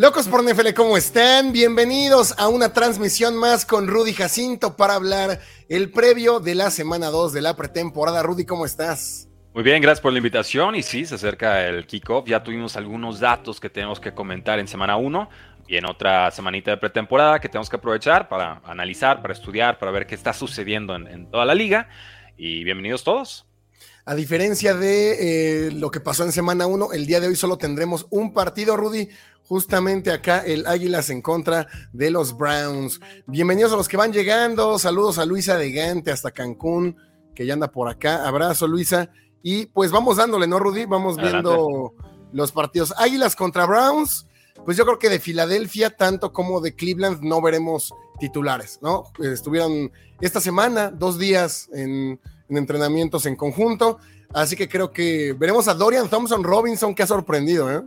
Locos 0.00 0.28
por 0.28 0.44
NFL, 0.44 0.74
¿cómo 0.76 0.96
están? 0.96 1.50
Bienvenidos 1.50 2.32
a 2.38 2.46
una 2.46 2.72
transmisión 2.72 3.34
más 3.34 3.66
con 3.66 3.88
Rudy 3.88 4.12
Jacinto 4.12 4.76
para 4.76 4.94
hablar 4.94 5.40
el 5.68 5.90
previo 5.90 6.38
de 6.38 6.54
la 6.54 6.70
semana 6.70 7.08
2 7.08 7.32
de 7.32 7.42
la 7.42 7.56
pretemporada. 7.56 8.22
Rudy, 8.22 8.44
¿cómo 8.44 8.64
estás? 8.64 9.28
Muy 9.52 9.64
bien, 9.64 9.82
gracias 9.82 10.00
por 10.00 10.12
la 10.12 10.18
invitación. 10.18 10.76
Y 10.76 10.84
sí, 10.84 11.04
se 11.04 11.16
acerca 11.16 11.66
el 11.66 11.84
kickoff. 11.84 12.28
Ya 12.28 12.44
tuvimos 12.44 12.76
algunos 12.76 13.18
datos 13.18 13.58
que 13.58 13.70
tenemos 13.70 13.98
que 13.98 14.14
comentar 14.14 14.60
en 14.60 14.68
semana 14.68 14.96
1 14.96 15.28
y 15.66 15.78
en 15.78 15.86
otra 15.86 16.30
semanita 16.30 16.70
de 16.70 16.76
pretemporada 16.76 17.40
que 17.40 17.48
tenemos 17.48 17.68
que 17.68 17.74
aprovechar 17.74 18.28
para 18.28 18.62
analizar, 18.66 19.20
para 19.20 19.34
estudiar, 19.34 19.80
para 19.80 19.90
ver 19.90 20.06
qué 20.06 20.14
está 20.14 20.32
sucediendo 20.32 20.94
en, 20.94 21.28
toda 21.28 21.44
la 21.44 21.56
liga. 21.56 21.88
Y 22.36 22.62
bienvenidos 22.62 23.02
todos. 23.02 23.47
A 24.08 24.14
diferencia 24.14 24.74
de 24.74 25.66
eh, 25.66 25.70
lo 25.70 25.90
que 25.90 26.00
pasó 26.00 26.24
en 26.24 26.32
semana 26.32 26.66
1, 26.66 26.94
el 26.94 27.04
día 27.04 27.20
de 27.20 27.26
hoy 27.26 27.36
solo 27.36 27.58
tendremos 27.58 28.06
un 28.08 28.32
partido, 28.32 28.74
Rudy. 28.74 29.10
Justamente 29.42 30.10
acá 30.10 30.38
el 30.38 30.66
Águilas 30.66 31.10
en 31.10 31.20
contra 31.20 31.66
de 31.92 32.10
los 32.10 32.34
Browns. 32.34 33.00
Bienvenidos 33.26 33.70
a 33.74 33.76
los 33.76 33.86
que 33.86 33.98
van 33.98 34.14
llegando. 34.14 34.78
Saludos 34.78 35.18
a 35.18 35.26
Luisa 35.26 35.58
de 35.58 35.72
Gante 35.72 36.10
hasta 36.10 36.30
Cancún, 36.30 36.96
que 37.34 37.44
ya 37.44 37.52
anda 37.52 37.70
por 37.70 37.90
acá. 37.90 38.26
Abrazo, 38.26 38.66
Luisa. 38.66 39.10
Y 39.42 39.66
pues 39.66 39.90
vamos 39.90 40.16
dándole, 40.16 40.46
¿no, 40.46 40.58
Rudy? 40.58 40.86
Vamos 40.86 41.18
viendo 41.18 41.92
los 42.32 42.50
partidos. 42.50 42.94
Águilas 42.96 43.36
contra 43.36 43.66
Browns. 43.66 44.26
Pues 44.64 44.78
yo 44.78 44.86
creo 44.86 44.98
que 44.98 45.10
de 45.10 45.20
Filadelfia, 45.20 45.94
tanto 45.94 46.32
como 46.32 46.62
de 46.62 46.74
Cleveland, 46.74 47.22
no 47.22 47.42
veremos 47.42 47.92
titulares, 48.18 48.78
¿no? 48.80 49.12
Estuvieron 49.22 49.92
esta 50.22 50.40
semana, 50.40 50.90
dos 50.90 51.18
días 51.18 51.68
en 51.74 52.18
en 52.48 52.56
entrenamientos 52.56 53.26
en 53.26 53.36
conjunto. 53.36 53.98
Así 54.32 54.56
que 54.56 54.68
creo 54.68 54.90
que 54.90 55.34
veremos 55.38 55.68
a 55.68 55.74
Dorian 55.74 56.08
Thompson 56.08 56.44
Robinson, 56.44 56.94
que 56.94 57.02
ha 57.02 57.06
sorprendido, 57.06 57.72
¿eh? 57.72 57.82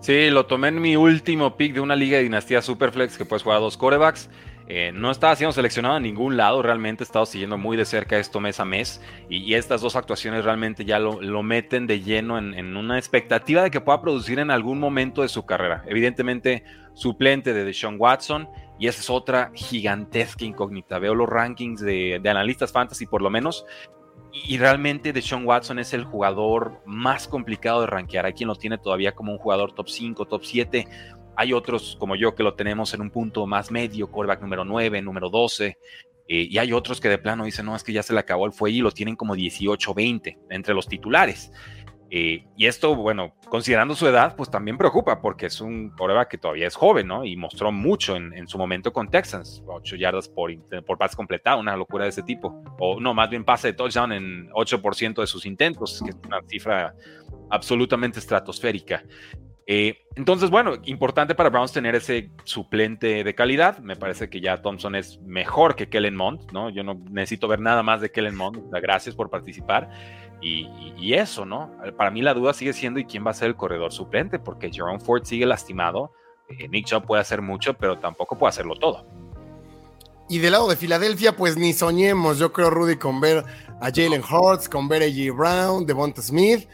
Sí, 0.00 0.30
lo 0.30 0.46
tomé 0.46 0.68
en 0.68 0.80
mi 0.80 0.96
último 0.96 1.56
pick 1.56 1.74
de 1.74 1.80
una 1.80 1.94
liga 1.94 2.16
de 2.16 2.24
dinastía 2.24 2.60
Superflex 2.60 3.16
que 3.16 3.24
puedes 3.24 3.42
jugar 3.42 3.58
a 3.58 3.60
dos 3.60 3.76
corebacks. 3.76 4.28
Eh, 4.68 4.90
no 4.94 5.10
estaba 5.10 5.36
siendo 5.36 5.52
seleccionado 5.52 5.96
en 5.96 6.04
ningún 6.04 6.36
lado, 6.36 6.62
realmente 6.62 7.02
he 7.02 7.06
estado 7.06 7.26
siguiendo 7.26 7.58
muy 7.58 7.76
de 7.76 7.84
cerca 7.84 8.18
esto 8.18 8.40
mes 8.40 8.60
a 8.60 8.64
mes 8.64 9.00
y, 9.28 9.54
estas 9.54 9.80
dos 9.80 9.96
actuaciones 9.96 10.44
realmente 10.44 10.84
ya 10.84 10.98
lo, 10.98 11.42
meten 11.42 11.86
de 11.86 12.00
lleno 12.00 12.38
en, 12.38 12.54
en, 12.54 12.76
una 12.76 12.96
expectativa 12.96 13.62
de 13.62 13.70
que 13.70 13.80
pueda 13.80 14.00
producir 14.00 14.38
en 14.38 14.50
algún 14.50 14.78
momento 14.78 15.22
de 15.22 15.28
su 15.28 15.44
carrera. 15.44 15.82
Evidentemente, 15.86 16.64
suplente 16.94 17.52
de 17.52 17.64
Deshaun 17.64 17.96
Watson 17.98 18.48
y 18.82 18.88
esa 18.88 19.00
es 19.00 19.10
otra 19.10 19.52
gigantesca 19.54 20.44
incógnita. 20.44 20.98
Veo 20.98 21.14
los 21.14 21.28
rankings 21.28 21.80
de, 21.80 22.20
analistas 22.24 22.72
fantasy 22.72 23.06
por 23.06 23.22
lo 23.22 23.30
menos. 23.30 23.64
Y 24.32 24.58
realmente 24.58 25.12
Deshaun 25.12 25.46
Watson 25.46 25.78
es 25.78 25.92
el 25.92 26.02
jugador 26.02 26.80
más 26.84 27.28
complicado 27.28 27.82
de 27.82 27.86
rankear. 27.86 28.26
Hay 28.26 28.32
quien 28.32 28.48
lo 28.48 28.56
tiene 28.56 28.78
todavía 28.78 29.14
como 29.14 29.30
un 29.30 29.38
jugador 29.38 29.72
top 29.72 29.88
5, 29.88 30.24
top 30.24 30.42
7. 30.44 30.88
Hay 31.36 31.52
otros 31.52 31.96
como 32.00 32.16
yo 32.16 32.34
que 32.34 32.42
lo 32.42 32.54
tenemos 32.54 32.92
en 32.92 33.02
un 33.02 33.10
punto 33.10 33.46
más 33.46 33.70
medio, 33.70 34.10
quarterback 34.10 34.42
número 34.42 34.64
9, 34.64 35.00
número 35.00 35.30
12. 35.30 35.78
Eh, 36.26 36.48
y 36.50 36.58
hay 36.58 36.72
otros 36.72 37.00
que 37.00 37.08
de 37.08 37.18
plano 37.18 37.44
dicen, 37.44 37.66
no, 37.66 37.76
es 37.76 37.84
que 37.84 37.92
ya 37.92 38.02
se 38.02 38.12
le 38.12 38.18
acabó 38.18 38.46
el 38.46 38.52
fuelle 38.52 38.78
y 38.78 38.82
lo 38.82 38.90
tienen 38.90 39.14
como 39.14 39.36
18, 39.36 39.94
20 39.94 40.38
entre 40.50 40.74
los 40.74 40.88
titulares. 40.88 41.52
Y 42.14 42.66
esto, 42.66 42.94
bueno, 42.94 43.32
considerando 43.48 43.94
su 43.94 44.06
edad, 44.06 44.36
pues 44.36 44.50
también 44.50 44.76
preocupa 44.76 45.22
porque 45.22 45.46
es 45.46 45.62
un 45.62 45.88
coreback 45.88 46.28
que 46.28 46.36
todavía 46.36 46.66
es 46.66 46.76
joven, 46.76 47.06
¿no? 47.06 47.24
Y 47.24 47.36
mostró 47.36 47.72
mucho 47.72 48.16
en, 48.16 48.46
su 48.46 48.58
momento 48.58 48.92
con 48.92 49.08
Texans, 49.08 49.62
8 49.66 49.96
yardas 49.96 50.28
por, 50.28 50.52
por 50.84 50.98
pase 50.98 51.16
completado, 51.16 51.58
una 51.58 51.74
locura 51.74 52.04
de 52.04 52.10
ese 52.10 52.22
tipo. 52.22 52.62
O 52.78 53.00
no, 53.00 53.14
más 53.14 53.30
bien 53.30 53.46
pase 53.46 53.68
de 53.68 53.72
touchdown 53.72 54.12
en 54.12 54.50
8% 54.50 55.22
de 55.22 55.26
sus 55.26 55.46
intentos, 55.46 56.02
que 56.04 56.10
es 56.10 56.16
una 56.26 56.42
cifra 56.46 56.94
absolutamente 57.48 58.18
estratosférica. 58.18 59.02
Eh, 59.66 60.06
entonces, 60.16 60.50
bueno, 60.50 60.74
importante 60.84 61.34
para 61.34 61.48
Browns 61.48 61.72
tener 61.72 61.94
ese 61.94 62.30
suplente 62.44 63.24
de 63.24 63.34
calidad. 63.34 63.78
Me 63.78 63.96
parece 63.96 64.28
que 64.28 64.40
ya 64.40 64.60
Thompson 64.60 64.94
es 64.94 65.20
mejor 65.22 65.76
que 65.76 65.88
Kellen 65.88 66.16
Mond, 66.16 66.52
¿no? 66.52 66.70
Yo 66.70 66.82
no 66.82 67.00
necesito 67.10 67.48
ver 67.48 67.60
nada 67.60 67.82
más 67.82 68.00
de 68.00 68.10
Kellen 68.10 68.36
Mond. 68.36 68.70
Gracias 68.70 69.14
por 69.14 69.30
participar. 69.30 69.88
Y, 70.40 71.14
eso, 71.14 71.44
¿no? 71.44 71.70
Para 71.96 72.10
mí 72.10 72.20
la 72.20 72.34
duda 72.34 72.52
sigue 72.52 72.72
siendo 72.72 72.98
¿y 72.98 73.04
quién 73.04 73.24
va 73.24 73.30
a 73.30 73.34
ser 73.34 73.48
el 73.48 73.56
corredor 73.56 73.92
suplente? 73.92 74.40
Porque 74.40 74.72
Jerome 74.72 74.98
Ford 74.98 75.22
sigue 75.24 75.46
lastimado. 75.46 76.10
Eh, 76.48 76.68
Nick 76.68 76.86
Chubb 76.86 77.06
puede 77.06 77.22
hacer 77.22 77.42
mucho, 77.42 77.74
pero 77.74 77.98
tampoco 77.98 78.36
puede 78.36 78.48
hacerlo 78.48 78.74
todo. 78.74 79.06
Y 80.28 80.38
del 80.38 80.52
lado 80.52 80.68
de 80.68 80.76
Filadelfia, 80.76 81.36
pues 81.36 81.56
ni 81.56 81.72
soñemos, 81.72 82.38
yo 82.38 82.52
creo, 82.52 82.70
Rudy, 82.70 82.96
con 82.96 83.20
ver 83.20 83.44
a 83.80 83.90
Jalen 83.94 84.22
Hurts, 84.22 84.68
con 84.68 84.88
ver 84.88 85.02
a 85.02 85.06
J. 85.06 85.32
Brown, 85.32 85.86
Devonta 85.86 86.22
Smith. 86.22 86.66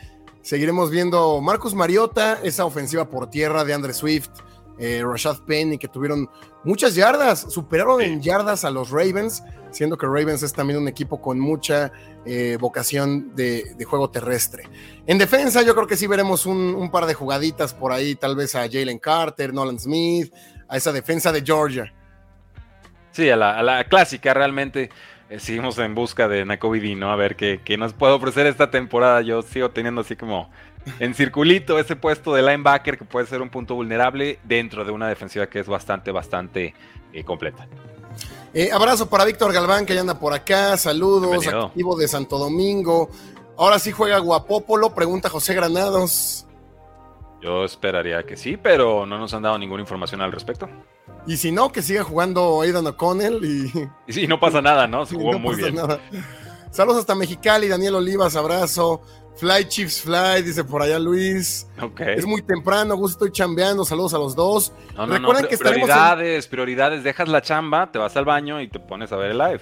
Seguiremos 0.49 0.91
viendo 0.91 1.43
Marcus 1.43 1.75
Mariota, 1.75 2.41
esa 2.43 2.65
ofensiva 2.65 3.11
por 3.11 3.29
tierra 3.29 3.67
de 3.67 3.75
Andre 3.75 3.93
Swift, 3.93 4.31
eh, 4.79 5.03
Rashad 5.05 5.41
Penny, 5.41 5.77
que 5.77 5.89
tuvieron 5.89 6.27
muchas 6.65 6.95
yardas, 6.95 7.53
superaron 7.53 8.01
en 8.01 8.23
yardas 8.23 8.65
a 8.65 8.71
los 8.71 8.89
Ravens, 8.89 9.43
siendo 9.73 9.99
que 9.99 10.07
Ravens 10.07 10.43
es 10.43 10.55
también 10.55 10.79
un 10.79 10.89
equipo 10.89 11.21
con 11.21 11.39
mucha 11.39 11.93
eh, 12.25 12.57
vocación 12.59 13.37
de, 13.37 13.77
juego 13.85 14.09
terrestre. 14.09 14.63
En 15.07 15.19
defensa, 15.19 15.61
yo 15.61 15.75
creo 15.75 15.87
que 15.87 15.99
sí 15.99 16.07
veremos 16.07 16.47
un, 16.47 16.91
par 16.91 17.05
de 17.05 17.13
jugaditas 17.13 17.75
por 17.75 17.93
ahí, 17.93 18.15
tal 18.15 18.35
vez 18.35 18.55
a 18.55 18.61
Jalen 18.61 19.01
Carter, 19.01 19.53
Nolan 19.53 19.79
Smith, 19.79 20.33
a 20.67 20.79
esa 20.79 20.93
defensa 20.93 21.31
de 21.31 21.43
Georgia. 21.43 21.93
Sí, 23.11 23.29
a 23.29 23.37
la, 23.37 23.85
clásica 23.87 24.33
realmente. 24.33 24.89
Eh, 25.31 25.39
seguimos 25.41 25.79
en 25.79 25.95
busca 25.95 26.27
de 26.27 26.45
Nakobe 26.45 26.95
¿no? 26.95 27.11
A 27.11 27.17
ver 27.17 27.37
qué, 27.37 27.61
qué, 27.63 27.77
nos 27.77 27.93
puede 27.93 28.15
ofrecer 28.15 28.47
esta 28.47 28.71
temporada. 28.71 29.21
Yo 29.21 29.43
sigo 29.43 29.71
teniendo 29.71 30.01
así 30.01 30.17
como 30.17 30.51
en 30.99 31.15
circulito 31.15 31.79
ese 31.79 31.97
puesto 31.97 32.33
de 32.33 32.43
linebacker 32.43 32.97
que 32.97 33.05
puede 33.05 33.27
ser 33.27 33.43
un 33.43 33.51
punto 33.51 33.75
vulnerable 33.75 34.39
dentro 34.45 34.85
de 34.85 34.93
una 34.93 35.09
defensiva 35.09 35.47
que 35.47 35.61
es 35.61 35.67
bastante, 35.67 36.11
bastante 36.13 36.75
eh, 37.13 37.25
completa. 37.25 37.67
Eh, 38.55 38.71
abrazo 38.73 39.09
para 39.09 39.25
Víctor 39.25 39.53
Galván, 39.53 39.85
que 39.85 39.95
ya 39.95 40.01
anda 40.01 40.19
por 40.19 40.33
acá. 40.33 40.77
Saludos, 40.77 41.47
activo 41.47 41.97
de 41.97 42.09
Santo 42.09 42.39
Domingo. 42.39 43.11
Ahora 43.57 43.79
sí 43.79 43.93
juega 43.93 44.19
Guapópolo, 44.19 44.95
pregunta 44.95 45.29
José 45.29 45.55
Granados. 45.55 46.47
Yo 47.43 47.65
esperaría 47.65 48.25
que 48.25 48.37
sí, 48.37 48.57
pero 48.57 49.05
no 49.05 49.19
nos 49.19 49.35
han 49.35 49.43
dado 49.43 49.59
ninguna 49.59 49.83
información 49.83 50.23
al 50.23 50.33
respecto. 50.33 50.69
Y 51.29 51.37
si 51.37 51.53
no, 51.53 51.71
que 51.71 51.83
siga 51.83 52.03
jugando 52.03 52.63
Aidan 52.63 52.87
O'Connell 52.87 53.45
y. 53.45 53.71
Y 54.07 54.13
sí, 54.15 54.27
no 54.27 54.41
pasa 54.41 54.63
nada, 54.63 54.87
¿no? 54.87 55.05
Se 55.05 55.15
jugó 55.17 55.39
muy 55.39 55.57
bien. 55.57 55.77
Saludos 56.71 57.01
hasta 57.01 57.15
Mexicali, 57.15 57.69
Daniel 57.69 57.97
Olivas, 57.97 58.35
abrazo. 58.35 59.03
Fly 59.37 59.69
Chiefs 59.69 60.01
Fly, 60.01 60.43
dice 60.43 60.65
por 60.65 60.83
allá 60.83 60.99
Luis. 60.99 61.69
Es 61.99 62.27
muy 62.27 62.43
temprano, 62.43 62.97
gusto, 62.97 63.27
estoy 63.27 63.31
chambeando. 63.31 63.85
Saludos 63.85 64.15
a 64.15 64.19
los 64.19 64.35
dos. 64.35 64.73
No, 64.97 65.07
no, 65.07 65.15
Recuerden 65.15 65.47
que 65.47 65.59
prioridades, 65.59 66.47
prioridades. 66.49 67.05
Dejas 67.05 67.29
la 67.29 67.43
chamba, 67.43 67.93
te 67.93 67.99
vas 67.99 68.17
al 68.17 68.25
baño 68.25 68.61
y 68.61 68.69
te 68.69 68.81
pones 68.81 69.13
a 69.13 69.17
ver 69.17 69.33
el 69.33 69.39
live. 69.39 69.61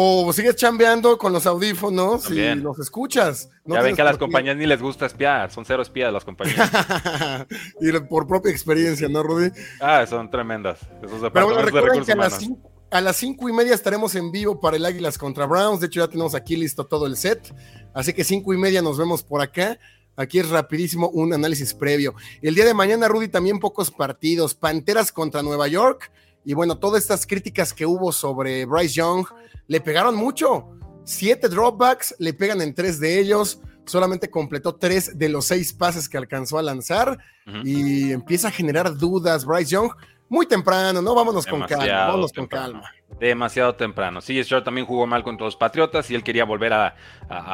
O 0.00 0.32
sigues 0.32 0.54
chambeando 0.54 1.18
con 1.18 1.32
los 1.32 1.44
audífonos 1.44 2.30
y 2.30 2.54
los 2.54 2.78
escuchas. 2.78 3.50
ya 3.64 3.82
ven 3.82 3.96
que 3.96 4.02
a 4.02 4.04
las 4.04 4.16
compañías 4.16 4.56
ni 4.56 4.64
les 4.64 4.80
gusta 4.80 5.06
espiar, 5.06 5.50
son 5.50 5.64
cero 5.64 5.82
espías 5.82 6.12
las 6.12 6.24
compañías. 6.24 6.70
y 7.80 7.90
por 8.08 8.28
propia 8.28 8.52
experiencia, 8.52 9.08
¿no, 9.08 9.24
Rudy? 9.24 9.50
Ah, 9.80 10.06
son 10.06 10.30
tremendas. 10.30 10.78
Esos 11.02 11.32
Pero 11.32 11.46
bueno, 11.46 11.62
recuerden 11.62 12.04
que 12.04 12.12
a 12.12 12.14
las, 12.14 12.38
cinco, 12.38 12.70
a 12.92 13.00
las 13.00 13.16
cinco 13.16 13.48
y 13.48 13.52
media 13.52 13.74
estaremos 13.74 14.14
en 14.14 14.30
vivo 14.30 14.60
para 14.60 14.76
el 14.76 14.84
Águilas 14.84 15.18
contra 15.18 15.46
Browns. 15.46 15.80
De 15.80 15.88
hecho, 15.88 15.98
ya 15.98 16.06
tenemos 16.06 16.36
aquí 16.36 16.56
listo 16.56 16.86
todo 16.86 17.08
el 17.08 17.16
set. 17.16 17.52
Así 17.92 18.12
que 18.12 18.22
cinco 18.22 18.54
y 18.54 18.56
media 18.56 18.80
nos 18.80 18.98
vemos 18.98 19.24
por 19.24 19.40
acá. 19.40 19.80
Aquí 20.14 20.38
es 20.38 20.48
rapidísimo 20.48 21.08
un 21.08 21.32
análisis 21.32 21.74
previo. 21.74 22.14
El 22.40 22.54
día 22.54 22.66
de 22.66 22.74
mañana, 22.74 23.08
Rudy, 23.08 23.26
también 23.26 23.58
pocos 23.58 23.90
partidos. 23.90 24.54
Panteras 24.54 25.10
contra 25.10 25.42
Nueva 25.42 25.66
York. 25.66 26.12
Y 26.48 26.54
bueno, 26.54 26.78
todas 26.78 27.02
estas 27.02 27.26
críticas 27.26 27.74
que 27.74 27.84
hubo 27.84 28.10
sobre 28.10 28.64
Bryce 28.64 28.94
Young 28.94 29.26
le 29.66 29.82
pegaron 29.82 30.16
mucho. 30.16 30.70
Siete 31.04 31.46
dropbacks, 31.46 32.16
le 32.18 32.32
pegan 32.32 32.62
en 32.62 32.74
tres 32.74 32.98
de 32.98 33.20
ellos. 33.20 33.60
Solamente 33.84 34.30
completó 34.30 34.74
tres 34.74 35.18
de 35.18 35.28
los 35.28 35.44
seis 35.44 35.74
pases 35.74 36.08
que 36.08 36.16
alcanzó 36.16 36.56
a 36.58 36.62
lanzar. 36.62 37.18
Y 37.64 38.12
empieza 38.12 38.48
a 38.48 38.50
generar 38.50 38.96
dudas. 38.96 39.44
Bryce 39.44 39.72
Young, 39.72 39.90
muy 40.30 40.46
temprano, 40.46 41.02
¿no? 41.02 41.14
Vámonos 41.14 41.46
con 41.46 41.66
calma. 41.66 42.06
Vámonos 42.06 42.32
con 42.32 42.46
calma. 42.46 42.90
Demasiado 43.20 43.74
temprano. 43.74 44.22
Sí, 44.22 44.42
Stroud 44.42 44.62
también 44.62 44.86
jugó 44.86 45.06
mal 45.06 45.22
contra 45.22 45.44
los 45.44 45.56
Patriotas 45.56 46.10
y 46.10 46.14
él 46.14 46.24
quería 46.24 46.44
volver 46.44 46.72
a, 46.72 46.94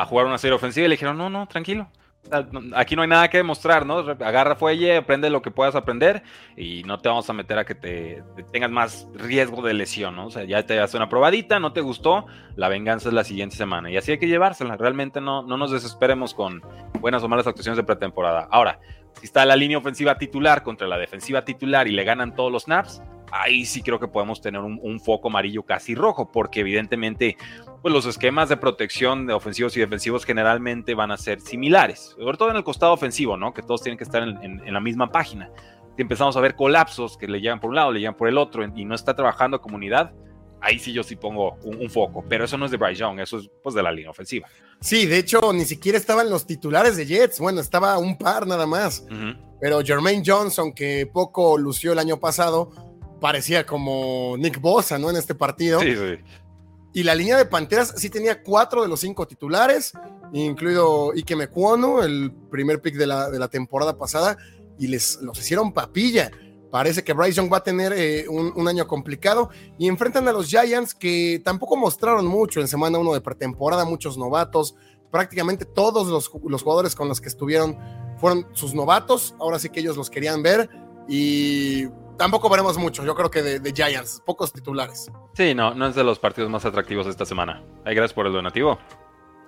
jugar 0.08 0.26
una 0.26 0.38
serie 0.38 0.54
ofensiva 0.54 0.86
y 0.86 0.88
le 0.88 0.94
dijeron, 0.94 1.18
no, 1.18 1.28
no, 1.28 1.48
tranquilo. 1.48 1.90
Aquí 2.74 2.96
no 2.96 3.02
hay 3.02 3.08
nada 3.08 3.28
que 3.28 3.36
demostrar, 3.36 3.84
¿no? 3.84 3.98
Agarra 3.98 4.56
fuelle, 4.56 4.96
aprende 4.96 5.30
lo 5.30 5.42
que 5.42 5.50
puedas 5.50 5.74
aprender 5.74 6.22
y 6.56 6.82
no 6.84 6.98
te 6.98 7.08
vamos 7.08 7.28
a 7.28 7.32
meter 7.32 7.58
a 7.58 7.64
que 7.64 7.74
te, 7.74 8.22
tengas 8.50 8.70
más 8.70 9.08
riesgo 9.14 9.62
de 9.62 9.74
lesión, 9.74 10.16
¿no? 10.16 10.26
O 10.26 10.30
sea, 10.30 10.44
ya 10.44 10.64
te 10.64 10.80
hace 10.80 10.96
una 10.96 11.08
probadita, 11.08 11.60
no 11.60 11.72
te 11.72 11.80
gustó, 11.80 12.26
la 12.56 12.68
venganza 12.68 13.08
es 13.08 13.14
la 13.14 13.24
siguiente 13.24 13.56
semana 13.56 13.90
y 13.90 13.96
así 13.96 14.12
hay 14.12 14.18
que 14.18 14.28
llevársela. 14.28 14.76
Realmente 14.76 15.20
no, 15.20 15.42
no 15.42 15.56
nos 15.56 15.70
desesperemos 15.70 16.34
con 16.34 16.62
buenas 17.00 17.22
o 17.22 17.28
malas 17.28 17.46
actuaciones 17.46 17.76
de 17.76 17.84
pretemporada. 17.84 18.48
Ahora, 18.50 18.80
si 19.20 19.26
está 19.26 19.44
la 19.44 19.56
línea 19.56 19.78
ofensiva 19.78 20.16
titular 20.18 20.62
contra 20.62 20.88
la 20.88 20.98
defensiva 20.98 21.44
titular 21.44 21.86
y 21.88 21.92
le 21.92 22.04
ganan 22.04 22.34
todos 22.34 22.50
los 22.50 22.64
snaps, 22.64 23.02
ahí 23.34 23.64
sí 23.64 23.82
creo 23.82 23.98
que 23.98 24.08
podemos 24.08 24.40
tener 24.40 24.60
un, 24.60 25.00
foco 25.00 25.28
amarillo 25.28 25.64
casi 25.64 25.94
rojo, 25.94 26.30
porque 26.30 26.60
evidentemente 26.60 27.36
pues 27.84 27.92
los 27.92 28.06
esquemas 28.06 28.48
de 28.48 28.56
protección 28.56 29.26
de 29.26 29.34
ofensivos 29.34 29.76
y 29.76 29.80
defensivos 29.80 30.24
generalmente 30.24 30.94
van 30.94 31.10
a 31.10 31.18
ser 31.18 31.42
similares, 31.42 32.14
sobre 32.18 32.38
todo 32.38 32.48
en 32.48 32.56
el 32.56 32.64
costado 32.64 32.94
ofensivo, 32.94 33.36
¿no? 33.36 33.52
Que 33.52 33.60
todos 33.60 33.82
tienen 33.82 33.98
que 33.98 34.04
estar 34.04 34.22
en, 34.22 34.72
la 34.72 34.80
misma 34.80 35.12
página. 35.12 35.50
si 35.94 36.00
empezamos 36.00 36.34
a 36.38 36.40
ver 36.40 36.56
colapsos 36.56 37.18
que 37.18 37.28
le 37.28 37.42
llegan 37.42 37.60
por 37.60 37.68
un 37.68 37.76
lado, 37.76 37.92
le 37.92 38.00
llegan 38.00 38.16
por 38.16 38.26
el 38.26 38.38
otro 38.38 38.64
y 38.74 38.86
no 38.86 38.94
está 38.94 39.14
trabajando 39.14 39.60
comunidad, 39.60 40.14
ahí 40.62 40.78
sí 40.78 40.94
yo 40.94 41.02
sí 41.02 41.14
pongo 41.14 41.58
un, 41.62 41.90
foco, 41.90 42.24
pero 42.26 42.46
eso 42.46 42.56
no 42.56 42.64
es 42.64 42.70
de 42.70 42.78
Bryce 42.78 43.00
Young, 43.00 43.20
eso 43.20 43.36
es 43.36 43.50
pues 43.62 43.74
de 43.74 43.82
la 43.82 43.92
línea 43.92 44.10
ofensiva. 44.10 44.48
Sí, 44.80 45.04
de 45.04 45.18
hecho 45.18 45.52
ni 45.52 45.66
siquiera 45.66 45.98
estaban 45.98 46.30
los 46.30 46.46
titulares 46.46 46.96
de 46.96 47.04
Jets, 47.04 47.38
bueno, 47.38 47.60
estaba 47.60 47.98
un 47.98 48.16
par 48.16 48.46
nada 48.46 48.64
más, 48.66 49.06
pero 49.60 49.82
Jermaine 49.84 50.22
Johnson, 50.24 50.72
que 50.72 51.06
poco 51.12 51.58
lució 51.58 51.92
el 51.92 51.98
año 51.98 52.18
pasado, 52.18 52.70
parecía 53.20 53.66
como 53.66 54.36
Nick 54.38 54.58
Bosa, 54.58 54.98
¿no? 54.98 55.10
En 55.10 55.16
este 55.16 55.34
partido. 55.34 55.80
Sí, 55.80 55.94
sí. 55.94 56.24
Y 56.94 57.02
la 57.02 57.14
línea 57.14 57.36
de 57.36 57.44
Panteras 57.44 57.92
sí 57.96 58.08
tenía 58.08 58.40
cuatro 58.42 58.80
de 58.80 58.88
los 58.88 59.00
cinco 59.00 59.26
titulares, 59.26 59.92
incluido 60.32 61.10
Ike 61.12 61.34
Mecuono, 61.34 62.04
el 62.04 62.32
primer 62.50 62.80
pick 62.80 62.94
de 62.94 63.08
la, 63.08 63.28
de 63.30 63.38
la 63.40 63.48
temporada 63.48 63.98
pasada, 63.98 64.38
y 64.78 64.86
les 64.86 65.20
los 65.20 65.36
hicieron 65.38 65.72
papilla. 65.72 66.30
Parece 66.70 67.04
que 67.04 67.12
Bryce 67.12 67.34
Young 67.34 67.52
va 67.52 67.58
a 67.58 67.62
tener 67.62 67.92
eh, 67.92 68.26
un, 68.28 68.68
año 68.68 68.86
complicado 68.86 69.50
y 69.78 69.88
enfrentan 69.88 70.26
a 70.28 70.32
los 70.32 70.48
Giants 70.48 70.94
que 70.94 71.40
tampoco 71.44 71.76
mostraron 71.76 72.26
mucho 72.26 72.60
en 72.60 72.68
semana 72.68 72.98
1 72.98 73.14
de 73.14 73.20
pretemporada, 73.20 73.84
muchos 73.84 74.16
novatos. 74.16 74.74
Prácticamente 75.10 75.64
todos 75.64 76.08
los, 76.08 76.28
jugadores 76.62 76.96
con 76.96 77.08
los 77.08 77.20
que 77.20 77.28
estuvieron 77.28 77.76
fueron 78.18 78.48
sus 78.54 78.74
novatos. 78.74 79.36
Ahora 79.38 79.58
sí 79.60 79.68
que 79.68 79.80
ellos 79.80 79.96
los 79.96 80.10
querían 80.10 80.42
ver 80.42 80.68
y 81.08 81.86
tampoco 82.16 82.48
veremos 82.48 82.76
mucho. 82.78 83.04
Yo 83.04 83.14
creo 83.14 83.30
que 83.30 83.42
de, 83.42 83.72
Giants, 83.72 84.22
pocos 84.24 84.52
titulares. 84.52 85.10
Sí, 85.34 85.54
no, 85.54 85.74
no 85.74 85.86
es 85.86 85.94
de 85.94 86.04
los 86.04 86.18
partidos 86.18 86.50
más 86.50 86.64
atractivos 86.64 87.06
de 87.06 87.12
esta 87.12 87.26
semana. 87.26 87.62
Ay, 87.84 87.94
gracias 87.94 88.14
por 88.14 88.26
el 88.26 88.32
donativo. 88.32 88.78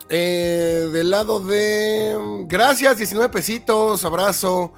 Eh, 0.09 0.89
del 0.93 1.11
lado 1.11 1.41
de. 1.41 2.17
Gracias, 2.47 2.99
19 2.99 3.29
pesitos, 3.31 4.05
abrazo. 4.05 4.73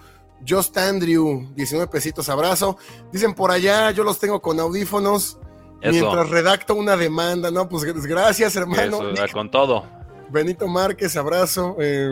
Just 0.46 0.76
Andrew, 0.76 1.48
19 1.54 1.90
pesitos, 1.90 2.28
abrazo. 2.28 2.78
Dicen 3.12 3.34
por 3.34 3.50
allá, 3.50 3.90
yo 3.90 4.04
los 4.04 4.18
tengo 4.18 4.40
con 4.40 4.60
audífonos 4.60 5.38
mientras 5.82 6.28
redacto 6.30 6.74
una 6.74 6.96
demanda, 6.96 7.50
¿no? 7.50 7.68
Pues 7.68 7.84
gracias, 7.84 8.56
hermano. 8.56 9.00
con 9.32 9.50
todo. 9.50 9.84
Benito 10.30 10.68
Márquez, 10.68 11.16
abrazo. 11.16 11.76
Eh, 11.80 12.08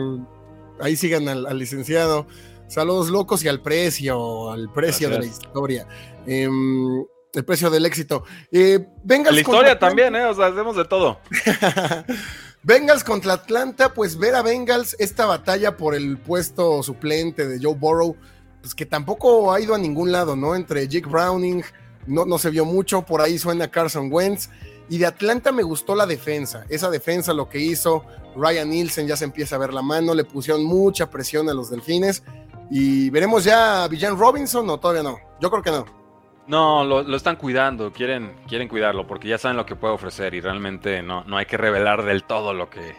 ahí 0.79 0.95
sigan 0.95 1.27
al, 1.27 1.57
licenciado. 1.57 2.27
Saludos 2.67 3.09
locos 3.09 3.43
y 3.43 3.47
al 3.47 3.61
precio, 3.61 4.51
al 4.51 4.71
precio 4.71 5.09
de 5.09 5.19
la 5.19 5.25
historia. 5.25 5.87
Em, 6.25 7.03
el 7.33 7.45
precio 7.45 7.69
del 7.69 7.85
éxito. 7.85 8.23
Eh, 8.51 8.85
la 9.05 9.39
historia 9.39 9.79
también, 9.79 10.15
¿eh? 10.15 10.25
O 10.25 10.33
sea, 10.33 10.47
hacemos 10.47 10.75
de 10.75 10.85
todo. 10.85 11.19
Bengals 12.63 13.03
contra 13.03 13.33
Atlanta, 13.33 13.93
pues 13.93 14.17
ver 14.17 14.35
a 14.35 14.41
Bengals 14.41 14.95
esta 14.99 15.25
batalla 15.25 15.77
por 15.77 15.95
el 15.95 16.17
puesto 16.17 16.83
suplente 16.83 17.47
de 17.47 17.59
Joe 17.61 17.75
Burrow, 17.75 18.17
pues 18.61 18.75
que 18.75 18.85
tampoco 18.85 19.53
ha 19.53 19.61
ido 19.61 19.73
a 19.73 19.77
ningún 19.77 20.11
lado, 20.11 20.35
¿no? 20.35 20.55
Entre 20.55 20.87
Jake 20.87 21.07
Browning, 21.07 21.63
no, 22.07 22.25
no 22.25 22.37
se 22.37 22.49
vio 22.49 22.65
mucho, 22.65 23.03
por 23.03 23.21
ahí 23.21 23.37
suena 23.37 23.69
Carson 23.69 24.11
Wentz. 24.11 24.49
Y 24.89 24.97
de 24.97 25.05
Atlanta 25.05 25.51
me 25.51 25.63
gustó 25.63 25.95
la 25.95 26.05
defensa. 26.05 26.65
Esa 26.69 26.89
defensa, 26.89 27.33
lo 27.33 27.49
que 27.49 27.59
hizo 27.59 28.05
Ryan 28.35 28.69
Nielsen, 28.69 29.07
ya 29.07 29.17
se 29.17 29.25
empieza 29.25 29.55
a 29.55 29.59
ver 29.59 29.73
la 29.73 29.81
mano, 29.81 30.13
le 30.13 30.23
pusieron 30.23 30.63
mucha 30.63 31.09
presión 31.09 31.49
a 31.49 31.53
los 31.53 31.69
delfines. 31.69 32.23
Y 32.69 33.09
veremos 33.09 33.43
ya 33.43 33.83
a 33.83 33.87
Villan 33.87 34.17
Robinson 34.17 34.69
o 34.69 34.79
todavía 34.79 35.03
no. 35.03 35.17
Yo 35.39 35.49
creo 35.49 35.63
que 35.63 35.71
no. 35.71 35.85
No, 36.47 36.85
lo, 36.85 37.15
están 37.15 37.35
cuidando, 37.35 37.91
quieren, 37.91 38.33
quieren 38.47 38.69
cuidarlo 38.69 39.05
porque 39.05 39.27
ya 39.27 39.37
saben 39.37 39.57
lo 39.57 39.65
que 39.65 39.75
puede 39.75 39.93
ofrecer 39.93 40.33
y 40.33 40.39
realmente 40.39 41.01
no, 41.03 41.25
no 41.25 41.35
hay 41.35 41.45
que 41.45 41.57
revelar 41.57 42.03
del 42.03 42.23
todo 42.23 42.53
lo 42.53 42.69
que, 42.69 42.95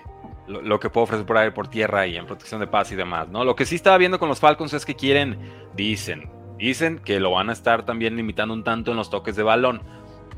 lo, 0.46 0.78
que 0.78 0.90
puede 0.90 1.04
ofrecer 1.04 1.24
por 1.24 1.38
aire, 1.38 1.52
por 1.52 1.68
tierra 1.68 2.06
y 2.06 2.16
en 2.16 2.26
protección 2.26 2.60
de 2.60 2.66
paz 2.66 2.92
y 2.92 2.94
demás, 2.94 3.28
¿no? 3.28 3.44
Lo 3.44 3.56
que 3.56 3.64
sí 3.64 3.76
estaba 3.76 3.96
viendo 3.96 4.18
con 4.18 4.28
los 4.28 4.38
Falcons 4.38 4.74
es 4.74 4.84
que 4.84 4.96
quieren, 4.96 5.38
dicen, 5.74 6.30
dicen 6.58 6.98
que 6.98 7.20
lo 7.20 7.30
van 7.30 7.48
a 7.48 7.54
estar 7.54 7.86
también 7.86 8.16
limitando 8.16 8.52
un 8.52 8.64
tanto 8.64 8.90
en 8.90 8.98
los 8.98 9.08
toques 9.08 9.34
de 9.34 9.42
balón. 9.42 9.82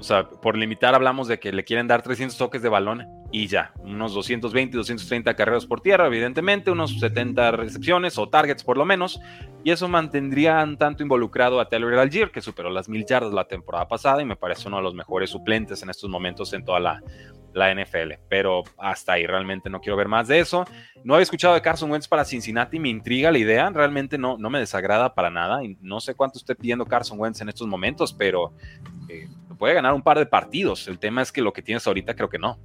O 0.01 0.03
sea, 0.03 0.27
por 0.27 0.57
limitar 0.57 0.95
hablamos 0.95 1.29
de 1.29 1.39
que 1.39 1.53
le 1.53 1.63
quieren 1.63 1.87
dar 1.87 2.01
300 2.01 2.37
toques 2.39 2.63
de 2.63 2.71
balón 2.71 3.07
y 3.31 3.49
ya, 3.49 3.73
unos 3.81 4.15
220, 4.15 4.79
230 4.79 5.35
carreras 5.35 5.67
por 5.67 5.83
tierra, 5.83 6.07
evidentemente, 6.07 6.71
unos 6.71 6.99
70 6.99 7.51
recepciones 7.53 8.17
o 8.17 8.27
targets 8.27 8.65
por 8.65 8.79
lo 8.79 8.87
menos, 8.87 9.21
y 9.63 9.71
eso 9.71 9.89
mantendría 9.89 10.65
un 10.65 10.79
tanto 10.79 11.03
involucrado 11.03 11.61
a 11.61 11.69
Taylor 11.69 11.99
Algier, 11.99 12.31
que 12.31 12.41
superó 12.41 12.71
las 12.71 12.89
mil 12.89 13.05
yardas 13.05 13.35
la 13.35 13.45
temporada 13.45 13.89
pasada 13.89 14.23
y 14.23 14.25
me 14.25 14.37
parece 14.37 14.69
uno 14.69 14.79
de 14.79 14.85
los 14.85 14.95
mejores 14.95 15.29
suplentes 15.29 15.83
en 15.83 15.91
estos 15.91 16.09
momentos 16.09 16.51
en 16.55 16.65
toda 16.65 16.81
la, 16.81 17.03
la 17.53 17.75
NFL, 17.75 18.15
pero 18.29 18.63
hasta 18.79 19.13
ahí 19.13 19.27
realmente 19.27 19.69
no 19.69 19.81
quiero 19.81 19.97
ver 19.97 20.09
más 20.09 20.29
de 20.29 20.41
eso. 20.41 20.65
No 21.05 21.15
había 21.15 21.25
escuchado 21.25 21.55
de 21.55 21.63
Carson 21.63 21.91
Wentz 21.91 22.09
para 22.09 22.25
Cincinnati, 22.25 22.79
me 22.79 22.89
intriga 22.89 23.31
la 23.31 23.39
idea, 23.39 23.69
realmente 23.71 24.19
no, 24.19 24.39
no 24.39 24.51
me 24.51 24.59
desagrada 24.59 25.15
para 25.15 25.31
nada, 25.31 25.63
y 25.63 25.77
no 25.81 26.01
sé 26.01 26.15
cuánto 26.15 26.39
esté 26.39 26.55
pidiendo 26.55 26.87
Carson 26.87 27.19
Wentz 27.21 27.41
en 27.41 27.49
estos 27.49 27.67
momentos, 27.67 28.13
pero 28.13 28.55
eh, 29.11 29.29
puede 29.59 29.75
ganar 29.75 29.95
un 29.95 30.03
par 30.03 30.19
de 30.19 30.27
partidos, 30.27 30.89
el 30.89 30.99
tema 30.99 31.23
es 31.23 31.33
que 31.33 31.43
lo 31.43 31.53
que 31.53 31.63
tienes 31.63 31.87
ahorita 31.87 32.15
creo 32.15 32.29
que 32.29 32.39
no. 32.39 32.59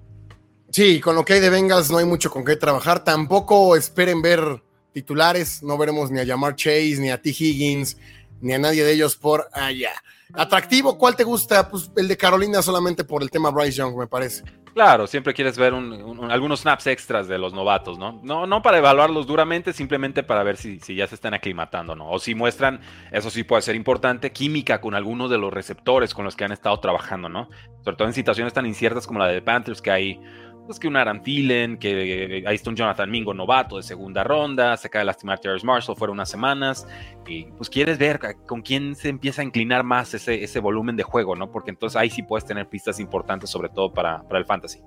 Sí, 0.69 0.99
con 0.99 1.15
lo 1.15 1.23
que 1.23 1.33
hay 1.33 1.39
de 1.39 1.49
Bengals 1.49 1.89
no 1.89 1.99
hay 1.99 2.05
mucho 2.05 2.29
con 2.29 2.43
qué 2.43 2.55
trabajar. 2.55 3.03
Tampoco 3.03 3.75
esperen 3.75 4.21
ver 4.21 4.61
titulares. 4.91 5.63
No 5.63 5.77
veremos 5.77 6.11
ni 6.11 6.19
a 6.19 6.25
Jamar 6.25 6.55
Chase, 6.55 6.97
ni 6.99 7.11
a 7.11 7.21
T. 7.21 7.29
Higgins, 7.29 7.97
ni 8.41 8.53
a 8.53 8.59
nadie 8.59 8.83
de 8.83 8.93
ellos 8.93 9.15
por 9.15 9.47
allá. 9.53 9.93
Atractivo, 10.33 10.97
¿cuál 10.97 11.15
te 11.15 11.23
gusta? 11.23 11.69
Pues 11.69 11.91
el 11.95 12.07
de 12.07 12.17
Carolina 12.17 12.61
solamente 12.61 13.03
por 13.03 13.21
el 13.21 13.29
tema 13.29 13.51
Bryce 13.51 13.77
Young, 13.77 13.97
me 13.97 14.07
parece. 14.07 14.43
Claro, 14.75 15.07
siempre 15.07 15.33
quieres 15.33 15.57
ver 15.57 15.73
algunos 15.73 16.59
snaps 16.59 16.87
extras 16.87 17.29
de 17.29 17.37
los 17.37 17.53
novatos, 17.53 17.97
¿no? 17.97 18.19
¿no? 18.23 18.45
No 18.45 18.61
para 18.61 18.79
evaluarlos 18.79 19.25
duramente, 19.25 19.71
simplemente 19.71 20.21
para 20.21 20.43
ver 20.43 20.57
si, 20.57 20.81
si, 20.81 20.95
ya 20.95 21.07
se 21.07 21.15
están 21.15 21.33
aclimatando, 21.33 21.95
¿no? 21.95 22.11
O 22.11 22.19
si 22.19 22.35
muestran, 22.35 22.81
eso 23.13 23.29
sí 23.29 23.45
puede 23.45 23.61
ser 23.61 23.77
importante, 23.77 24.33
química 24.33 24.81
con 24.81 24.93
algunos 24.93 25.29
de 25.29 25.37
los 25.37 25.53
receptores 25.53 26.13
con 26.13 26.25
los 26.25 26.35
que 26.35 26.43
han 26.43 26.51
estado 26.51 26.77
trabajando, 26.81 27.29
¿no? 27.29 27.49
Sobre 27.85 27.95
todo 27.95 28.09
en 28.09 28.13
situaciones 28.13 28.51
tan 28.51 28.65
inciertas 28.65 29.07
como 29.07 29.19
la 29.19 29.27
de 29.27 29.41
Panthers, 29.41 29.81
que 29.81 29.91
hay 29.91 30.19
pues 30.65 30.79
que 30.79 30.87
un 30.87 30.95
Aaron 30.95 31.21
Thielen, 31.21 31.77
que 31.77 32.43
ahí 32.47 32.55
está 32.55 32.69
un 32.69 32.75
Jonathan 32.75 33.09
Mingo 33.09 33.33
novato 33.33 33.77
de 33.77 33.83
segunda 33.83 34.23
ronda, 34.23 34.75
se 34.77 34.87
acaba 34.87 35.01
de 35.01 35.05
lastimar 35.05 35.39
Terrence 35.39 35.65
Marshall 35.65 35.95
fueron 35.95 36.15
unas 36.15 36.29
semanas, 36.29 36.87
y 37.27 37.45
pues 37.51 37.69
quieres 37.69 37.97
ver 37.97 38.19
con 38.45 38.61
quién 38.61 38.95
se 38.95 39.09
empieza 39.09 39.41
a 39.41 39.45
inclinar 39.45 39.83
más 39.83 40.13
ese, 40.13 40.43
ese 40.43 40.59
volumen 40.59 40.95
de 40.95 41.03
juego, 41.03 41.35
¿no? 41.35 41.51
Porque 41.51 41.71
entonces 41.71 41.95
ahí 41.95 42.09
sí 42.09 42.23
puedes 42.23 42.45
tener 42.45 42.67
pistas 42.67 42.99
importantes, 42.99 43.49
sobre 43.49 43.69
todo 43.69 43.93
para, 43.93 44.23
para 44.23 44.39
el 44.39 44.45
fantasy. 44.45 44.79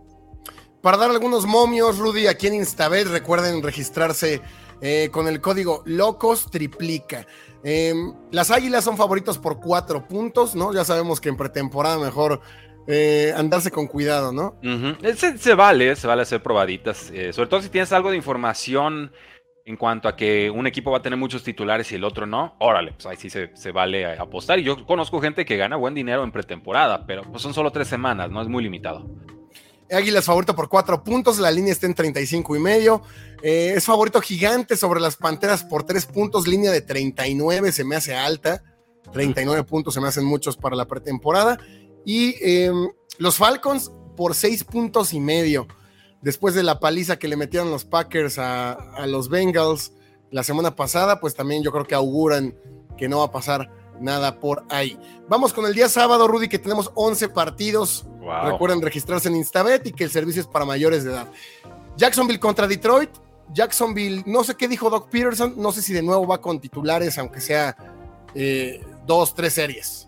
Para 0.81 0.97
dar 0.97 1.11
algunos 1.11 1.45
momios, 1.45 1.99
Rudy, 1.99 2.29
aquí 2.29 2.47
en 2.47 2.55
Instabet, 2.55 3.09
recuerden 3.09 3.63
registrarse 3.63 4.41
eh, 4.81 5.09
con 5.11 5.27
el 5.27 5.41
código 5.41 5.83
LOCOS 5.87 6.51
Triplica. 6.51 7.27
Em, 7.65 8.15
las 8.31 8.53
águilas 8.53 8.85
son 8.85 8.97
favoritos 8.97 9.39
por 9.39 9.59
cuatro 9.59 10.07
puntos, 10.07 10.55
¿no? 10.55 10.73
Ya 10.73 10.85
sabemos 10.85 11.21
que 11.21 11.29
en 11.29 11.37
pretemporada 11.37 11.99
mejor 11.99 12.41
eh, 12.91 13.35
andarse 13.37 13.71
con 13.71 13.87
cuidado, 13.87 14.33
¿no? 14.33 14.59
se, 15.15 15.55
vale, 15.55 15.95
se 15.95 16.07
vale 16.07 16.23
hacer 16.23 16.43
probaditas, 16.43 17.11
eh, 17.13 17.35
sobre 17.35 17.51
todo 17.51 17.61
si 17.61 17.69
tienes 17.69 17.93
algo 17.93 18.11
de 18.11 18.17
información 18.17 19.13
en 19.67 19.77
cuanto 19.77 20.09
a 20.09 20.17
que 20.17 20.51
un 20.51 20.67
equipo 20.67 20.91
va 20.91 20.97
a 20.97 21.03
tener 21.03 21.19
muchos 21.19 21.43
titulares 21.43 21.93
y 21.93 21.97
el 21.97 22.05
otro 22.05 22.25
no, 22.25 22.57
órale, 22.61 22.93
pues 22.93 23.05
ahí 23.05 23.19
sí 23.19 23.29
se, 23.29 23.73
vale 23.73 24.07
apostar. 24.19 24.59
Y 24.59 24.63
yo 24.63 24.87
conozco 24.87 25.21
gente 25.21 25.45
que 25.45 25.59
gana 25.59 25.77
buen 25.77 25.93
dinero 25.93 26.25
en 26.25 26.33
pretemporada, 26.33 27.05
pero 27.07 27.25
pues 27.25 27.43
son 27.43 27.53
solo 27.53 27.71
tres 27.71 27.89
semanas, 27.89 28.31
no 28.31 28.41
es 28.41 28.49
muy 28.49 28.63
limitado. 28.63 29.07
Águilas 29.91 30.25
favorito 30.25 30.57
por 30.57 30.71
cuatro 30.71 31.05
puntos, 31.05 31.39
la 31.39 31.51
línea 31.51 31.73
está 31.73 31.87
en 31.87 31.95
35 31.95 32.57
y 32.57 32.59
medio. 32.59 33.03
Eh, 33.43 33.75
es 33.77 33.85
favorito 33.85 34.23
gigante 34.23 34.79
sobre 34.79 35.01
las 35.01 35.17
Panteras 35.17 35.63
por 35.63 35.85
tres 35.85 36.07
puntos, 36.07 36.49
línea 36.49 36.71
de 36.71 36.81
39 36.81 37.71
se 37.71 37.85
me 37.85 37.97
hace 37.97 38.17
alta. 38.17 38.63
39 39.13 39.65
puntos 39.65 39.95
se 39.95 40.01
me 40.01 40.09
hacen 40.09 40.25
muchos 40.25 40.57
para 40.57 40.77
la 40.77 40.87
pretemporada. 40.87 41.59
Y 42.09 42.37
em, 42.41 42.89
los 43.19 43.37
Falcons 43.37 43.93
por 44.17 44.35
seis 44.35 44.65
puntos 44.65 45.13
y 45.13 45.21
medio. 45.21 45.69
Después 46.23 46.55
de 46.55 46.63
la 46.63 46.81
paliza 46.81 47.19
que 47.19 47.29
le 47.29 47.37
metieron 47.37 47.71
los 47.71 47.85
Packers 47.85 48.39
a, 48.39 49.05
los 49.07 49.29
Bengals 49.29 49.93
la 50.31 50.43
semana 50.43 50.75
pasada, 50.75 51.21
pues 51.21 51.35
también 51.35 51.63
yo 51.63 51.71
creo 51.71 51.85
que 51.85 51.95
auguran 51.95 52.57
que 52.97 53.11
no 53.11 53.19
va 53.19 53.25
a 53.25 53.31
pasar 53.31 53.71
nada 54.01 54.41
por 54.41 54.65
ahí. 54.71 54.99
Vamos 55.29 55.53
con 55.53 55.67
el 55.67 55.75
día 55.75 55.91
sábado, 55.91 56.27
Rudy, 56.27 56.49
que 56.49 56.59
tenemos 56.59 56.91
11 56.95 57.29
partidos. 57.29 58.07
Recuerden 58.43 58.81
registrarse 58.81 59.29
en 59.29 59.37
Instabet 59.37 59.87
y 59.87 59.93
que 59.93 60.05
el 60.05 60.11
servicio 60.11 60.41
es 60.41 60.49
para 60.49 60.65
mayores 60.65 61.05
de 61.05 61.11
edad. 61.11 61.31
Jacksonville 61.99 62.41
contra 62.41 62.67
Detroit. 62.67 63.11
Jacksonville, 63.53 64.23
no 64.25 64.45
sé 64.45 64.55
qué 64.55 64.67
dijo 64.67 64.89
Doc 64.89 65.11
Peterson, 65.11 65.57
no 65.59 65.73
sé 65.73 65.83
si 65.83 65.93
de 65.93 66.03
nuevo 66.03 66.27
va 66.27 66.41
con 66.41 66.59
titulares, 66.59 67.19
aunque 67.19 67.43
sea 67.43 67.77
eh, 68.35 68.83
dos, 69.07 69.35
tres 69.35 69.53
series. 69.53 70.08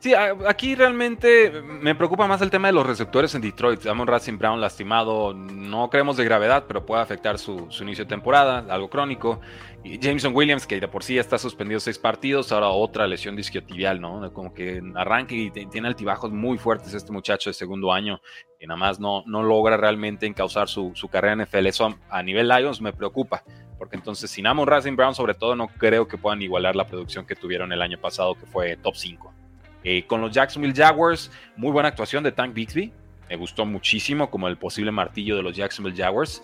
Sí, 0.00 0.14
aquí 0.14 0.74
realmente 0.74 1.60
me 1.60 1.94
preocupa 1.94 2.26
más 2.26 2.40
el 2.40 2.48
tema 2.48 2.68
de 2.68 2.72
los 2.72 2.86
receptores 2.86 3.34
en 3.34 3.42
Detroit. 3.42 3.84
Amon 3.84 4.06
Racing 4.06 4.38
Brown 4.38 4.58
lastimado, 4.58 5.34
no 5.34 5.90
creemos 5.90 6.16
de 6.16 6.24
gravedad, 6.24 6.64
pero 6.66 6.86
puede 6.86 7.02
afectar 7.02 7.38
su, 7.38 7.68
inicio 7.82 8.06
de 8.06 8.08
temporada, 8.08 8.64
algo 8.70 8.88
crónico. 8.88 9.42
Y 9.84 9.98
Jameson 9.98 10.34
Williams, 10.34 10.66
que 10.66 10.80
de 10.80 10.88
por 10.88 11.04
sí 11.04 11.16
ya 11.16 11.20
está 11.20 11.36
suspendido 11.36 11.80
seis 11.80 11.98
partidos, 11.98 12.50
ahora 12.50 12.70
otra 12.70 13.06
lesión 13.06 13.36
disquiotibial, 13.36 14.00
¿no? 14.00 14.32
Como 14.32 14.54
que 14.54 14.82
arranque 14.94 15.34
y 15.34 15.50
tiene 15.50 15.88
altibajos 15.88 16.30
muy 16.30 16.56
fuertes 16.56 16.94
este 16.94 17.12
muchacho 17.12 17.50
de 17.50 17.54
segundo 17.54 17.92
año 17.92 18.22
y 18.58 18.66
nada 18.66 18.80
más 18.80 19.00
no, 19.00 19.22
no 19.26 19.42
logra 19.42 19.76
realmente 19.76 20.24
encauzar 20.24 20.68
su, 20.68 20.92
su 20.94 21.08
carrera 21.08 21.34
en 21.34 21.42
NFL. 21.42 21.66
Eso 21.66 21.94
a, 22.08 22.22
nivel 22.22 22.48
Lions 22.48 22.80
me 22.80 22.94
preocupa, 22.94 23.44
porque 23.76 23.96
entonces 23.96 24.30
sin 24.30 24.46
Amon 24.46 24.66
Racing 24.66 24.96
Brown, 24.96 25.14
sobre 25.14 25.34
todo, 25.34 25.54
no 25.54 25.68
creo 25.68 26.08
que 26.08 26.16
puedan 26.16 26.40
igualar 26.40 26.74
la 26.74 26.86
producción 26.86 27.26
que 27.26 27.36
tuvieron 27.36 27.70
el 27.70 27.82
año 27.82 28.00
pasado, 28.00 28.34
que 28.34 28.46
fue 28.46 28.78
top 28.78 28.96
5. 28.96 29.39
Eh, 29.84 30.04
con 30.06 30.20
los 30.20 30.32
Jacksonville 30.32 30.74
Jaguars, 30.74 31.30
muy 31.56 31.72
buena 31.72 31.88
actuación 31.88 32.22
de 32.22 32.32
Tank 32.32 32.52
Bixby. 32.52 32.92
Me 33.28 33.36
gustó 33.36 33.64
muchísimo 33.64 34.30
como 34.30 34.48
el 34.48 34.58
posible 34.58 34.90
martillo 34.90 35.36
de 35.36 35.42
los 35.42 35.56
Jacksonville 35.56 35.96
Jaguars. 35.96 36.42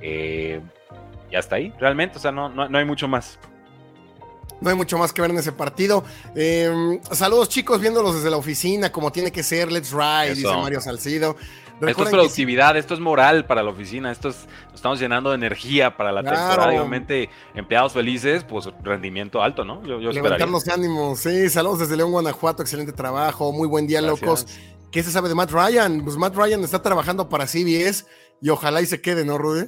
Eh, 0.00 0.60
y 1.30 1.36
hasta 1.36 1.56
ahí, 1.56 1.72
realmente, 1.80 2.18
o 2.18 2.20
sea, 2.20 2.30
no, 2.30 2.48
no, 2.48 2.78
hay 2.78 2.84
mucho 2.84 3.08
más. 3.08 3.38
No 4.60 4.70
hay 4.70 4.76
mucho 4.76 4.96
más 4.96 5.12
que 5.12 5.20
ver 5.20 5.30
en 5.30 5.38
ese 5.38 5.52
partido. 5.52 6.04
Em, 6.34 7.00
saludos 7.10 7.48
chicos, 7.48 7.80
viéndolos 7.80 8.14
desde 8.14 8.30
la 8.30 8.36
oficina, 8.36 8.92
como 8.92 9.10
tiene 9.10 9.32
que 9.32 9.42
ser. 9.42 9.70
Let's 9.72 9.92
ride, 9.92 10.34
dice 10.34 10.46
Mario 10.46 10.80
Salcido. 10.80 11.36
Esto 11.80 12.04
es 12.04 12.10
productividad, 12.10 12.76
esto 12.76 12.94
es 12.94 13.00
moral 13.00 13.46
para 13.46 13.62
la 13.62 13.70
oficina, 13.70 14.10
esto 14.10 14.28
es, 14.30 14.46
estamos 14.74 14.98
llenando 14.98 15.30
de 15.30 15.36
energía 15.36 15.96
para 15.96 16.12
la 16.12 16.22
temporada. 16.22 16.68
obviamente, 16.68 17.28
empleados 17.54 17.92
felices, 17.92 18.44
pues 18.44 18.68
rendimiento 18.82 19.42
alto, 19.42 19.64
¿no? 19.64 19.82
Yo, 19.84 20.00
yo 20.00 20.10
Levantarnos 20.12 20.68
ánimos, 20.68 21.20
sí. 21.20 21.48
Saludos 21.50 21.80
desde 21.80 21.96
León, 21.96 22.12
Guanajuato, 22.12 22.62
excelente 22.62 22.92
trabajo, 22.92 23.52
muy 23.52 23.68
buen 23.68 23.86
día, 23.86 24.00
locos. 24.00 24.46
¿Qué 24.90 25.02
se 25.02 25.10
sabe 25.10 25.28
de 25.28 25.34
Matt 25.34 25.50
Ryan? 25.50 26.02
Pues 26.02 26.16
Matt 26.16 26.34
Ryan 26.34 26.64
está 26.64 26.80
trabajando 26.80 27.28
para 27.28 27.46
CBS 27.46 28.06
y 28.40 28.48
ojalá 28.48 28.80
y 28.80 28.86
se 28.86 29.00
quede, 29.00 29.24
¿no, 29.24 29.36
Rudy? 29.36 29.66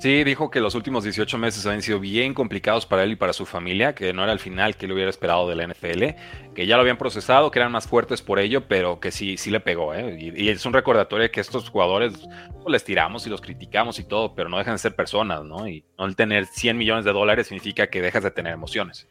Sí, 0.00 0.24
dijo 0.24 0.50
que 0.50 0.60
los 0.60 0.74
últimos 0.74 1.04
18 1.04 1.36
meses 1.36 1.66
habían 1.66 1.82
sido 1.82 2.00
bien 2.00 2.32
complicados 2.32 2.86
para 2.86 3.02
él 3.04 3.12
y 3.12 3.16
para 3.16 3.34
su 3.34 3.44
familia, 3.44 3.94
que 3.94 4.14
no 4.14 4.24
era 4.24 4.32
el 4.32 4.38
final 4.38 4.74
que 4.74 4.86
él 4.86 4.92
hubiera 4.92 5.10
esperado 5.10 5.46
de 5.46 5.56
la 5.56 5.66
NFL, 5.66 6.54
que 6.54 6.66
ya 6.66 6.76
lo 6.76 6.80
habían 6.80 6.96
procesado, 6.96 7.50
que 7.50 7.58
eran 7.58 7.70
más 7.70 7.86
fuertes 7.86 8.22
por 8.22 8.38
ello, 8.38 8.66
pero 8.66 8.98
que 8.98 9.10
sí, 9.10 9.36
sí 9.36 9.50
le 9.50 9.60
pegó. 9.60 9.92
¿eh? 9.92 10.16
Y, 10.18 10.48
es 10.48 10.64
un 10.64 10.72
recordatorio 10.72 11.24
de 11.24 11.30
que 11.30 11.42
estos 11.42 11.68
jugadores 11.68 12.14
pues, 12.62 12.72
les 12.72 12.82
tiramos 12.82 13.26
y 13.26 13.30
los 13.30 13.42
criticamos 13.42 13.98
y 13.98 14.04
todo, 14.04 14.34
pero 14.34 14.48
no 14.48 14.56
dejan 14.56 14.72
de 14.72 14.78
ser 14.78 14.96
personas, 14.96 15.44
¿no? 15.44 15.68
Y 15.68 15.84
no 15.98 16.06
el 16.06 16.16
tener 16.16 16.46
100 16.46 16.78
millones 16.78 17.04
de 17.04 17.12
dólares 17.12 17.48
significa 17.48 17.88
que 17.88 18.00
dejas 18.00 18.22
de 18.22 18.30
tener 18.30 18.54
emociones. 18.54 19.06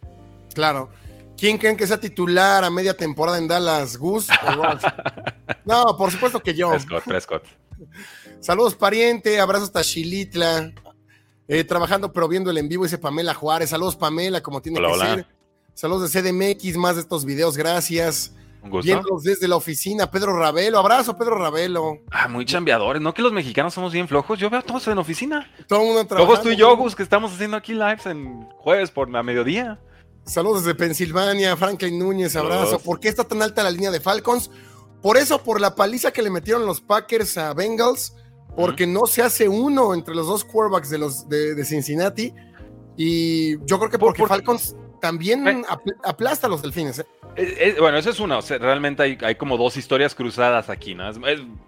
Claro. 0.55 0.89
¿Quién 1.37 1.59
creen 1.59 1.77
que 1.77 1.85
sea 1.85 1.99
titular 1.99 2.63
a 2.63 2.71
media 2.71 2.97
temporada 2.97 3.37
en 3.37 3.47
Dallas? 3.47 3.95
¿Gus 3.95 4.27
no, 5.65 5.95
por 5.95 6.09
supuesto 6.09 6.39
que 6.39 6.55
yo. 6.55 6.71
Prescott, 6.71 7.03
Prescott. 7.03 7.43
Saludos, 8.41 8.75
pariente. 8.75 9.39
Abrazos 9.39 9.67
hasta 9.67 9.81
Chilitla. 9.81 10.73
Eh, 11.47 11.63
trabajando, 11.63 12.13
pero 12.13 12.27
viendo 12.27 12.51
el 12.51 12.57
en 12.59 12.69
vivo, 12.69 12.83
dice 12.83 12.97
Pamela 12.97 13.33
Juárez. 13.33 13.71
Saludos, 13.71 13.95
Pamela, 13.95 14.41
como 14.41 14.61
tiene 14.61 14.79
que 14.79 14.99
ser. 14.99 15.25
Saludos 15.73 16.11
de 16.11 16.21
CDMX, 16.21 16.77
más 16.77 16.95
de 16.95 17.01
estos 17.01 17.25
videos, 17.25 17.57
gracias. 17.57 18.35
Un 18.61 18.69
gusto. 18.69 19.01
desde 19.23 19.47
la 19.47 19.55
oficina, 19.55 20.11
Pedro 20.11 20.37
Ravelo. 20.37 20.77
Abrazo, 20.77 21.17
Pedro 21.17 21.37
Ravelo. 21.37 21.99
Ah, 22.11 22.27
muy 22.27 22.45
chambeadores. 22.45 23.01
¿No 23.01 23.13
que 23.13 23.21
los 23.21 23.31
mexicanos 23.31 23.73
somos 23.73 23.93
bien 23.93 24.07
flojos? 24.07 24.37
Yo 24.37 24.49
veo 24.49 24.59
a 24.59 24.63
todos 24.63 24.87
en 24.89 24.95
la 24.95 25.01
oficina. 25.01 25.49
Todo 25.67 25.79
el 25.79 25.87
mundo 25.87 26.05
trabajando. 26.05 26.41
Tú 26.41 26.49
y 26.49 26.57
yo, 26.57 26.75
Gus, 26.75 26.95
que 26.95 27.03
estamos 27.03 27.31
haciendo 27.31 27.55
aquí 27.55 27.73
lives 27.73 28.05
en 28.05 28.43
jueves 28.57 28.91
por 28.91 29.09
la 29.09 29.23
mediodía. 29.23 29.79
Saludos 30.25 30.65
desde 30.65 30.75
Pensilvania, 30.75 31.55
Franklin 31.57 31.97
Núñez, 31.97 32.35
abrazo. 32.35 32.79
¿Por 32.79 32.99
qué 32.99 33.07
está 33.07 33.23
tan 33.23 33.41
alta 33.41 33.63
la 33.63 33.71
línea 33.71 33.89
de 33.89 33.99
Falcons? 33.99 34.51
Por 35.01 35.17
eso, 35.17 35.41
por 35.41 35.61
la 35.61 35.75
paliza 35.75 36.11
que 36.11 36.21
le 36.21 36.29
metieron 36.29 36.65
los 36.65 36.81
Packers 36.81 37.37
a 37.37 37.53
Bengals, 37.53 38.13
porque 38.59 38.85
no 38.85 39.05
se 39.05 39.21
hace 39.21 39.47
uno 39.47 39.93
entre 39.93 40.13
los 40.13 40.27
dos 40.27 40.43
quarterbacks 40.43 40.89
de 40.89 40.97
los 40.97 41.29
de, 41.29 41.63
Cincinnati. 41.63 42.33
Y 42.97 43.57
yo 43.65 43.77
creo 43.79 43.89
que 43.89 43.97
porque 43.97 44.25
Falcons 44.27 44.75
también 44.99 45.47
eh. 45.47 45.63
aplasta 46.03 46.47
a 46.47 46.49
los 46.49 46.61
delfines. 46.61 46.99
¿eh? 47.37 47.75
bueno, 47.79 47.97
eso 47.97 48.09
es 48.09 48.19
una. 48.19 48.41
realmente 48.41 49.17
hay, 49.21 49.35
como 49.35 49.57
dos 49.57 49.77
historias 49.77 50.13
cruzadas 50.13 50.69
aquí, 50.69 50.93
¿no? 50.93 51.09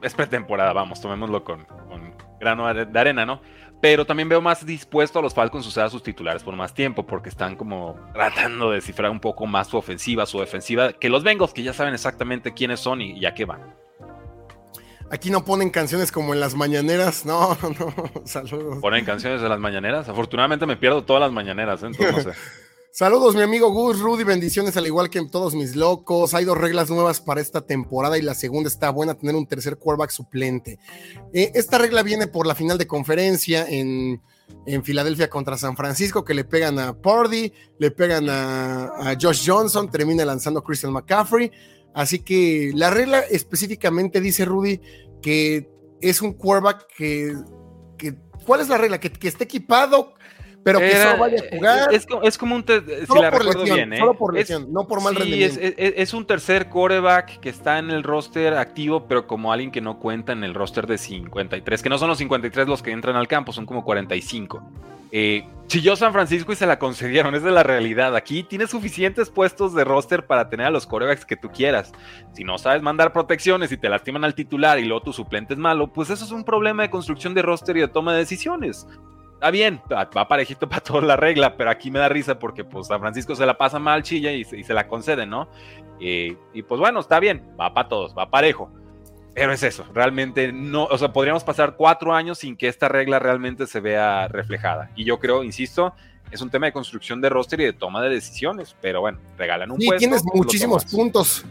Es, 0.01 0.13
pretemporada, 0.13 0.73
vamos, 0.73 0.99
tomémoslo 0.99 1.45
con, 1.45 1.63
con 1.63 2.13
grano 2.39 2.73
de 2.73 2.99
arena, 2.99 3.25
¿no? 3.25 3.41
pero 3.81 4.05
también 4.05 4.29
veo 4.29 4.41
más 4.41 4.65
dispuesto 4.65 5.19
a 5.19 5.21
los 5.21 5.33
Falcons 5.33 5.65
usar 5.65 5.87
a 5.87 5.89
sus 5.89 6.03
titulares 6.03 6.43
por 6.43 6.55
más 6.55 6.73
tiempo, 6.73 7.05
porque 7.05 7.29
están 7.29 7.55
como 7.55 7.99
tratando 8.13 8.69
de 8.69 8.75
descifrar 8.75 9.09
un 9.09 9.19
poco 9.19 9.47
más 9.47 9.67
su 9.67 9.77
ofensiva, 9.77 10.25
su 10.27 10.39
defensiva, 10.39 10.93
que 10.93 11.09
los 11.09 11.23
Bengals, 11.23 11.51
que 11.51 11.63
ya 11.63 11.73
saben 11.73 11.95
exactamente 11.95 12.53
quiénes 12.53 12.79
son 12.79 13.01
y, 13.01 13.25
a 13.25 13.33
qué 13.33 13.45
van. 13.45 13.75
Aquí 15.11 15.29
no 15.29 15.43
ponen 15.43 15.69
canciones 15.69 16.09
como 16.09 16.33
en 16.33 16.39
las 16.39 16.55
mañaneras, 16.55 17.25
no, 17.25 17.57
no, 17.79 18.25
saludos. 18.25 18.79
¿Ponen 18.79 19.03
canciones 19.03 19.41
de 19.41 19.49
las 19.49 19.59
mañaneras? 19.59 20.07
Afortunadamente 20.07 20.65
me 20.65 20.77
pierdo 20.77 21.03
todas 21.03 21.19
las 21.19 21.33
mañaneras, 21.33 21.83
¿eh? 21.83 21.87
entonces 21.87 22.25
no 22.25 22.31
sé. 22.31 22.39
Saludos, 22.93 23.35
mi 23.35 23.41
amigo 23.41 23.71
Gus, 23.71 24.01
Rudy, 24.01 24.25
bendiciones 24.25 24.75
al 24.75 24.85
igual 24.85 25.09
que 25.09 25.25
todos 25.25 25.55
mis 25.55 25.77
locos. 25.77 26.33
Hay 26.33 26.43
dos 26.43 26.57
reglas 26.57 26.89
nuevas 26.89 27.21
para 27.21 27.39
esta 27.39 27.61
temporada 27.61 28.17
y 28.17 28.21
la 28.21 28.33
segunda 28.33 28.67
está 28.67 28.89
buena, 28.89 29.13
tener 29.13 29.33
un 29.35 29.47
tercer 29.47 29.77
quarterback 29.77 30.09
suplente. 30.09 30.77
Eh, 31.33 31.53
esta 31.55 31.77
regla 31.77 32.03
viene 32.03 32.27
por 32.27 32.45
la 32.45 32.53
final 32.53 32.77
de 32.77 32.87
conferencia 32.87 33.65
en, 33.67 34.21
Filadelfia 34.83 35.29
contra 35.29 35.57
San 35.57 35.77
Francisco, 35.77 36.25
que 36.25 36.33
le 36.33 36.43
pegan 36.43 36.79
a 36.79 36.93
Pardy, 36.93 37.53
le 37.79 37.91
pegan 37.91 38.27
a, 38.29 39.15
Josh 39.19 39.49
Johnson, 39.49 39.89
termina 39.89 40.25
lanzando 40.25 40.61
Christian 40.61 40.91
McCaffrey. 40.91 41.49
Así 41.93 42.19
que 42.19 42.71
la 42.73 42.89
regla 42.89 43.19
específicamente 43.19 44.21
dice 44.21 44.45
Rudy 44.45 44.79
que 45.21 45.69
es 46.01 46.21
un 46.21 46.33
quarterback 46.33 46.87
que, 46.95 47.35
¿cuál 48.45 48.61
es 48.61 48.69
la 48.69 48.77
regla? 48.77 48.99
Que, 48.99 49.11
que 49.11 49.27
esté 49.27 49.43
equipado 49.43 50.13
pero 50.63 50.79
que 50.79 50.95
solo 50.95 51.17
vaya 51.17 51.37
a 51.39 51.55
jugar. 51.55 51.93
Es, 51.93 52.37
como 52.37 52.55
un. 52.55 52.65
si 52.65 53.19
la 53.19 53.29
recuerdo 53.29 53.63
bien, 53.63 53.93
¿eh? 53.93 53.97
Solo 53.97 54.13
por 54.13 54.33
lesión, 54.33 54.71
no 54.71 54.87
por 54.87 55.01
mal 55.01 55.15
rendimiento. 55.15 55.59
Es, 55.59 55.73
es, 55.77 56.13
un 56.13 56.25
tercer 56.25 56.69
coreback 56.69 57.39
que 57.39 57.49
está 57.49 57.79
en 57.79 57.89
el 57.89 58.03
roster 58.03 58.53
activo, 58.53 59.07
pero 59.07 59.27
como 59.27 59.51
alguien 59.51 59.71
que 59.71 59.81
no 59.81 59.99
cuenta 59.99 60.33
en 60.33 60.43
el 60.43 60.53
roster 60.53 60.87
de 60.87 60.97
53, 60.97 61.81
que 61.81 61.89
no 61.89 61.97
son 61.97 62.09
los 62.09 62.17
53 62.19 62.67
los 62.67 62.83
que 62.83 62.91
entran 62.91 63.15
al 63.15 63.27
campo, 63.27 63.53
son 63.53 63.65
como 63.65 63.83
45. 63.83 64.61
Eh, 65.13 65.45
chilló 65.67 65.97
San 65.97 66.13
Francisco 66.13 66.53
y 66.53 66.55
se 66.55 66.65
la 66.65 66.79
concedieron, 66.79 67.35
es 67.35 67.43
de 67.43 67.51
la 67.51 67.63
realidad. 67.63 68.15
Aquí 68.15 68.43
tienes 68.43 68.69
suficientes 68.69 69.29
puestos 69.29 69.73
de 69.73 69.83
roster 69.83 70.25
para 70.25 70.49
tener 70.49 70.67
a 70.67 70.69
los 70.69 70.85
corebacks 70.85 71.25
que 71.25 71.35
tú 71.35 71.49
quieras. 71.49 71.91
Si 72.33 72.43
no 72.43 72.57
sabes 72.57 72.81
mandar 72.81 73.11
protecciones 73.11 73.71
y 73.71 73.77
te 73.77 73.89
lastiman 73.89 74.23
al 74.23 74.35
titular 74.35 74.79
y 74.79 74.85
luego 74.85 75.03
tu 75.03 75.13
suplente 75.13 75.53
es 75.53 75.59
malo, 75.59 75.91
pues 75.91 76.09
eso 76.09 76.23
es 76.23 76.31
un 76.31 76.45
problema 76.45 76.83
de 76.83 76.89
construcción 76.89 77.33
de 77.33 77.41
roster 77.41 77.75
y 77.75 77.81
de 77.81 77.87
toma 77.87 78.13
de 78.13 78.19
decisiones 78.19 78.87
está 79.41 79.49
bien, 79.49 79.81
va 79.91 80.27
parejito 80.27 80.69
para 80.69 80.81
toda 80.81 81.01
la 81.01 81.15
regla, 81.15 81.57
pero 81.57 81.71
aquí 81.71 81.89
me 81.89 81.97
da 81.97 82.07
risa 82.07 82.37
porque 82.37 82.63
pues 82.63 82.87
San 82.87 82.99
Francisco 82.99 83.35
se 83.35 83.43
la 83.43 83.57
pasa 83.57 83.79
mal, 83.79 84.03
chilla 84.03 84.31
y, 84.31 84.43
se 84.43 84.73
la 84.73 84.87
concede, 84.87 85.25
¿no? 85.25 85.49
y 85.99 86.33
pues 86.63 86.79
bueno, 86.79 86.99
está 86.99 87.19
bien, 87.19 87.43
va 87.59 87.73
para 87.73 87.87
todos, 87.87 88.15
va 88.17 88.29
parejo. 88.29 88.71
Pero 89.33 89.53
es 89.53 89.63
eso, 89.63 89.85
realmente 89.93 90.51
no, 90.51 90.85
o 90.85 90.97
sea, 90.97 91.13
podríamos 91.13 91.43
pasar 91.43 91.75
cuatro 91.77 92.13
años 92.13 92.39
sin 92.39 92.57
que 92.57 92.67
esta 92.67 92.89
regla 92.89 93.17
realmente 93.17 93.65
se 93.65 93.79
vea 93.79 94.27
reflejada. 94.27 94.91
Y 94.95 95.05
yo 95.05 95.19
creo, 95.19 95.43
insisto, 95.43 95.93
es 96.31 96.41
un 96.41 96.49
tema 96.49 96.65
de 96.65 96.73
construcción 96.73 97.21
de 97.21 97.29
roster 97.29 97.61
y 97.61 97.65
de 97.65 97.73
toma 97.73 98.03
de 98.03 98.09
decisiones, 98.09 98.75
pero 98.81 98.99
bueno, 98.99 99.19
regalan 99.37 99.71
un 99.71 99.79
sí, 99.79 99.89
tienes 99.97 100.23
muchísimos 100.25 100.85
puntos. 100.85 101.45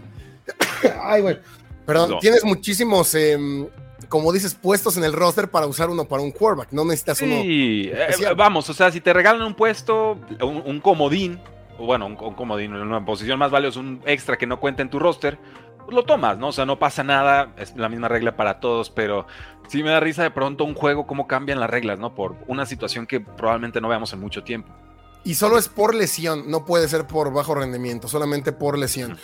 Ay, 1.03 1.23
bueno, 1.23 1.41
perdón, 1.87 2.19
tienes 2.21 2.45
muchísimos 2.45 3.15
em, 3.15 3.67
como 4.11 4.33
dices, 4.33 4.55
puestos 4.55 4.97
en 4.97 5.05
el 5.05 5.13
roster 5.13 5.51
para 5.51 5.67
usar 5.67 5.89
uno 5.89 6.05
para 6.05 6.21
un 6.21 6.33
quarterback. 6.33 6.73
No 6.73 6.85
necesitas 6.85 7.23
uno. 7.23 7.37
Sí, 7.43 7.91
eh, 7.95 8.35
vamos, 8.37 8.69
o 8.69 8.75
sea, 8.75 8.91
si 8.91 9.01
te 9.01 9.13
regalan 9.13 9.43
un 9.43 9.55
puesto, 9.55 10.19
un, 10.43 10.81
comodín, 10.81 11.39
o 11.79 11.87
bueno, 11.87 12.07
un, 12.07 12.17
comodín 12.17 12.75
en 12.75 12.83
una 12.83 13.05
posición 13.05 13.39
más 13.39 13.53
valiosa, 13.53 13.79
un 13.79 14.03
extra 14.05 14.37
que 14.37 14.47
no 14.47 14.59
cuenta 14.59 14.83
en 14.83 14.91
tu 14.91 14.99
roster, 14.99 15.39
pues 15.79 15.95
lo 15.95 16.03
tomas, 16.03 16.37
¿no? 16.39 16.49
O 16.49 16.53
sea, 16.53 16.67
no 16.67 16.79
pasa 16.79 17.05
nada, 17.05 17.55
es 17.57 17.75
la 17.77 17.89
misma 17.89 18.09
regla 18.09 18.37
para 18.37 18.59
todos, 18.59 18.91
pero 18.91 19.27
sí 19.69 19.85
me 19.85 19.91
da 19.91 20.01
risa 20.01 20.25
de 20.25 20.33
pronto 20.33 20.65
un 20.65 20.75
juego, 20.75 21.07
cómo 21.07 21.29
cambian 21.29 21.61
las 21.61 21.71
reglas, 21.71 22.01
¿no? 22.01 22.13
Por 22.13 22.35
una 22.49 22.67
situación 22.67 23.07
que 23.07 23.21
probablemente 23.21 23.81
no 23.81 23.89
veamos 23.89 24.13
en 24.13 24.19
mucho 24.19 24.43
tiempo. 24.43 24.73
Y 25.23 25.35
solo 25.35 25.59
es 25.59 25.69
por 25.69 25.95
lesión, 25.95 26.51
no 26.51 26.65
puede 26.65 26.89
ser 26.89 27.07
por 27.07 27.33
bajo 27.33 27.55
rendimiento, 27.55 28.09
solamente 28.09 28.53
por 28.53 28.79
lesión. 28.79 29.19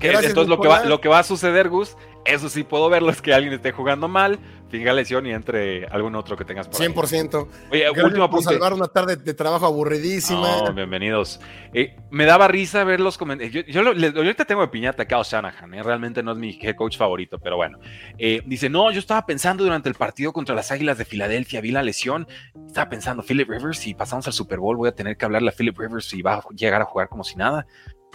lo 0.00 0.60
que, 0.60 0.68
va, 0.68 0.84
lo 0.84 1.00
que 1.00 1.08
va 1.08 1.18
a 1.18 1.22
suceder, 1.22 1.68
Gus, 1.68 1.96
eso 2.24 2.48
sí 2.48 2.62
puedo 2.62 2.88
verlo, 2.88 3.10
es 3.10 3.20
que 3.20 3.34
alguien 3.34 3.52
esté 3.52 3.72
jugando 3.72 4.08
mal, 4.08 4.38
finga 4.68 4.92
lesión 4.92 5.26
y 5.26 5.32
entre 5.32 5.86
algún 5.86 6.14
otro 6.14 6.36
que 6.36 6.44
tengas 6.44 6.68
por 6.68 6.80
100%. 6.80 7.48
Oye, 7.70 7.90
último 7.90 8.42
salvar 8.42 8.72
una 8.72 8.88
tarde 8.88 9.16
de 9.16 9.34
trabajo 9.34 9.66
aburridísima. 9.66 10.70
bienvenidos. 10.70 11.40
Eh, 11.74 11.96
me 12.10 12.24
daba 12.24 12.48
risa 12.48 12.84
ver 12.84 13.00
los 13.00 13.18
comentarios. 13.18 13.66
Yo, 13.66 13.80
ahorita 13.80 14.44
tengo 14.44 14.62
de 14.62 14.68
piñata 14.68 15.02
a 15.02 15.06
Kyle 15.06 15.24
Shanahan, 15.24 15.74
¿eh? 15.74 15.82
realmente 15.82 16.22
no 16.22 16.32
es 16.32 16.38
mi 16.38 16.58
head 16.60 16.76
coach 16.76 16.96
favorito, 16.96 17.38
pero 17.38 17.56
bueno. 17.56 17.78
Eh, 18.18 18.42
dice, 18.46 18.70
no, 18.70 18.90
yo 18.90 19.00
estaba 19.00 19.26
pensando 19.26 19.64
durante 19.64 19.88
el 19.88 19.94
partido 19.94 20.32
contra 20.32 20.54
las 20.54 20.70
Águilas 20.70 20.98
de 20.98 21.04
Filadelfia, 21.04 21.60
vi 21.60 21.72
la 21.72 21.82
lesión, 21.82 22.26
estaba 22.66 22.88
pensando, 22.88 23.22
Philip 23.22 23.48
Rivers, 23.48 23.78
si 23.78 23.94
pasamos 23.94 24.26
al 24.26 24.32
Super 24.32 24.58
Bowl 24.58 24.76
voy 24.76 24.88
a 24.88 24.94
tener 24.94 25.16
que 25.16 25.24
hablarle 25.24 25.50
a 25.50 25.52
Philip 25.52 25.78
Rivers 25.78 26.12
y 26.14 26.22
va 26.22 26.34
a 26.34 26.42
llegar 26.54 26.80
a 26.80 26.84
jugar 26.84 27.08
como 27.08 27.24
si 27.24 27.36
nada. 27.36 27.66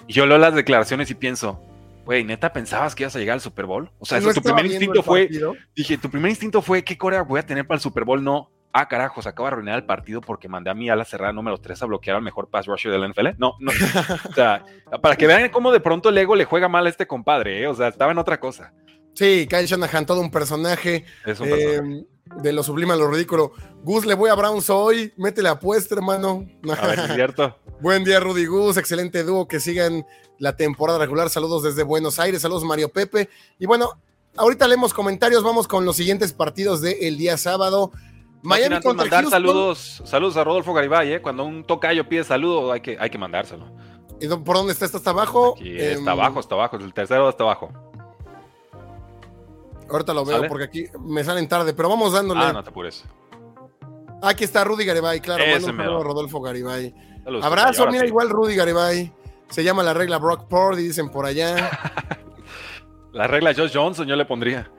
Y 0.07 0.13
yo 0.13 0.25
leo 0.25 0.37
las 0.37 0.55
declaraciones 0.55 1.11
y 1.11 1.15
pienso, 1.15 1.61
Güey, 2.07 2.23
neta, 2.23 2.53
¿pensabas 2.53 2.95
que 2.95 3.03
ibas 3.03 3.13
a 3.17 3.19
llegar 3.19 3.33
al 3.33 3.41
Super 3.41 3.65
Bowl? 3.65 3.91
O 3.99 4.05
sea, 4.05 4.21
tu 4.21 4.41
primer 4.41 4.65
instinto 4.65 5.03
fue. 5.03 5.29
Dije, 5.75 5.97
tu 5.97 6.09
primer 6.09 6.29
instinto 6.29 6.61
fue: 6.61 6.81
¿qué 6.81 6.97
Corea 6.97 7.21
voy 7.23 7.37
a 7.37 7.45
tener 7.45 7.67
para 7.67 7.75
el 7.75 7.81
Super 7.81 8.05
Bowl? 8.05 8.23
No. 8.23 8.49
Ah, 8.71 8.87
carajo, 8.87 9.21
se 9.21 9.27
acaba 9.27 9.49
de 9.49 9.55
arruinar 9.55 9.75
el 9.75 9.83
partido 9.83 10.21
porque 10.21 10.47
mandé 10.47 10.69
a 10.69 10.73
mi 10.73 10.89
ala 10.89 11.03
cerrada 11.03 11.33
número 11.33 11.57
3 11.57 11.81
a 11.81 11.85
bloquear 11.85 12.15
al 12.15 12.21
mejor 12.21 12.49
pass 12.49 12.65
rusher 12.65 12.93
del 12.93 13.11
NFL. 13.11 13.27
No, 13.37 13.55
no. 13.59 13.71
o 14.29 14.33
sea, 14.33 14.63
para 15.01 15.17
que 15.17 15.27
vean 15.27 15.49
cómo 15.49 15.69
de 15.73 15.81
pronto 15.81 16.07
el 16.07 16.17
ego 16.17 16.33
le 16.33 16.45
juega 16.45 16.69
mal 16.69 16.85
a 16.85 16.89
este 16.89 17.07
compadre, 17.07 17.63
¿eh? 17.63 17.67
O 17.67 17.73
sea, 17.73 17.89
estaba 17.89 18.13
en 18.13 18.19
otra 18.19 18.39
cosa. 18.39 18.71
Sí, 19.13 19.45
Kyle 19.49 19.65
Shanahan, 19.65 20.05
todo 20.05 20.21
un 20.21 20.31
personaje. 20.31 21.03
Es 21.25 21.41
un 21.41 21.49
personaje. 21.49 21.99
Eh, 21.99 22.05
de 22.41 22.53
lo 22.53 22.63
sublime 22.63 22.93
a 22.93 22.95
lo 22.95 23.11
ridículo. 23.11 23.51
Gus, 23.83 24.05
le 24.05 24.13
voy 24.13 24.29
a 24.29 24.35
Browns 24.35 24.69
hoy. 24.69 25.11
Métele 25.17 25.49
apuesta, 25.49 25.95
hermano. 25.95 26.45
A 26.77 26.87
ver, 26.87 26.99
es 26.99 27.15
cierto. 27.15 27.57
Buen 27.79 28.03
día, 28.03 28.19
Rudy 28.19 28.45
Gus. 28.45 28.77
Excelente 28.77 29.23
dúo. 29.23 29.47
Que 29.47 29.59
sigan 29.59 30.05
la 30.39 30.55
temporada 30.55 30.99
regular. 30.99 31.29
Saludos 31.29 31.63
desde 31.63 31.83
Buenos 31.83 32.19
Aires. 32.19 32.41
Saludos, 32.41 32.63
Mario 32.63 32.89
Pepe. 32.89 33.29
Y 33.59 33.65
bueno, 33.65 33.91
ahorita 34.35 34.67
leemos 34.67 34.93
comentarios. 34.93 35.43
Vamos 35.43 35.67
con 35.67 35.85
los 35.85 35.95
siguientes 35.95 36.33
partidos 36.33 36.81
del 36.81 37.17
día 37.17 37.37
sábado. 37.37 37.91
Miami 38.41 38.79
contra 38.81 39.03
mandar 39.03 39.25
saludos, 39.29 40.01
saludos 40.05 40.37
a 40.37 40.43
Rodolfo 40.43 40.73
Garibay, 40.73 41.13
¿eh? 41.13 41.21
Cuando 41.21 41.43
un 41.43 41.63
tocayo 41.63 42.07
pide 42.07 42.23
saludo, 42.23 42.71
hay 42.71 42.81
que, 42.81 42.95
hay 42.99 43.09
que 43.09 43.17
mandárselo. 43.17 43.65
¿Y 44.21 44.27
por 44.27 44.55
dónde 44.55 44.73
está? 44.73 44.85
¿Está 44.85 44.97
hasta 44.97 45.09
abajo? 45.09 45.55
Aquí, 45.55 45.75
está 45.75 45.99
em, 45.99 46.07
abajo, 46.07 46.39
está 46.39 46.55
abajo. 46.55 46.77
El 46.77 46.93
tercero 46.93 47.29
está 47.29 47.43
abajo. 47.43 47.71
Ahorita 49.89 50.13
lo 50.13 50.25
veo 50.25 50.47
porque 50.47 50.65
aquí 50.65 50.85
me 50.99 51.23
salen 51.23 51.47
tarde, 51.47 51.73
pero 51.73 51.89
vamos 51.89 52.13
dándole. 52.13 52.41
Ah, 52.41 52.53
no 52.53 52.63
te 52.63 52.69
apures. 52.69 53.03
Aquí 54.21 54.43
está 54.43 54.63
Rudy 54.63 54.85
Garibay, 54.85 55.19
claro. 55.19 55.43
Bueno, 55.59 56.03
Rodolfo 56.03 56.41
Garibay. 56.41 56.93
Abrazo, 57.41 57.87
mira, 57.87 58.05
igual 58.05 58.29
Rudy 58.29 58.55
Garibay. 58.55 59.11
Se 59.49 59.63
llama 59.63 59.83
la 59.83 59.93
regla 59.93 60.17
Brock 60.17 60.47
Purdy, 60.47 60.83
dicen 60.83 61.09
por 61.09 61.25
allá. 61.25 61.69
la 63.13 63.27
regla 63.27 63.53
Josh 63.55 63.71
Johnson, 63.73 64.07
yo 64.07 64.15
le 64.15 64.25
pondría. 64.25 64.69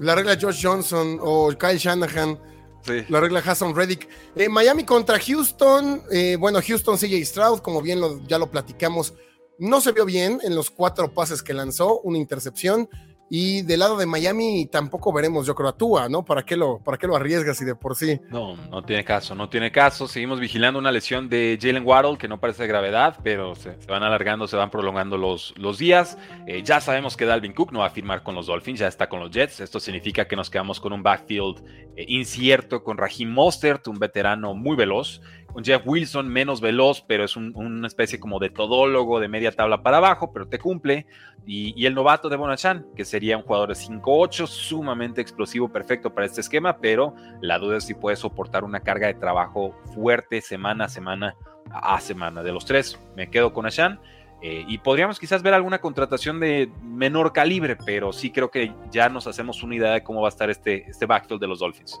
La 0.00 0.14
regla 0.14 0.36
Josh 0.40 0.60
Johnson 0.62 1.18
o 1.20 1.50
Kyle 1.58 1.78
Shanahan. 1.78 2.38
Sí. 2.82 3.04
La 3.08 3.20
regla 3.20 3.42
Hassan 3.44 3.74
Reddick. 3.74 4.08
Eh, 4.34 4.48
Miami 4.48 4.84
contra 4.84 5.18
Houston. 5.18 6.02
Eh, 6.10 6.36
bueno, 6.38 6.60
Houston 6.66 6.96
CJ 6.96 7.24
Stroud, 7.24 7.60
como 7.60 7.80
bien 7.80 8.00
ya 8.26 8.38
lo 8.38 8.50
platicamos, 8.50 9.14
no 9.58 9.80
se 9.80 9.92
vio 9.92 10.04
bien 10.04 10.40
en 10.42 10.54
los 10.54 10.70
cuatro 10.70 11.12
pases 11.12 11.42
que 11.42 11.54
lanzó, 11.54 12.00
una 12.00 12.18
intercepción. 12.18 12.88
Y 13.30 13.62
del 13.62 13.80
lado 13.80 13.96
de 13.96 14.06
Miami 14.06 14.66
tampoco 14.66 15.12
veremos, 15.12 15.46
yo 15.46 15.54
creo, 15.54 15.70
a 15.70 15.76
Tua, 15.76 16.08
¿no? 16.08 16.24
¿Para 16.24 16.44
qué 16.44 16.56
lo, 16.56 16.78
para 16.78 16.98
qué 16.98 17.06
lo 17.06 17.16
arriesgas 17.16 17.60
y 17.62 17.64
de 17.64 17.74
por 17.74 17.96
sí? 17.96 18.20
No, 18.30 18.56
no 18.56 18.82
tiene 18.82 19.04
caso, 19.04 19.34
no 19.34 19.48
tiene 19.48 19.72
caso. 19.72 20.06
Seguimos 20.06 20.40
vigilando 20.40 20.78
una 20.78 20.92
lesión 20.92 21.28
de 21.28 21.58
Jalen 21.60 21.86
Waddle 21.86 22.18
que 22.18 22.28
no 22.28 22.38
parece 22.38 22.62
de 22.62 22.68
gravedad, 22.68 23.18
pero 23.22 23.54
se, 23.54 23.76
van 23.88 24.02
alargando, 24.02 24.46
se 24.46 24.56
van 24.56 24.70
prolongando 24.70 25.16
los, 25.16 25.54
los 25.56 25.78
días. 25.78 26.18
Eh, 26.46 26.62
ya 26.62 26.80
sabemos 26.80 27.16
que 27.16 27.24
Dalvin 27.24 27.54
Cook 27.54 27.72
no 27.72 27.80
va 27.80 27.86
a 27.86 27.90
firmar 27.90 28.22
con 28.22 28.34
los 28.34 28.46
Dolphins, 28.46 28.80
ya 28.80 28.88
está 28.88 29.08
con 29.08 29.20
los 29.20 29.30
Jets. 29.30 29.60
Esto 29.60 29.80
significa 29.80 30.26
que 30.26 30.36
nos 30.36 30.50
quedamos 30.50 30.78
con 30.78 30.92
un 30.92 31.02
backfield 31.02 31.64
eh, 31.96 32.04
incierto, 32.08 32.84
con 32.84 32.98
Raheem 32.98 33.30
Mostert, 33.30 33.88
un 33.88 33.98
veterano 33.98 34.54
muy 34.54 34.76
veloz, 34.76 35.20
un 35.54 35.64
Jeff 35.64 35.82
Wilson 35.86 36.28
menos 36.28 36.60
veloz, 36.60 37.00
pero 37.00 37.24
es 37.24 37.36
una 37.36 37.86
especie 37.86 38.18
como 38.18 38.38
de 38.38 38.50
todólogo 38.50 39.20
de 39.20 39.28
media 39.28 39.52
tabla 39.52 39.82
para 39.82 39.98
abajo, 39.98 40.32
pero 40.32 40.48
te 40.48 40.58
cumple. 40.58 41.06
Y, 41.46 41.86
el 41.86 41.94
novato 41.94 42.28
de 42.28 42.36
Bonachan, 42.36 42.86
que 42.96 43.04
sería 43.04 43.36
un 43.36 43.44
jugador 43.44 43.68
de 43.68 43.74
5-8, 43.74 44.46
sumamente 44.46 45.20
explosivo, 45.20 45.68
perfecto 45.68 46.12
para 46.12 46.26
este 46.26 46.40
esquema, 46.40 46.78
pero 46.78 47.14
la 47.40 47.58
duda 47.58 47.76
es 47.76 47.84
si 47.84 47.94
puede 47.94 48.16
soportar 48.16 48.64
una 48.64 48.80
carga 48.80 49.06
de 49.06 49.14
trabajo 49.14 49.74
fuerte 49.94 50.40
semana 50.40 50.86
a 50.86 50.88
semana 50.88 51.36
a 51.70 52.00
semana. 52.00 52.42
De 52.42 52.52
los 52.52 52.64
tres, 52.64 52.98
me 53.16 53.30
quedo 53.30 53.52
con 53.52 53.66
Ashan. 53.66 54.00
Eh, 54.42 54.64
y 54.68 54.78
podríamos 54.78 55.18
quizás 55.18 55.42
ver 55.42 55.54
alguna 55.54 55.80
contratación 55.80 56.38
de 56.38 56.70
menor 56.82 57.32
calibre, 57.32 57.76
pero 57.76 58.12
sí 58.12 58.30
creo 58.30 58.50
que 58.50 58.74
ya 58.90 59.08
nos 59.08 59.26
hacemos 59.26 59.62
una 59.62 59.76
idea 59.76 59.92
de 59.92 60.02
cómo 60.02 60.20
va 60.20 60.28
a 60.28 60.30
estar 60.30 60.50
este, 60.50 60.88
este 60.90 61.06
backfield 61.06 61.40
de 61.40 61.46
los 61.46 61.60
Dolphins. 61.60 61.98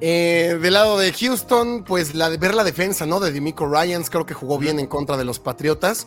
Eh, 0.00 0.58
del 0.60 0.74
lado 0.74 0.98
de 0.98 1.12
Houston, 1.12 1.84
pues 1.84 2.14
la, 2.14 2.28
ver 2.28 2.54
la 2.54 2.64
defensa, 2.64 3.06
¿no? 3.06 3.20
De 3.20 3.32
Dimico 3.32 3.66
Ryans, 3.66 4.10
creo 4.10 4.26
que 4.26 4.34
jugó 4.34 4.58
bien 4.58 4.78
en 4.78 4.86
contra 4.86 5.16
de 5.16 5.24
los 5.24 5.38
Patriotas. 5.38 6.06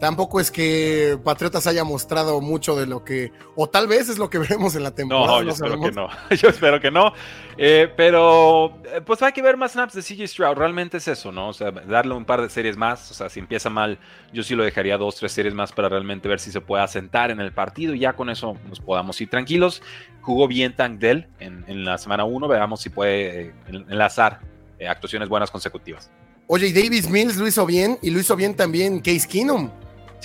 Tampoco 0.00 0.40
es 0.40 0.50
que 0.50 1.18
Patriotas 1.22 1.66
haya 1.66 1.84
mostrado 1.84 2.40
mucho 2.40 2.74
de 2.74 2.86
lo 2.86 3.04
que, 3.04 3.32
o 3.54 3.68
tal 3.68 3.86
vez 3.86 4.08
es 4.08 4.16
lo 4.16 4.30
que 4.30 4.38
veremos 4.38 4.74
en 4.74 4.82
la 4.82 4.92
temporada. 4.92 5.26
No, 5.26 5.42
yo 5.42 5.50
espero 5.50 5.78
que 5.78 5.92
no. 5.92 6.08
Yo 6.30 6.48
espero 6.48 6.80
que 6.80 6.90
no. 6.90 7.12
Eh, 7.58 7.92
pero, 7.94 8.78
eh, 8.86 9.02
pues 9.04 9.20
hay 9.20 9.32
que 9.32 9.42
ver 9.42 9.58
más 9.58 9.72
snaps 9.72 9.92
de 9.92 10.02
CJ 10.02 10.26
Stroud. 10.26 10.56
Realmente 10.56 10.96
es 10.96 11.06
eso, 11.06 11.30
¿no? 11.30 11.48
O 11.48 11.52
sea, 11.52 11.70
darle 11.70 12.14
un 12.14 12.24
par 12.24 12.40
de 12.40 12.48
series 12.48 12.78
más. 12.78 13.10
O 13.10 13.14
sea, 13.14 13.28
si 13.28 13.40
empieza 13.40 13.68
mal, 13.68 13.98
yo 14.32 14.42
sí 14.42 14.54
lo 14.54 14.64
dejaría 14.64 14.96
dos, 14.96 15.16
tres 15.16 15.32
series 15.32 15.52
más 15.52 15.70
para 15.70 15.90
realmente 15.90 16.28
ver 16.28 16.40
si 16.40 16.50
se 16.50 16.62
puede 16.62 16.82
asentar 16.82 17.30
en 17.30 17.40
el 17.40 17.52
partido 17.52 17.94
y 17.94 17.98
ya 17.98 18.14
con 18.14 18.30
eso 18.30 18.56
nos 18.70 18.80
podamos 18.80 19.20
ir 19.20 19.28
tranquilos. 19.28 19.82
Jugó 20.22 20.48
bien 20.48 20.74
Tank 20.74 20.98
Dell 20.98 21.28
en, 21.40 21.84
la 21.84 21.98
semana 21.98 22.24
1. 22.24 22.48
Veamos 22.48 22.80
si 22.80 22.88
puede 22.88 23.48
eh, 23.48 23.54
enlazar 23.68 24.40
actuaciones 24.88 25.28
buenas 25.28 25.50
consecutivas. 25.50 26.10
Oye, 26.46 26.68
y 26.68 26.72
Davis 26.72 27.10
Mills 27.10 27.36
lo 27.36 27.46
hizo 27.46 27.66
bien 27.66 27.98
y 28.00 28.08
lo 28.10 28.18
hizo 28.18 28.34
bien 28.34 28.56
también 28.56 29.00
Case 29.00 29.28
Keenum. 29.28 29.70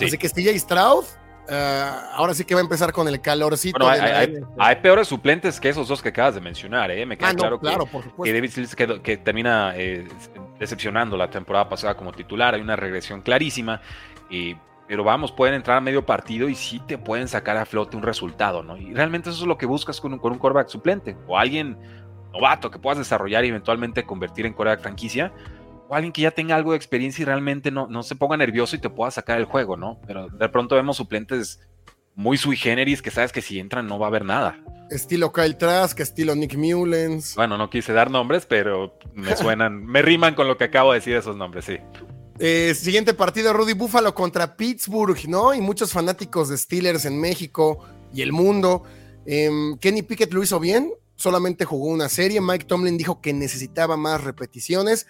Así 0.04 0.18
que 0.18 0.30
CJ 0.30 0.60
Stroud, 0.60 1.06
eh, 1.48 1.92
ahora 2.14 2.34
sí 2.34 2.44
que 2.44 2.56
va 2.56 2.62
a 2.62 2.64
empezar 2.64 2.92
con 2.92 3.08
el 3.08 3.22
calorcito. 3.22 3.88
hay, 3.88 4.76
peores 4.82 5.08
suplentes 5.08 5.60
que 5.60 5.70
esos 5.70 5.88
dos 5.88 6.02
que 6.02 6.10
acabas 6.10 6.36
de 6.36 6.42
mencionar, 6.42 6.92
¿eh? 6.92 7.06
Me 7.06 7.18
queda 7.18 7.30
ah, 7.30 7.34
claro, 7.36 7.60
que, 8.24 8.34
David 8.34 8.50
Sills 8.50 8.76
que, 8.76 9.18
termina 9.18 9.74
eh, 9.76 10.08
decepcionando 10.60 11.16
la 11.18 11.30
temporada 11.30 11.70
pasada 11.70 11.96
como 11.96 12.12
titular. 12.12 12.56
Hay 12.56 12.62
una 12.62 12.76
regresión 12.76 13.22
clarísima. 13.22 13.82
pero 14.88 15.04
vamos, 15.04 15.32
pueden 15.32 15.56
entrar 15.56 15.78
a 15.78 15.82
medio 15.82 16.06
partido 16.06 16.50
y 16.50 16.56
sí 16.56 16.80
te 16.80 16.98
pueden 16.98 17.28
sacar 17.28 17.58
a 17.58 17.66
flote 17.66 17.96
un 17.96 18.04
resultado, 18.04 18.64
¿no? 18.64 18.78
Y 18.78 18.94
realmente 18.94 19.30
eso 19.30 19.42
es 19.42 19.48
lo 19.48 19.58
que 19.58 19.66
buscas 19.66 20.02
con 20.02 20.14
un, 20.14 20.20
con 20.20 20.32
un 20.32 20.40
quarterback 20.40 20.70
suplente 20.70 21.16
o 21.28 21.38
alguien 21.38 21.78
novato 22.34 22.70
que 22.70 22.80
puedas 22.80 22.98
desarrollar 22.98 23.46
y 23.46 23.50
eventualmente 23.50 24.04
convertir 24.04 24.46
en 24.46 24.54
quarterback 24.54 24.82
franquicia 24.82 25.32
o 25.88 25.95
alguien 25.95 26.12
que 26.12 26.21
ya 26.21 26.32
tenga 26.32 26.56
algo 26.56 26.71
de 26.71 26.78
experiencia 26.78 27.21
y 27.21 27.26
realmente 27.26 27.71
no, 27.71 27.88
no 27.88 28.04
se 28.04 28.15
ponga 28.15 28.38
nervioso 28.38 28.76
y 28.76 28.80
te 28.80 28.89
pueda 28.89 29.12
sacar 29.12 29.38
el 29.38 29.45
juego, 29.45 29.78
¿no? 29.78 30.00
Pero 30.08 30.30
de 30.30 30.50
pronto 30.50 30.76
vemos 30.76 30.98
suplentes 30.98 31.60
muy 32.15 32.38
sui 32.38 32.56
generis 32.56 33.02
que 33.02 33.12
sabes 33.12 33.32
que 33.32 33.41
si 33.41 33.60
entran 33.60 33.88
no 33.88 34.00
va 34.00 34.08
a 34.08 34.10
haber 34.10 34.26
nada. 34.26 34.58
Estilo 34.89 35.34
Kyle 35.34 35.58
Trask, 35.58 36.00
estilo 36.00 36.36
Nick 36.36 36.56
Mullens. 36.56 37.36
Bueno, 37.36 37.58
no 37.58 37.69
quise 37.69 37.91
dar 37.93 38.10
nombres, 38.10 38.45
pero 38.45 38.98
me 39.13 39.36
suenan, 39.38 39.86
me 39.86 40.02
riman 40.02 40.36
con 40.36 40.48
lo 40.48 40.58
que 40.58 40.65
acabo 40.65 40.91
de 40.91 41.00
decir 41.00 41.15
esos 41.15 41.36
nombres, 41.36 41.65
sí. 41.65 41.78
Eh, 42.38 42.74
siguiente 42.76 43.13
partido, 43.13 43.54
Rudy 43.54 43.74
Buffalo 43.74 44.13
contra 44.13 44.56
Pittsburgh, 44.58 45.28
¿no? 45.28 45.54
Y 45.54 45.62
muchos 45.62 45.91
fanáticos 45.91 46.50
de 46.50 46.58
Steelers 46.58 47.06
en 47.06 47.19
México 47.19 47.86
y 48.13 48.21
el 48.21 48.32
mundo. 48.32 48.84
Em, 49.26 49.78
Kenny 49.78 50.02
Pickett 50.02 50.34
lo 50.34 50.43
hizo 50.43 50.60
bien, 50.60 50.91
solamente 51.15 51.65
jugó 51.65 51.88
una 51.88 52.10
serie. 52.10 52.41
Mike 52.41 52.65
Tomlin 52.65 52.98
dijo 52.98 53.21
que 53.21 53.34
necesitaba 53.34 53.98
más 53.98 54.24
repeticiones 54.24 55.08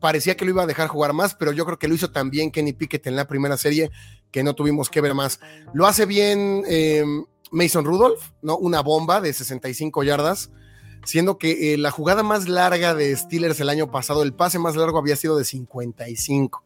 parecía 0.00 0.36
que 0.36 0.44
lo 0.44 0.50
iba 0.50 0.62
a 0.62 0.66
dejar 0.66 0.88
jugar 0.88 1.12
más, 1.12 1.34
pero 1.34 1.52
yo 1.52 1.64
creo 1.64 1.78
que 1.78 1.88
lo 1.88 1.94
hizo 1.94 2.10
también 2.10 2.50
Kenny 2.50 2.72
Pickett 2.72 3.06
en 3.06 3.16
la 3.16 3.28
primera 3.28 3.56
serie, 3.56 3.90
que 4.30 4.42
no 4.42 4.54
tuvimos 4.54 4.88
que 4.88 5.00
ver 5.00 5.14
más. 5.14 5.40
Lo 5.72 5.86
hace 5.86 6.06
bien 6.06 6.64
eh, 6.66 7.04
Mason 7.50 7.84
Rudolph, 7.84 8.22
¿no? 8.42 8.56
Una 8.56 8.80
bomba 8.80 9.20
de 9.20 9.32
65 9.32 10.02
yardas, 10.02 10.50
siendo 11.04 11.38
que 11.38 11.74
eh, 11.74 11.78
la 11.78 11.90
jugada 11.90 12.22
más 12.22 12.48
larga 12.48 12.94
de 12.94 13.16
Steelers 13.16 13.60
el 13.60 13.68
año 13.68 13.90
pasado, 13.90 14.22
el 14.22 14.32
pase 14.32 14.58
más 14.58 14.76
largo 14.76 14.98
había 14.98 15.16
sido 15.16 15.36
de 15.36 15.44
55. 15.44 16.64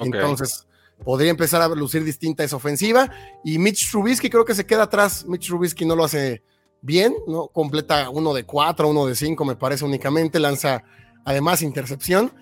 Entonces, 0.00 0.66
podría 1.04 1.30
empezar 1.30 1.62
a 1.62 1.68
lucir 1.68 2.04
distinta 2.04 2.44
esa 2.44 2.56
ofensiva. 2.56 3.10
Y 3.44 3.58
Mitch 3.58 3.90
Trubisky 3.90 4.30
creo 4.30 4.44
que 4.44 4.54
se 4.54 4.66
queda 4.66 4.84
atrás. 4.84 5.24
Mitch 5.26 5.48
Trubisky 5.48 5.84
no 5.84 5.96
lo 5.96 6.04
hace 6.04 6.42
bien, 6.80 7.14
¿no? 7.26 7.48
Completa 7.48 8.10
uno 8.10 8.34
de 8.34 8.44
cuatro, 8.44 8.88
uno 8.88 9.06
de 9.06 9.14
cinco, 9.14 9.44
me 9.44 9.56
parece 9.56 9.84
únicamente. 9.84 10.38
Lanza 10.38 10.84
además 11.24 11.62
intercepción. 11.62 12.32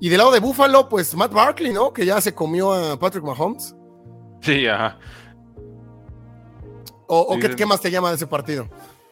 Y 0.00 0.08
del 0.08 0.18
lado 0.18 0.32
de 0.32 0.40
Buffalo, 0.40 0.88
pues 0.88 1.14
Matt 1.14 1.32
Barkley, 1.32 1.72
¿no? 1.72 1.92
Que 1.92 2.06
ya 2.06 2.20
se 2.20 2.34
comió 2.34 2.72
a 2.72 2.98
Patrick 2.98 3.22
Mahomes. 3.22 3.76
Sí, 4.40 4.66
ajá. 4.66 4.98
¿O, 7.06 7.36
qué, 7.38 7.66
más 7.66 7.80
te 7.80 7.90
llama 7.90 8.10
de 8.10 8.16
ese 8.16 8.26
partido? 8.26 8.68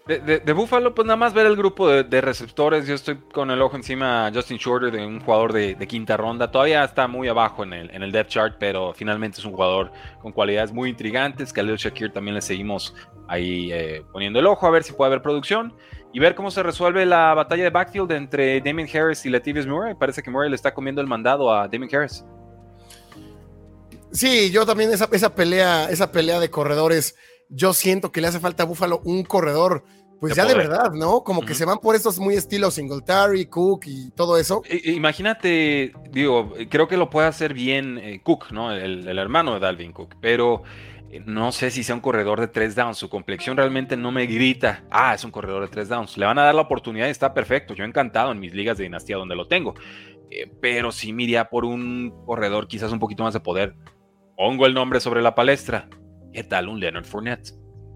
De, 0.09 0.41
de, 0.41 0.53
Buffalo, 0.55 0.95
pues 0.95 1.05
nada 1.05 1.19
más 1.19 1.35
ver 1.35 1.45
el 1.45 1.55
grupo 1.55 1.87
de, 1.87 2.21
receptores. 2.23 2.87
Yo 2.87 2.95
estoy 2.95 3.17
con 3.31 3.51
el 3.51 3.61
ojo 3.61 3.77
encima 3.77 4.27
a 4.27 4.33
Justin 4.33 4.57
Shorter, 4.57 4.91
de 4.91 5.05
un 5.05 5.21
jugador 5.21 5.53
de, 5.53 5.77
quinta 5.87 6.17
ronda. 6.17 6.51
Todavía 6.51 6.83
está 6.83 7.07
muy 7.07 7.29
abajo 7.29 7.63
en 7.63 7.75
el, 7.75 7.91
en 7.91 8.11
depth 8.11 8.31
chart, 8.31 8.57
pero 8.59 8.95
finalmente 8.95 9.39
es 9.39 9.45
un 9.45 9.53
jugador 9.53 9.93
con 10.23 10.33
cualidades 10.33 10.73
muy 10.73 10.89
intrigantes. 10.89 11.53
Khalil 11.53 11.77
Shakir 11.77 12.11
también 12.11 12.35
le 12.37 12.41
seguimos 12.41 12.95
ahí 13.29 13.71
eh, 13.71 14.03
poniendo 14.11 14.39
el 14.39 14.47
ojo 14.47 14.67
a 14.67 14.71
ver 14.71 14.83
si 14.83 14.95
puede 14.95 15.09
haber 15.09 15.21
producción 15.21 15.75
y 16.15 16.21
ver 16.21 16.35
cómo 16.35 16.51
se 16.51 16.63
resuelve 16.63 17.05
la 17.05 17.35
batalla 17.35 17.65
de 17.65 17.71
backfield 17.71 18.11
entre 18.13 18.63
Damien 18.63 18.89
Harris 18.91 19.27
y 19.27 19.29
Latavius 19.29 19.67
Murray. 19.67 19.95
Parece 19.95 20.23
que 20.23 20.31
Murray 20.31 20.49
le 20.49 20.57
está 20.57 20.73
comiendo 20.73 21.03
el 21.03 21.07
mandado 21.07 21.53
a 21.53 21.69
Damien 21.69 21.95
Harris. 21.95 22.25
Sí, 24.11 24.51
yo 24.51 24.65
también 24.65 24.91
esa, 24.91 25.07
esa 25.13 25.35
pelea, 25.35 25.91
esa 25.91 26.11
pelea 26.11 26.41
de 26.41 26.49
corredores, 26.49 27.15
yo 27.51 27.75
siento 27.75 28.11
que 28.11 28.23
le 28.23 28.29
hace 28.29 28.41
falta 28.41 28.63
a 28.63 28.67
Buffalo 28.67 29.03
un 29.05 29.23
corredor 29.23 29.85
pues 30.21 30.35
ya 30.35 30.45
de 30.45 30.55
verdad, 30.55 30.93
¿no? 30.93 31.23
Como 31.23 31.43
que 31.43 31.55
se 31.55 31.65
van 31.65 31.79
por 31.79 31.95
esos 31.95 32.19
muy 32.19 32.35
estilos 32.35 32.75
Singletary, 32.75 33.47
Cook 33.47 33.85
y 33.87 34.11
todo 34.11 34.37
eso. 34.37 34.63
Imagínate, 34.85 35.93
digo, 36.11 36.55
creo 36.69 36.89
que 36.89 36.97
lo 36.97 37.09
puede 37.09 37.29
hacer 37.29 37.55
bien 37.55 37.99
eh, 37.99 38.21
Cook, 38.23 38.51
¿no? 38.51 38.73
El, 38.73 39.07
hermano 39.19 39.55
de 39.55 39.61
Dalvin 39.61 39.93
Cook, 39.93 40.17
pero 40.21 40.63
eh, 41.11 41.23
no 41.25 41.53
sé 41.53 41.71
si 41.71 41.85
sea 41.85 41.95
un 41.95 42.01
corredor 42.01 42.41
de 42.41 42.49
tres 42.49 42.75
downs. 42.75 42.99
Su 42.99 43.09
complexión 43.09 43.57
realmente 43.57 43.97
no 43.97 44.11
me 44.11 44.27
grita, 44.27 44.85
ah, 44.91 45.15
es 45.15 45.25
un 45.25 45.31
corredor 45.31 45.63
de 45.63 45.69
tres 45.69 45.89
downs. 45.89 46.19
Le 46.19 46.27
van 46.27 46.39
a 46.39 46.45
dar 46.45 46.55
la 46.55 46.63
oportunidad 46.63 47.07
y 47.07 47.11
está 47.11 47.33
perfecto. 47.33 47.75
Yo 47.75 47.85
encantado 47.85 48.33
en 48.33 48.41
mis 48.41 48.55
ligas 48.55 48.77
de 48.77 48.85
dinastía 48.85 49.17
donde 49.17 49.37
lo 49.37 49.47
tengo. 49.47 49.75
Eh, 50.31 50.51
pero 50.61 50.91
sí 50.91 51.13
miría 51.13 51.49
por 51.49 51.65
un 51.65 52.13
corredor 52.27 52.67
quizás 52.67 52.91
un 52.91 52.99
poquito 52.99 53.23
más 53.23 53.35
de 53.35 53.41
poder. 53.41 53.77
Pongo 54.37 54.67
el 54.67 54.75
nombre 54.75 54.99
sobre 54.99 55.23
la 55.23 55.35
palestra. 55.35 55.89
¿Qué 56.33 56.43
tal 56.43 56.69
un 56.69 56.81
Leonard 56.81 57.05
Fournette? 57.05 57.55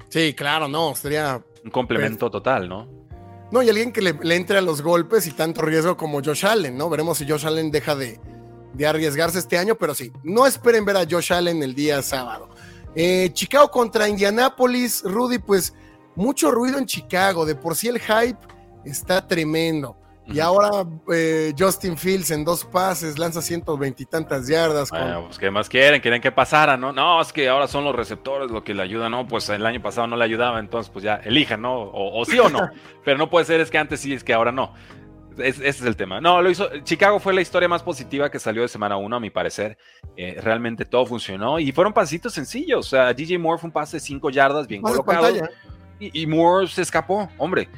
Sí, 0.08 0.34
claro, 0.34 0.68
no, 0.68 0.94
sería 0.94 1.42
un 1.64 1.70
complemento 1.70 2.30
total, 2.30 2.68
¿no? 2.68 2.88
No, 3.50 3.62
y 3.62 3.68
alguien 3.68 3.92
que 3.92 4.00
le, 4.00 4.16
entre 4.34 4.58
a 4.58 4.62
los 4.62 4.80
golpes 4.80 5.26
y 5.26 5.32
tanto 5.32 5.60
riesgo 5.62 5.96
como 5.96 6.22
Josh 6.22 6.46
Allen, 6.46 6.76
¿no? 6.76 6.88
Veremos 6.88 7.18
si 7.18 7.28
Josh 7.28 7.46
Allen 7.46 7.70
deja 7.70 7.94
de, 7.94 8.18
arriesgarse 8.86 9.38
este 9.38 9.58
año, 9.58 9.74
pero 9.74 9.94
sí, 9.94 10.10
no 10.22 10.46
esperen 10.46 10.86
ver 10.86 10.96
a 10.96 11.06
Josh 11.08 11.32
Allen 11.32 11.62
el 11.62 11.74
día 11.74 12.00
sábado. 12.00 12.48
Eh, 12.94 13.30
Chicago 13.34 13.70
contra 13.70 14.08
Indianapolis, 14.08 15.02
Rudy, 15.04 15.38
pues 15.38 15.74
mucho 16.16 16.50
ruido 16.50 16.78
en 16.78 16.86
Chicago, 16.86 17.44
de 17.44 17.54
por 17.54 17.76
sí 17.76 17.88
el 17.88 18.00
hype 18.00 18.38
está 18.84 19.26
tremendo. 19.28 19.96
Y 20.26 20.38
ahora 20.38 20.84
eh, 21.12 21.52
Justin 21.58 21.96
Fields 21.96 22.30
en 22.30 22.44
dos 22.44 22.64
pases 22.64 23.18
lanza 23.18 23.42
120 23.42 24.02
y 24.02 24.06
tantas 24.06 24.46
yardas. 24.46 24.90
Bueno, 24.90 25.24
pues 25.26 25.38
¿qué 25.38 25.50
más 25.50 25.68
quieren? 25.68 26.00
Quieren 26.00 26.22
que 26.22 26.30
pasara, 26.30 26.76
¿no? 26.76 26.92
No, 26.92 27.20
es 27.20 27.32
que 27.32 27.48
ahora 27.48 27.66
son 27.66 27.84
los 27.84 27.94
receptores 27.94 28.50
lo 28.50 28.62
que 28.62 28.72
le 28.72 28.82
ayudan, 28.82 29.10
¿no? 29.10 29.26
Pues 29.26 29.48
el 29.48 29.66
año 29.66 29.82
pasado 29.82 30.06
no 30.06 30.16
le 30.16 30.24
ayudaba, 30.24 30.60
entonces 30.60 30.90
pues 30.90 31.04
ya 31.04 31.16
elijan, 31.16 31.62
¿no? 31.62 31.90
O, 31.92 32.24
sí 32.24 32.38
o 32.38 32.48
no. 32.48 32.70
Pero 33.04 33.18
no 33.18 33.28
puede 33.28 33.46
ser, 33.46 33.60
es 33.60 33.70
que 33.70 33.78
antes 33.78 34.00
sí, 34.00 34.14
es 34.14 34.22
que 34.22 34.32
ahora 34.32 34.52
no. 34.52 34.72
ese 35.38 35.66
es 35.66 35.82
el 35.82 35.96
tema. 35.96 36.20
No, 36.20 36.40
lo 36.40 36.50
hizo. 36.50 36.68
Chicago 36.84 37.18
fue 37.18 37.34
la 37.34 37.40
historia 37.40 37.68
más 37.68 37.82
positiva 37.82 38.30
que 38.30 38.38
salió 38.38 38.62
de 38.62 38.68
semana 38.68 38.96
1, 38.96 39.16
a 39.16 39.20
mi 39.20 39.30
parecer. 39.30 39.76
Eh, 40.16 40.38
realmente 40.40 40.84
todo 40.84 41.04
funcionó 41.04 41.58
y 41.58 41.72
fueron 41.72 41.92
pasitos 41.92 42.32
sencillos. 42.32 42.86
O 42.86 42.88
sea, 42.88 43.12
DJ 43.12 43.38
Moore 43.38 43.60
fue 43.60 43.68
un 43.68 43.72
pase 43.72 43.96
de 43.96 44.00
5 44.00 44.30
yardas, 44.30 44.68
bien 44.68 44.82
colocado. 44.82 45.28
Y, 45.98 46.22
y 46.22 46.26
Moore 46.26 46.68
se 46.68 46.82
escapó. 46.82 47.28
Hombre, 47.38 47.68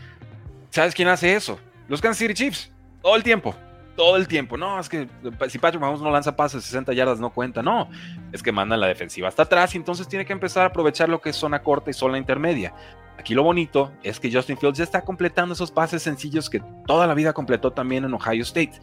¿sabes 0.70 0.94
quién 0.94 1.09
hace 1.09 1.35
eso? 1.35 1.59
Los 1.88 2.01
Kansas 2.01 2.18
City 2.18 2.35
Chiefs, 2.35 2.73
todo 3.03 3.16
el 3.16 3.23
tiempo, 3.23 3.55
todo 3.97 4.16
el 4.16 4.27
tiempo. 4.27 4.57
No, 4.57 4.79
es 4.79 4.88
que 4.88 5.09
si 5.49 5.59
Patrick 5.59 5.81
Mahomes 5.81 6.01
no 6.01 6.11
lanza 6.11 6.35
pases 6.37 6.64
60 6.64 6.92
yardas 6.92 7.20
no 7.20 7.31
cuenta, 7.31 7.62
no. 7.62 7.88
Es 8.33 8.42
que 8.42 8.53
mandan 8.53 8.81
la 8.81 8.87
defensiva 8.87 9.29
hasta 9.29 9.44
atrás 9.44 9.75
y 9.75 9.79
entonces 9.79 10.09
tiene 10.09 10.25
que 10.25 10.33
empezar 10.33 10.64
a 10.64 10.66
aprovechar 10.66 11.09
lo 11.09 11.20
que 11.20 11.31
es 11.31 11.37
zona 11.37 11.62
corta 11.62 11.90
y 11.90 11.94
zona 11.94 12.18
intermedia. 12.18 12.75
Aquí 13.18 13.35
lo 13.35 13.42
bonito 13.42 13.92
es 14.03 14.18
que 14.18 14.33
Justin 14.33 14.59
Fields 14.59 14.79
ya 14.79 14.85
está 14.85 15.03
completando 15.03 15.55
esos 15.55 15.70
pases 15.70 16.03
sencillos 16.03 16.51
que 16.51 16.61
toda 16.87 17.07
la 17.07 17.14
vida 17.14 17.33
completó 17.33 17.73
también 17.73 18.05
en 18.05 18.14
Ohio 18.14 18.42
State. 18.42 18.81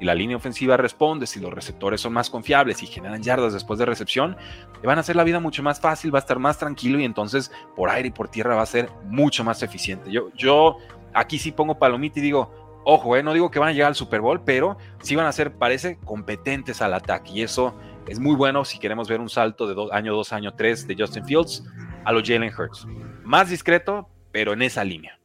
Y 0.00 0.06
la 0.06 0.14
línea 0.14 0.36
ofensiva 0.36 0.76
responde, 0.76 1.26
si 1.26 1.38
los 1.38 1.52
receptores 1.52 2.00
son 2.00 2.12
más 2.12 2.28
confiables 2.28 2.82
y 2.82 2.86
generan 2.86 3.22
yardas 3.22 3.52
después 3.52 3.78
de 3.78 3.86
recepción, 3.86 4.36
le 4.80 4.86
van 4.86 4.98
a 4.98 5.02
hacer 5.02 5.14
la 5.14 5.22
vida 5.22 5.38
mucho 5.38 5.62
más 5.62 5.80
fácil, 5.80 6.12
va 6.12 6.18
a 6.18 6.20
estar 6.20 6.38
más 6.38 6.58
tranquilo 6.58 6.98
y 6.98 7.04
entonces 7.04 7.52
por 7.76 7.90
aire 7.90 8.08
y 8.08 8.10
por 8.10 8.28
tierra 8.28 8.56
va 8.56 8.62
a 8.62 8.66
ser 8.66 8.90
mucho 9.04 9.44
más 9.44 9.62
eficiente. 9.62 10.10
Yo, 10.10 10.32
yo 10.34 10.78
aquí 11.14 11.38
sí 11.38 11.52
pongo 11.52 11.78
palomita 11.78 12.18
y 12.18 12.22
digo, 12.22 12.50
ojo, 12.84 13.16
eh, 13.16 13.22
no 13.22 13.32
digo 13.32 13.50
que 13.50 13.58
van 13.58 13.70
a 13.70 13.72
llegar 13.72 13.88
al 13.88 13.94
Super 13.94 14.20
Bowl, 14.20 14.42
pero 14.44 14.76
sí 15.02 15.16
van 15.16 15.26
a 15.26 15.32
ser, 15.32 15.54
parece, 15.54 15.98
competentes 16.04 16.82
al 16.82 16.94
ataque. 16.94 17.32
Y 17.32 17.42
eso 17.42 17.74
es 18.06 18.18
muy 18.18 18.34
bueno 18.34 18.64
si 18.64 18.78
queremos 18.78 19.08
ver 19.08 19.20
un 19.20 19.30
salto 19.30 19.66
de 19.66 19.94
año 19.94 20.14
2, 20.14 20.32
año 20.32 20.54
3 20.54 20.86
de 20.86 20.96
Justin 20.98 21.24
Fields 21.24 21.64
a 22.04 22.12
los 22.12 22.22
Jalen 22.28 22.52
Hurts. 22.56 22.86
Más 23.22 23.48
discreto, 23.48 24.08
pero 24.30 24.52
en 24.52 24.62
esa 24.62 24.84
línea. 24.84 25.18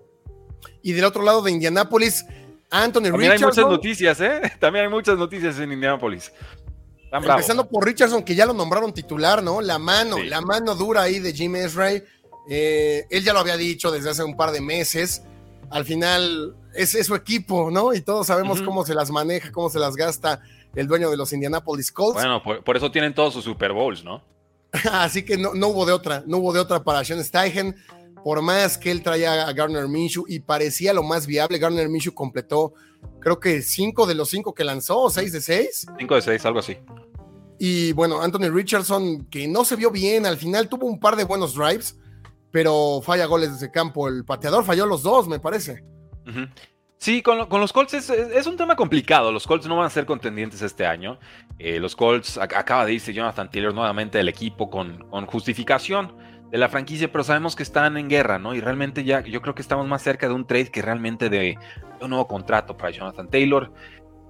Y 0.82 0.94
del 0.94 1.06
otro 1.06 1.24
lado 1.24 1.42
de 1.42 1.52
Indianápolis, 1.52 2.26
Anthony 2.70 3.04
También 3.04 3.32
hay 3.34 3.40
muchas 3.40 3.66
noticias, 3.66 4.22
¿eh? 4.22 4.42
También 4.60 4.86
hay 4.86 4.92
muchas 4.92 5.18
noticias 5.18 5.60
en 5.60 5.72
Indianápolis. 5.72 6.32
Empezando 7.12 7.68
por 7.68 7.86
Richardson, 7.86 8.24
que 8.24 8.36
ya 8.36 8.46
lo 8.46 8.54
nombraron 8.54 8.94
titular, 8.94 9.42
¿no? 9.42 9.62
La 9.62 9.80
mano, 9.80 10.22
la 10.22 10.42
mano 10.42 10.76
dura 10.76 11.02
ahí 11.02 11.20
de 11.20 11.34
Jim 11.34 11.56
Esray. 11.56 12.04
Eh, 12.48 13.06
él 13.10 13.24
ya 13.24 13.34
lo 13.34 13.40
había 13.40 13.58
dicho 13.58 13.92
desde 13.92 14.12
hace 14.12 14.24
un 14.24 14.38
par 14.38 14.52
de 14.52 14.62
meses 14.62 15.24
al 15.70 15.86
final 15.86 16.56
es, 16.74 16.92
su 17.06 17.16
equipo, 17.16 17.72
¿no? 17.72 17.94
Y 17.94 18.02
todos 18.02 18.28
sabemos 18.28 18.62
cómo 18.62 18.86
se 18.86 18.94
las 18.94 19.12
maneja, 19.12 19.52
cómo 19.52 19.70
se 19.70 19.80
las 19.80 19.96
gasta 19.96 20.42
el 20.76 20.88
dueño 20.88 21.10
de 21.10 21.18
los 21.18 21.34
Indianapolis 21.34 21.92
Colts. 21.92 22.16
Bueno, 22.16 22.42
por, 22.44 22.78
eso 22.78 22.92
tienen 22.92 23.14
todos 23.14 23.34
sus 23.34 23.44
Super 23.44 23.74
Bowls, 23.74 24.04
¿no? 24.04 24.24
Así 24.92 25.24
que 25.24 25.38
no, 25.38 25.52
hubo 25.52 25.86
de 25.86 25.94
otra, 25.94 26.24
no 26.26 26.38
hubo 26.38 26.54
de 26.54 26.60
otra 26.60 26.84
para 26.84 27.04
Sean 27.04 27.24
Steichen. 27.24 27.76
Por 28.24 28.42
más 28.42 28.78
que 28.78 28.92
él 28.92 29.02
traía 29.02 29.48
a 29.48 29.54
Garner 29.54 29.88
Minshew 29.88 30.26
y 30.28 30.42
parecía 30.42 30.94
lo 30.94 31.04
más 31.04 31.26
viable, 31.26 31.58
Garner 31.58 31.88
Minshew 31.88 32.14
completó, 32.14 32.74
creo 33.22 33.40
que 33.40 33.62
cinco 33.62 34.06
de 34.06 34.14
los 34.14 34.30
cinco 34.30 34.54
que 34.54 34.66
lanzó, 34.66 35.10
seis 35.10 35.32
de 35.32 35.40
seis. 35.40 35.86
Cinco 35.98 36.16
de 36.16 36.22
seis, 36.22 36.46
algo 36.46 36.60
así. 36.60 36.78
Y 37.58 37.94
bueno, 37.94 38.22
Anthony 38.22 38.50
Richardson, 38.52 39.26
que 39.26 39.48
no 39.48 39.64
se 39.64 39.76
vio 39.76 39.90
bien, 39.92 40.26
al 40.26 40.38
final 40.38 40.68
tuvo 40.68 40.86
un 40.86 41.00
par 41.00 41.16
de 41.16 41.24
buenos 41.26 41.56
drives, 41.56 41.98
pero 42.52 43.02
falla 43.04 43.26
goles 43.26 43.54
desde 43.54 43.72
campo. 43.72 44.08
El 44.08 44.26
pateador 44.26 44.64
falló 44.64 44.86
los 44.86 45.04
dos, 45.04 45.28
me 45.28 45.40
parece. 45.40 45.84
Sí, 46.98 47.22
con, 47.22 47.48
los 47.50 47.74
Colts 47.74 47.94
es, 47.94 48.48
un 48.48 48.58
tema 48.58 48.76
complicado. 48.76 49.32
Los 49.32 49.48
Colts 49.48 49.68
no 49.68 49.78
van 49.78 49.88
a 49.88 49.90
ser 49.90 50.06
contendientes 50.06 50.62
este 50.62 50.86
año. 50.86 51.18
Eh, 51.58 51.80
los 51.80 51.96
Colts, 51.96 52.38
acaba 52.38 52.86
de 52.86 52.94
irse 52.94 53.14
Jonathan 53.14 53.50
Taylor 53.50 53.74
nuevamente 53.74 54.18
del 54.18 54.28
equipo 54.28 54.70
con, 54.70 55.10
con, 55.10 55.26
justificación 55.26 56.14
de 56.52 56.58
la 56.58 56.68
franquicia, 56.68 57.12
pero 57.12 57.24
sabemos 57.24 57.56
que 57.56 57.64
están 57.64 57.96
en 57.96 58.10
guerra, 58.10 58.38
¿no? 58.38 58.54
Y 58.54 58.60
realmente 58.60 59.04
ya 59.06 59.22
yo 59.22 59.42
creo 59.42 59.56
que 59.56 59.62
estamos 59.62 59.88
más 59.88 60.02
cerca 60.02 60.28
de 60.28 60.34
un 60.34 60.46
trade 60.46 60.72
que 60.72 60.82
realmente 60.82 61.30
de 61.30 61.58
un 62.02 62.10
nuevo 62.10 62.28
contrato 62.28 62.76
para 62.76 62.92
Jonathan 62.92 63.30
Taylor. 63.30 63.72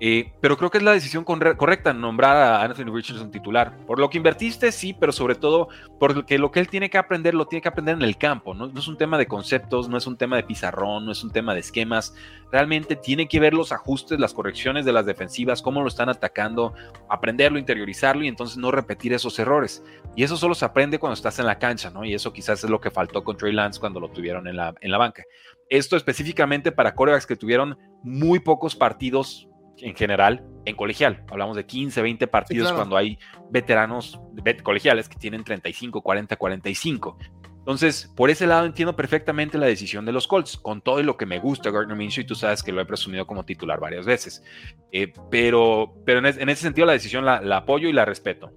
Eh, 0.02 0.32
pero 0.40 0.56
creo 0.58 0.70
que 0.70 0.78
es 0.78 0.84
la 0.84 0.94
decisión 0.94 1.26
correcta 1.26 1.92
nombrar 1.92 2.38
a 2.38 2.64
Anthony 2.64 2.94
Richardson 2.94 3.32
titular. 3.32 3.76
Por 3.86 4.00
lo 4.00 4.10
que 4.10 4.18
invertiste, 4.18 4.72
sí, 4.72 4.94
pero 4.94 5.12
sobre 5.12 5.36
todo 5.36 5.68
porque 6.00 6.38
lo 6.38 6.52
que 6.52 6.62
él 6.62 6.70
tiene 6.70 6.90
que 6.90 6.98
aprender, 6.98 7.34
lo 7.34 7.48
tiene 7.48 7.62
que 7.62 7.68
aprender 7.68 7.96
en 7.96 8.04
el 8.04 8.18
campo. 8.18 8.54
¿no? 8.54 8.68
no, 8.68 8.80
es 8.80 8.88
un 8.88 8.98
tema 8.98 9.18
de 9.18 9.28
conceptos, 9.28 9.90
no 9.90 9.98
es 9.98 10.08
un 10.08 10.18
tema 10.18 10.38
de 10.38 10.44
pizarrón, 10.44 11.06
no 11.06 11.12
es 11.12 11.24
un 11.24 11.32
tema 11.32 11.54
de 11.54 11.60
esquemas. 11.60 12.16
Realmente 12.52 12.96
tiene 12.96 13.28
que 13.28 13.40
ver 13.42 13.54
los 13.54 13.74
ajustes, 13.74 14.20
las 14.20 14.34
correcciones 14.34 14.86
de 14.86 14.94
las 14.94 15.06
defensivas, 15.06 15.62
cómo 15.62 15.82
lo 15.82 15.90
están 15.90 16.08
atacando, 16.08 16.74
aprenderlo, 17.10 17.60
interiorizarlo 17.60 18.24
y 18.24 18.30
entonces 18.30 18.58
no 18.58 18.72
repetir 18.72 19.12
esos 19.12 19.38
errores. 19.38 19.84
Y 20.16 20.24
eso 20.24 20.38
solo 20.38 20.56
se 20.56 20.66
aprende 20.66 20.98
cuando 20.98 21.16
estás 21.16 21.40
en 21.40 21.46
la 21.46 21.60
cancha, 21.60 21.90
¿no? 21.90 22.06
Y 22.06 22.14
eso 22.14 22.32
quizás 22.32 22.64
es 22.64 22.70
lo 22.70 22.80
que 22.80 22.90
faltó 22.90 23.24
con 23.24 23.36
Trey 23.36 23.52
Lance 23.52 23.80
cuando 23.80 24.00
lo 24.00 24.10
tuvieron 24.10 24.48
en 24.48 24.56
la, 24.56 24.74
en 24.80 24.92
la 24.92 24.98
banca. 24.98 25.24
Esto 25.70 25.98
específicamente 25.98 26.72
para 26.72 26.96
corebacks 26.96 27.28
que 27.28 27.36
tuvieron 27.36 27.78
muy 28.02 28.40
pocos 28.40 28.76
partidos 28.76 29.50
en 29.82 29.96
general 29.96 30.44
en 30.65 30.76
colegial. 30.76 31.24
Hablamos 31.30 31.56
de 31.56 31.65
15, 31.65 32.02
20 32.02 32.28
partidos 32.28 32.72
cuando 32.72 32.98
hay 32.98 33.18
veteranos 33.50 34.20
colegiales 34.63 35.10
que 35.10 35.18
tienen 35.18 35.44
35, 35.44 36.02
40, 36.02 36.36
45. 36.36 37.18
Entonces, 37.60 38.12
por 38.15 38.30
ese 38.30 38.48
lado 38.48 38.65
entiendo 38.65 38.96
perfectamente 38.96 39.58
la 39.58 39.68
decisión 39.68 40.06
de 40.06 40.12
los 40.12 40.28
Colts, 40.28 40.58
con 40.58 40.82
todo 40.82 41.04
lo 41.04 41.18
que 41.18 41.26
me 41.26 41.39
gusta 41.39 41.70
Gardner 41.70 41.96
Minshew, 41.96 42.24
y 42.24 42.26
tú 42.26 42.34
sabes 42.34 42.63
que 42.63 42.72
lo 42.72 42.82
he 42.82 42.86
presumido 42.86 43.28
como 43.28 43.46
titular 43.46 43.80
varias 43.80 44.06
veces. 44.06 44.44
Eh, 44.92 45.13
pero 45.30 45.94
pero 46.06 46.20
en, 46.20 46.50
ese 46.50 46.62
sentido 46.63 46.88
la 46.88 46.94
decisión 46.94 47.26
la, 47.26 47.38
apoyo 47.56 47.88
y 47.88 47.94
la 47.94 48.06
respeto. 48.06 48.52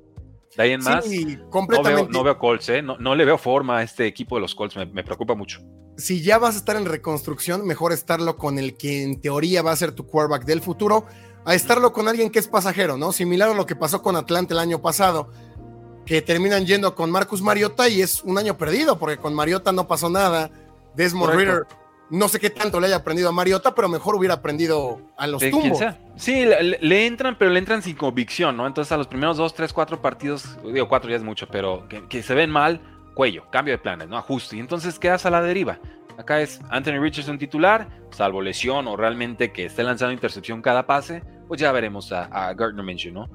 De 0.57 0.63
ahí 0.63 0.73
en 0.73 0.83
más, 0.83 1.07
No, 1.07 2.23
veo, 2.23 2.39
Colts, 2.39 2.69
¿eh? 2.69 2.83
no, 2.83 3.15
le 3.15 3.25
veo 3.25 3.39
forma 3.39 3.79
a 3.79 3.83
este 3.83 4.07
equipo 4.07 4.37
de 4.37 4.43
los 4.43 4.55
Colts, 4.55 4.77
me 4.77 5.03
preocupa 5.05 5.35
mucho 5.35 5.61
si 5.97 6.23
ya 6.23 6.39
vas 6.39 6.55
a 6.55 6.59
estar 6.59 6.77
en 6.77 6.85
reconstrucción, 6.85 7.67
mejor 7.67 7.93
estarlo 7.93 8.37
con 8.37 8.59
el 8.59 8.77
que 8.77 9.03
en 9.03 9.21
teoría 9.21 9.63
va 9.63 9.73
a 9.73 9.77
ser 9.77 9.93
tu 9.93 10.07
quarterback 10.07 10.45
del 10.45 10.61
futuro, 10.61 11.07
a 11.45 11.55
estarlo 11.55 11.93
con 11.93 12.09
alguien 12.09 12.31
que 12.31 12.39
es 12.39 12.49
pasajero, 12.49 12.97
¿no? 12.97 13.13
Similar 13.13 13.51
a 13.51 13.55
lo 13.55 13.67
que 13.67 13.77
pasó 13.77 14.03
con 14.03 14.17
Atlanta 14.17 14.55
el 14.55 14.61
año 14.61 14.81
pasado, 14.81 15.31
que 16.07 16.23
terminan 16.23 16.67
yendo 16.67 16.95
con 16.95 17.11
Marcus 17.11 17.43
Mariota 17.43 17.89
y 17.89 18.03
es 18.03 18.23
un 18.23 18.39
año 18.39 18.57
perdido, 18.57 18.99
porque 18.99 19.19
con 19.19 19.35
Mariota 19.35 19.73
no 19.73 19.87
pasó 19.87 20.09
nada. 20.09 20.51
Desmond 20.95 21.35
Ritter, 21.35 21.67
no 22.13 22.29
sé 22.29 22.39
qué 22.39 22.51
tanto 22.51 22.79
le 22.79 22.89
haya 22.89 22.97
aprendido 22.97 23.31
a 23.31 23.33
Mariota, 23.33 23.75
pero 23.75 23.89
mejor 23.89 24.15
hubiera 24.15 24.35
aprendido 24.35 25.01
a 25.17 25.27
los 25.27 25.43
tumbos. 25.51 25.81
Sí, 26.15 26.45
le, 26.45 27.07
entran, 27.07 27.39
pero 27.39 27.51
le 27.51 27.59
entran 27.59 27.83
sin 27.83 27.97
convicción, 27.97 28.55
¿no? 28.55 28.67
Entonces 28.67 28.93
a 28.93 28.99
los 28.99 29.07
primeros 29.07 29.39
dos, 29.39 29.55
tres, 29.55 29.73
cuatro 29.73 30.01
partidos, 30.03 30.59
digo 30.63 30.89
cuatro 30.89 31.11
ya 31.11 31.17
es 31.17 31.23
mucho, 31.23 31.49
pero 31.49 31.89
que 31.89 32.23
se 32.23 32.35
ven 32.35 32.51
mal, 32.51 32.81
cuello, 33.15 33.45
cambio 33.51 33.73
de 33.73 33.79
planes, 33.79 34.09
¿no? 34.09 34.19
Ajuste. 34.19 34.57
Y 34.57 34.61
entonces 34.61 34.99
quedas 34.99 35.25
a 35.25 35.31
la 35.31 35.41
deriva. 35.41 35.79
Acá 36.19 36.43
es 36.43 36.61
Anthony 36.69 37.01
Richardson 37.01 37.39
titular, 37.39 37.89
salvo 38.11 38.43
lesión 38.43 38.87
o 38.89 38.97
realmente 38.97 39.51
que 39.51 39.65
esté 39.65 39.83
lanzando 39.83 40.13
intercepción 40.13 40.61
cada 40.61 40.87
pase, 40.87 41.23
pues 41.49 41.61
ya 41.61 41.73
veremos 41.73 42.13
a, 42.13 42.53
Gardner 42.53 42.85
Minshew, 42.85 43.13
¿no? 43.13 43.29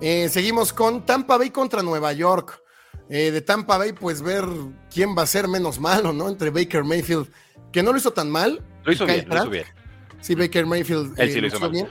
Eh, 0.00 0.28
seguimos 0.28 0.72
con 0.72 1.06
Tampa 1.06 1.36
Bay 1.38 1.50
contra 1.50 1.82
Nueva 1.82 2.12
York. 2.12 2.62
Eh, 3.08 3.32
de 3.32 3.40
Tampa 3.40 3.76
Bay, 3.76 3.92
pues 3.92 4.22
ver 4.22 4.44
quién 4.92 5.16
va 5.18 5.22
a 5.22 5.26
ser 5.26 5.48
menos 5.48 5.80
malo, 5.80 6.12
¿no? 6.12 6.28
Entre 6.28 6.50
Baker 6.50 6.84
Mayfield, 6.84 7.28
que 7.72 7.82
no 7.82 7.92
lo 7.92 7.98
hizo 7.98 8.12
tan 8.12 8.30
mal. 8.30 8.62
Lo 8.84 8.92
hizo 8.92 9.06
bien, 9.06 9.26
lo 9.28 9.36
hizo 9.36 9.50
bien. 9.50 9.64
Sí, 10.20 10.34
Baker 10.34 10.66
Mayfield 10.66 11.18
Él 11.18 11.30
sí 11.30 11.38
eh, 11.38 11.40
lo 11.40 11.46
hizo, 11.46 11.70
bien. 11.70 11.88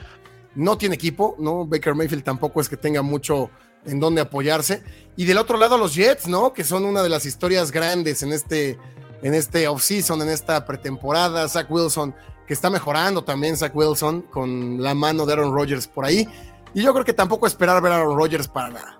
No 0.55 0.77
tiene 0.77 0.95
equipo, 0.95 1.35
¿no? 1.39 1.65
Baker 1.65 1.95
Mayfield 1.95 2.23
tampoco 2.23 2.61
es 2.61 2.69
que 2.69 2.77
tenga 2.77 3.01
mucho 3.01 3.49
en 3.85 3.99
dónde 3.99 4.21
apoyarse. 4.21 4.83
Y 5.15 5.25
del 5.25 5.37
otro 5.37 5.57
lado 5.57 5.77
los 5.77 5.95
Jets, 5.95 6.27
¿no? 6.27 6.53
Que 6.53 6.63
son 6.63 6.85
una 6.85 7.01
de 7.01 7.09
las 7.09 7.25
historias 7.25 7.71
grandes 7.71 8.23
en 8.23 8.33
este 8.33 8.77
en 9.21 9.33
este 9.33 9.67
offseason, 9.67 10.21
en 10.21 10.29
esta 10.29 10.65
pretemporada. 10.65 11.47
Zach 11.47 11.69
Wilson, 11.69 12.15
que 12.47 12.53
está 12.53 12.69
mejorando 12.69 13.23
también, 13.23 13.57
Zach 13.57 13.75
Wilson, 13.75 14.21
con 14.23 14.81
la 14.81 14.93
mano 14.93 15.25
de 15.25 15.33
Aaron 15.33 15.53
Rodgers 15.53 15.87
por 15.87 16.05
ahí. 16.05 16.27
Y 16.73 16.83
yo 16.83 16.93
creo 16.93 17.05
que 17.05 17.13
tampoco 17.13 17.47
esperar 17.47 17.81
ver 17.81 17.91
a 17.91 17.97
Aaron 17.97 18.17
Rodgers 18.17 18.47
para 18.47 18.69
nada. 18.69 18.98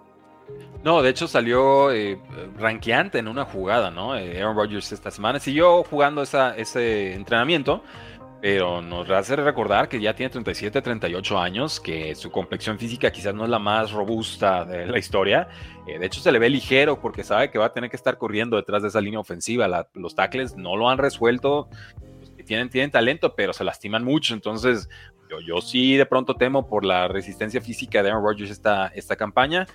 No, 0.83 1.01
de 1.01 1.09
hecho 1.09 1.27
salió 1.27 1.91
eh, 1.91 2.17
ranqueante 2.57 3.19
en 3.19 3.27
una 3.27 3.43
jugada, 3.43 3.91
¿no? 3.91 4.15
Eh, 4.15 4.41
Aaron 4.41 4.55
Rodgers 4.55 4.91
esta 4.93 5.11
semana 5.11 5.39
siguió 5.39 5.83
jugando 5.83 6.21
ese 6.23 7.13
entrenamiento, 7.13 7.83
pero 8.41 8.81
nos 8.81 9.09
hace 9.09 9.35
recordar 9.35 9.89
que 9.89 9.99
ya 9.99 10.15
tiene 10.15 10.29
37, 10.29 10.81
38 10.81 11.37
años, 11.37 11.79
que 11.81 12.15
su 12.15 12.31
complexión 12.31 12.79
física 12.79 13.11
quizás 13.11 13.35
no 13.35 13.43
es 13.43 13.49
la 13.49 13.59
más 13.59 13.91
robusta 13.91 14.63
de 14.63 14.87
la 14.87 14.97
historia. 14.97 15.49
Eh, 15.85 15.99
de 15.99 16.05
hecho, 16.05 16.21
se 16.21 16.31
le 16.31 16.39
ve 16.39 16.49
ligero 16.49 17.01
porque 17.01 17.25
sabe 17.25 17.51
que 17.51 17.59
va 17.59 17.65
a 17.65 17.73
tener 17.73 17.89
que 17.89 17.97
estar 17.97 18.17
corriendo 18.17 18.55
detrás 18.55 18.81
de 18.81 18.87
esa 18.87 19.01
línea 19.01 19.19
ofensiva. 19.19 19.85
los 19.93 20.15
tackles 20.15 20.55
no 20.55 20.77
lo 20.77 20.89
han 20.89 20.97
resuelto. 20.97 21.67
Tienen, 22.45 22.89
talento, 22.89 23.35
pero 23.35 23.51
se 23.51 23.65
lastiman 23.65 24.05
mucho. 24.05 24.33
Entonces, 24.33 24.89
yo, 25.45 25.61
sí 25.61 25.97
de 25.97 26.05
pronto 26.05 26.35
temo 26.35 26.67
por 26.67 26.85
la 26.85 27.07
resistencia 27.09 27.61
física 27.61 28.01
de 28.01 28.09
Aaron 28.09 28.23
Rodgers 28.23 28.49
esta 28.49 29.15
campaña. 29.17 29.67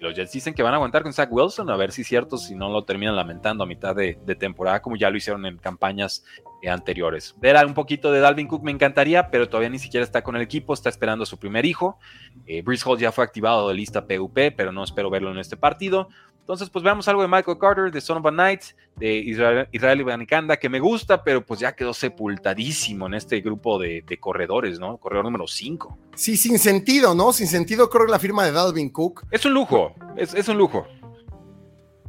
Los 0.00 0.14
Jets 0.14 0.32
dicen 0.32 0.54
que 0.54 0.62
van 0.62 0.72
a 0.72 0.76
aguantar 0.76 1.02
con 1.02 1.12
Zach 1.12 1.28
Wilson, 1.30 1.68
a 1.68 1.76
ver 1.76 1.92
si 1.92 2.00
es 2.00 2.08
cierto, 2.08 2.38
si 2.38 2.54
no 2.54 2.70
lo 2.70 2.84
terminan 2.84 3.14
lamentando 3.14 3.64
a 3.64 3.66
mitad 3.66 3.94
de, 3.94 4.14
temporada, 4.38 4.80
como 4.80 4.96
ya 4.96 5.10
lo 5.10 5.18
hicieron 5.18 5.44
en 5.44 5.58
campañas 5.58 6.24
eh, 6.62 6.70
anteriores. 6.70 7.34
Ver 7.38 7.62
un 7.66 7.74
poquito 7.74 8.10
de 8.10 8.20
Dalvin 8.20 8.48
Cook 8.48 8.62
me 8.62 8.70
encantaría, 8.70 9.30
pero 9.30 9.50
todavía 9.50 9.68
ni 9.68 9.78
siquiera 9.78 10.02
está 10.02 10.22
con 10.22 10.36
el 10.36 10.42
equipo, 10.42 10.72
está 10.72 10.88
esperando 10.88 11.24
a 11.24 11.26
su 11.26 11.38
primer 11.38 11.66
hijo. 11.66 11.98
Eh, 12.46 12.64
Hall 12.86 12.98
ya 12.98 13.12
fue 13.12 13.24
activado 13.24 13.68
de 13.68 13.74
lista 13.74 14.06
PUP, 14.06 14.38
pero 14.56 14.72
no 14.72 14.82
espero 14.82 15.10
verlo 15.10 15.30
en 15.32 15.38
este 15.38 15.58
partido. 15.58 16.08
Entonces, 16.40 16.68
pues 16.68 16.82
veamos 16.82 17.06
algo 17.06 17.22
de 17.22 17.28
Michael 17.28 17.58
Carter, 17.58 17.92
de 17.92 18.00
Son 18.00 18.18
of 18.18 18.26
a 18.26 18.30
Knight, 18.30 18.62
de 18.96 19.14
Israel, 19.14 19.68
Israel 19.70 20.00
Ibanikanda, 20.00 20.56
que 20.56 20.68
me 20.68 20.80
gusta, 20.80 21.22
pero 21.22 21.46
pues 21.46 21.60
ya 21.60 21.76
quedó 21.76 21.94
sepultadísimo 21.94 23.06
en 23.06 23.14
este 23.14 23.40
grupo 23.40 23.78
de, 23.78 24.02
corredores, 24.18 24.80
¿no? 24.80 24.96
Corredor 24.96 25.24
número 25.24 25.46
5. 25.46 25.98
Sí, 26.16 26.36
sin 26.36 26.58
sentido, 26.58 27.14
¿no? 27.14 27.32
Sin 27.32 27.46
sentido, 27.46 27.88
creo 27.88 28.06
que 28.06 28.10
la 28.10 28.18
firma 28.18 28.44
de 28.44 28.52
Dalvin 28.52 28.90
Cook. 28.90 29.26
Es 29.30 29.44
un 29.44 29.54
lujo, 29.54 29.94
es, 30.16 30.48
un 30.48 30.58
lujo. 30.58 30.86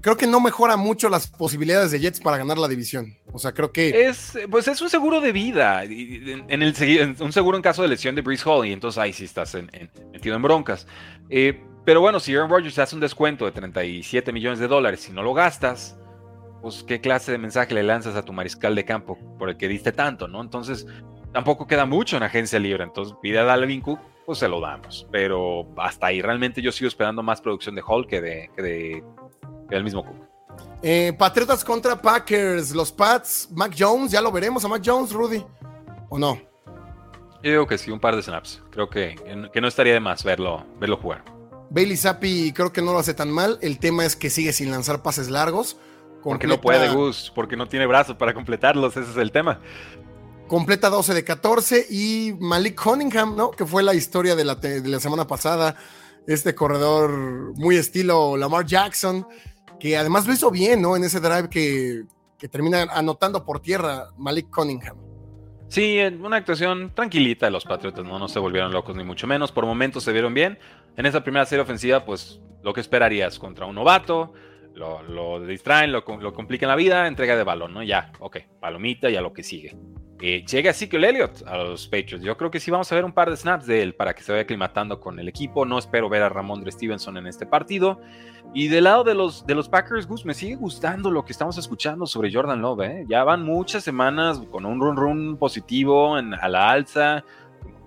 Creo 0.02 0.18
que 0.18 0.26
no 0.26 0.40
mejora 0.40 0.76
mucho 0.76 1.08
las 1.08 1.28
posibilidades 1.28 1.92
de 1.92 2.00
Jets 2.00 2.20
para 2.20 2.38
ganar 2.38 2.58
la 2.58 2.68
división. 2.68 3.16
O 3.32 3.38
sea, 3.38 3.52
creo 3.52 3.72
que. 3.72 4.08
Es, 4.08 4.34
pues 4.50 4.68
es 4.68 4.82
un 4.82 4.90
seguro 4.90 5.22
de 5.22 5.32
vida. 5.32 5.84
En 5.84 6.64
el, 6.64 7.16
un 7.20 7.32
seguro 7.32 7.58
en 7.58 7.62
caso 7.62 7.84
de 7.84 7.90
lesión 7.90 8.16
de 8.16 8.22
Breeze 8.22 8.44
Hall. 8.50 8.66
Y 8.66 8.74
entonces 8.74 8.98
ahí 8.98 9.14
sí 9.14 9.26
estás 9.26 9.56
metido 10.12 10.36
en 10.36 10.42
broncas. 10.42 10.88
Eh, 11.30 11.62
pero 11.86 12.02
bueno, 12.02 12.20
si 12.20 12.36
Aaron 12.36 12.50
Rodgers 12.50 12.78
hace 12.80 12.96
un 12.96 13.02
descuento 13.02 13.46
de 13.46 13.52
37 13.52 14.32
millones 14.32 14.60
de 14.60 14.68
dólares 14.68 15.08
y 15.10 15.12
no 15.12 15.24
lo 15.24 15.34
gastas, 15.34 15.98
pues 16.62 16.84
qué 16.84 17.02
clase 17.02 17.32
de 17.32 17.38
mensaje 17.38 17.74
le 17.74 17.84
lanzas 17.84 18.16
a 18.16 18.24
tu 18.24 18.34
mariscal 18.34 18.76
de 18.76 18.86
campo 18.86 19.18
por 19.40 19.50
el 19.50 19.58
que 19.58 19.68
diste 19.68 19.92
tanto, 19.92 20.28
¿no? 20.28 20.42
Entonces, 20.42 20.86
tampoco 21.34 21.66
queda 21.66 21.86
mucho 21.86 22.18
en 22.18 22.24
agencia 22.24 22.60
libre. 22.60 22.84
Entonces, 22.84 23.16
pide 23.22 23.40
a 23.40 23.44
Dalvin 23.44 23.82
Cook, 23.82 24.00
pues 24.26 24.38
se 24.38 24.48
lo 24.48 24.60
damos. 24.62 25.08
Pero 25.12 25.68
hasta 25.78 26.08
ahí 26.08 26.22
realmente 26.22 26.62
yo 26.62 26.72
sigo 26.72 26.88
esperando 26.88 27.24
más 27.24 27.42
producción 27.42 27.74
de 27.74 27.82
Hall 27.82 28.06
que, 28.06 28.22
de, 28.22 28.52
que, 28.56 29.04
del 29.70 29.84
mismo 29.84 30.06
Cook. 30.06 30.18
Eh, 30.84 31.14
Patriotas 31.18 31.64
contra 31.64 32.00
Packers, 32.00 32.76
los 32.76 32.92
Pats, 32.92 33.50
Mac 33.52 33.74
Jones, 33.78 34.12
ya 34.12 34.22
lo 34.22 34.32
veremos 34.32 34.64
a 34.66 34.68
Mac 34.68 34.84
Jones, 34.86 35.12
Rudy, 35.12 35.44
¿o 36.10 36.20
no? 36.20 36.40
Yo 37.44 37.52
digo 37.52 37.68
que 37.68 37.80
sí, 37.80 37.90
un 37.90 38.00
par 38.00 38.16
de 38.16 38.22
snaps. 38.22 38.62
Creo 38.70 38.88
que, 38.88 39.16
que 39.52 39.62
no 39.62 39.68
estaría 39.68 39.94
de 39.94 40.00
más 40.00 40.24
verlo, 40.24 40.64
verlo 40.80 40.98
jugar. 40.98 41.24
Bailey 41.72 41.96
Zappi 41.96 42.52
creo 42.52 42.74
que 42.74 42.82
no 42.82 42.92
lo 42.92 43.00
hace 43.00 43.14
tan 43.14 43.32
mal. 43.32 43.58
El 43.62 43.80
tema 43.80 44.06
es 44.06 44.18
que 44.18 44.30
sigue 44.30 44.52
sin 44.52 44.72
lanzar 44.72 45.02
pases 45.02 45.30
largos. 45.30 45.78
Porque 46.22 46.46
no 46.46 46.62
puede, 46.62 46.94
Gus, 46.94 47.32
porque 47.34 47.56
no 47.56 47.68
tiene 47.68 47.88
brazos 47.88 48.16
para 48.16 48.34
completarlos, 48.34 48.96
ese 48.96 49.10
es 49.10 49.18
el 49.18 49.32
tema. 49.32 49.60
Completa 50.48 50.90
12 50.90 51.16
de 51.16 51.24
14 51.24 51.88
y 51.90 52.36
Malik 52.40 52.80
Cunningham, 52.80 53.36
¿no? 53.36 53.52
Que 53.52 53.66
fue 53.66 53.82
la 53.82 53.96
historia 53.96 54.36
de 54.36 54.44
la, 54.44 54.56
de 54.56 54.88
la 54.88 55.00
semana 55.00 55.26
pasada. 55.26 55.76
Este 56.28 56.54
corredor 56.54 57.56
muy 57.56 57.78
estilo 57.78 58.38
Lamar 58.38 58.66
Jackson, 58.66 59.26
que 59.80 59.98
además 59.98 60.28
lo 60.28 60.34
hizo 60.34 60.52
bien, 60.52 60.82
¿no? 60.82 60.96
En 60.96 61.04
ese 61.04 61.20
drive 61.20 61.50
que, 61.50 62.04
que 62.38 62.48
termina 62.48 62.84
anotando 62.84 63.44
por 63.44 63.62
tierra 63.62 64.10
Malik 64.18 64.50
Cunningham. 64.52 65.11
Sí, 65.72 66.02
una 66.20 66.36
actuación 66.36 66.92
tranquilita 66.94 67.46
de 67.46 67.52
los 67.54 67.64
Patriotas, 67.64 68.04
¿no? 68.04 68.20
No 68.20 68.28
se 68.28 68.40
volvieron 68.40 68.74
locos 68.74 68.94
ni 68.94 69.06
mucho 69.06 69.26
menos. 69.26 69.54
Por 69.54 69.66
momentos 69.66 70.04
se 70.04 70.12
vieron 70.12 70.34
bien. 70.34 70.60
En 70.98 71.06
esa 71.06 71.24
primera 71.24 71.46
serie 71.46 71.64
ofensiva, 71.64 72.04
pues 72.04 72.42
lo 72.62 72.74
que 72.74 72.82
esperarías 72.82 73.40
contra 73.40 73.66
un 73.66 73.76
novato, 73.76 74.34
lo, 74.76 75.40
distraen, 75.40 75.94
lo, 75.94 76.04
lo, 76.20 76.34
complican 76.34 76.68
la 76.68 76.76
vida, 76.76 77.08
entrega 77.08 77.38
de 77.38 77.46
balón, 77.46 77.74
¿no? 77.74 77.84
Ya, 77.84 78.12
ok, 78.20 78.40
palomita 78.60 79.10
y 79.10 79.16
a 79.16 79.22
lo 79.22 79.32
que 79.32 79.44
sigue. 79.44 79.74
Eh, 80.24 80.46
llega 80.46 80.70
Ezekiel 80.70 81.04
Elliott 81.04 81.42
a 81.48 81.58
los 81.58 81.88
Patriots. 81.88 82.24
Yo 82.24 82.38
creo 82.38 82.52
que 82.52 82.60
sí 82.60 82.70
vamos 82.70 82.92
a 82.92 82.96
ver 82.96 83.04
un 83.04 83.12
par 83.12 83.32
de 83.32 83.36
snaps 83.36 83.66
de 83.66 83.82
él 83.82 83.96
para 83.96 84.14
que 84.14 84.22
se 84.22 84.32
vaya 84.32 84.44
aclimatando 84.44 85.00
con 85.00 85.18
el 85.20 85.28
equipo. 85.28 85.66
No 85.66 85.80
espero 85.80 86.10
ver 86.10 86.22
a 86.22 86.30
Ramondre 86.30 86.72
Stevenson 86.72 87.18
en 87.18 87.26
este 87.26 87.48
partido. 87.48 88.00
Y 88.54 88.68
del 88.68 88.84
lado 88.84 89.04
de 89.04 89.16
los, 89.16 89.48
de 89.48 89.56
los 89.56 89.68
Packers, 89.68 90.06
Gus, 90.06 90.24
me 90.24 90.36
sigue 90.36 90.56
gustando 90.56 91.10
lo 91.10 91.26
que 91.26 91.32
estamos 91.32 91.58
escuchando 91.58 92.06
sobre 92.06 92.32
Jordan 92.32 92.62
Love. 92.62 92.82
¿eh? 92.82 93.06
Ya 93.10 93.24
van 93.24 93.44
muchas 93.44 93.84
semanas 93.84 94.40
con 94.52 94.66
un 94.66 94.80
run 94.80 94.96
run 94.96 95.38
positivo 95.38 96.20
en, 96.20 96.36
a 96.36 96.48
la 96.48 96.70
alza, 96.70 97.24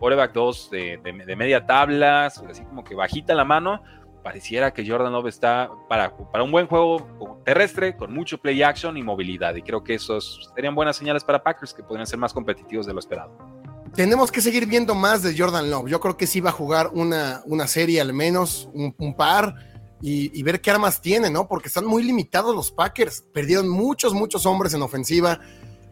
coreback 0.00 0.32
2 0.32 0.70
de, 0.70 1.00
de, 1.26 1.36
media 1.36 1.64
tabla, 1.66 2.26
así 2.26 2.64
como 2.64 2.82
que 2.82 2.96
bajita 2.96 3.34
la 3.34 3.44
mano 3.44 3.80
pareciera 4.24 4.72
que 4.72 4.88
Jordan 4.88 5.12
Love 5.12 5.26
está 5.26 5.70
para, 5.88 6.16
para 6.16 6.42
un 6.42 6.50
buen 6.50 6.66
juego 6.66 7.40
terrestre, 7.44 7.94
con 7.94 8.12
mucho 8.12 8.38
play 8.38 8.62
action 8.62 8.96
y 8.96 9.02
movilidad. 9.02 9.54
Y 9.54 9.62
creo 9.62 9.84
que 9.84 9.94
esos 9.94 10.50
serían 10.56 10.74
buenas 10.74 10.96
señales 10.96 11.22
para 11.22 11.44
Packers 11.44 11.74
que 11.74 11.82
podrían 11.82 12.06
ser 12.06 12.18
más 12.18 12.32
competitivos 12.32 12.86
de 12.86 12.94
lo 12.94 12.98
esperado. 12.98 13.36
Tenemos 13.94 14.32
que 14.32 14.40
seguir 14.40 14.66
viendo 14.66 14.94
más 14.94 15.22
de 15.22 15.38
Jordan 15.38 15.70
Love. 15.70 15.88
Yo 15.88 16.00
creo 16.00 16.16
que 16.16 16.26
sí 16.26 16.40
va 16.40 16.50
a 16.50 16.52
jugar 16.54 16.90
una, 16.94 17.42
una 17.44 17.68
serie 17.68 18.00
al 18.00 18.12
menos, 18.12 18.68
un, 18.72 19.14
par, 19.14 19.54
y, 20.00 20.42
ver 20.42 20.60
qué 20.60 20.70
armas 20.70 21.00
tiene, 21.00 21.30
¿no? 21.30 21.46
Porque 21.46 21.68
están 21.68 21.84
muy 21.84 22.02
limitados 22.02 22.56
los 22.56 22.72
Packers. 22.72 23.24
Perdieron 23.32 23.68
muchos, 23.68 24.14
muchos 24.14 24.46
hombres 24.46 24.74
en 24.74 24.82
ofensiva. 24.82 25.38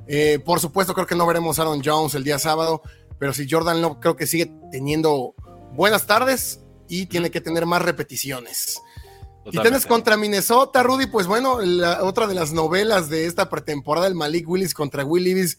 Eh, 0.08 0.40
por 0.44 0.58
supuesto, 0.58 0.94
creo 0.94 1.06
que 1.06 1.14
no 1.14 1.26
veremos 1.26 1.58
Aaron 1.58 1.80
Jones 1.84 2.14
el 2.14 2.24
día 2.24 2.38
sábado, 2.38 2.82
pero 3.18 3.32
si 3.32 3.48
Jordan 3.48 3.80
Love 3.80 3.98
creo 4.00 4.16
que 4.16 4.26
sigue 4.26 4.52
teniendo 4.72 5.34
buenas 5.74 6.06
tardes, 6.06 6.62
y 6.88 7.06
tiene 7.06 7.30
que 7.30 7.40
tener 7.40 7.66
más 7.66 7.82
repeticiones. 7.82 8.80
Y 9.44 9.58
tienes 9.58 9.86
contra 9.86 10.16
Minnesota, 10.16 10.82
Rudy, 10.82 11.06
pues 11.06 11.26
bueno, 11.26 11.60
la, 11.60 12.04
otra 12.04 12.26
de 12.26 12.34
las 12.34 12.52
novelas 12.52 13.08
de 13.08 13.26
esta 13.26 13.50
pretemporada, 13.50 14.06
el 14.06 14.14
Malik 14.14 14.48
Willis 14.48 14.72
contra 14.72 15.04
Will 15.04 15.24
Levis, 15.24 15.58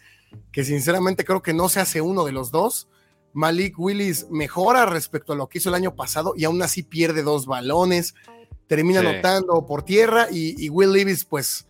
que 0.51 0.63
sinceramente 0.63 1.25
creo 1.25 1.41
que 1.41 1.53
no 1.53 1.67
se 1.67 1.81
hace 1.81 1.99
uno 1.99 2.23
de 2.23 2.31
los 2.31 2.49
dos. 2.49 2.87
Malik 3.33 3.77
Willis 3.77 4.27
mejora 4.29 4.85
respecto 4.85 5.33
a 5.33 5.35
lo 5.35 5.49
que 5.49 5.57
hizo 5.57 5.69
el 5.69 5.75
año 5.75 5.95
pasado 5.95 6.33
y 6.37 6.45
aún 6.45 6.61
así 6.61 6.83
pierde 6.83 7.23
dos 7.23 7.45
balones, 7.45 8.15
termina 8.67 9.01
anotando 9.01 9.65
por 9.65 9.83
tierra 9.83 10.27
y, 10.31 10.55
y 10.63 10.69
Will 10.69 10.93
Levis 10.93 11.25
pues 11.25 11.67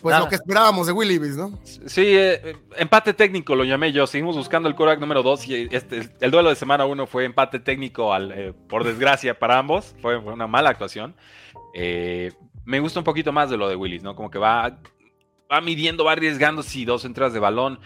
pues 0.00 0.16
lo 0.18 0.28
que 0.28 0.36
esperábamos 0.36 0.86
de 0.86 0.92
Willy 0.92 1.18
¿no? 1.36 1.58
Sí, 1.64 2.04
eh, 2.06 2.56
empate 2.76 3.14
técnico 3.14 3.56
lo 3.56 3.64
llamé 3.64 3.92
yo. 3.92 4.06
Seguimos 4.06 4.36
buscando 4.36 4.68
el 4.68 4.76
quarterback 4.76 5.00
número 5.00 5.22
2 5.22 5.48
y 5.48 5.68
este, 5.72 6.08
el 6.20 6.30
duelo 6.30 6.50
de 6.50 6.54
semana 6.54 6.86
1 6.86 7.06
fue 7.06 7.24
empate 7.24 7.58
técnico, 7.58 8.12
al, 8.12 8.32
eh, 8.32 8.52
por 8.68 8.84
desgracia 8.84 9.38
para 9.38 9.58
ambos. 9.58 9.96
Fue, 10.00 10.16
una 10.16 10.46
mala 10.46 10.70
actuación. 10.70 11.16
Eh, 11.74 12.32
me 12.64 12.78
gusta 12.78 13.00
un 13.00 13.04
poquito 13.04 13.32
más 13.32 13.50
de 13.50 13.56
lo 13.56 13.68
de 13.68 13.74
Willis, 13.74 14.02
¿no? 14.02 14.14
Como 14.14 14.30
que 14.30 14.38
va, 14.38 14.78
va 15.50 15.60
midiendo, 15.60 16.04
va 16.04 16.12
arriesgando 16.12 16.62
si 16.62 16.84
dos 16.84 17.04
entradas 17.04 17.32
de 17.32 17.40
balón. 17.40 17.80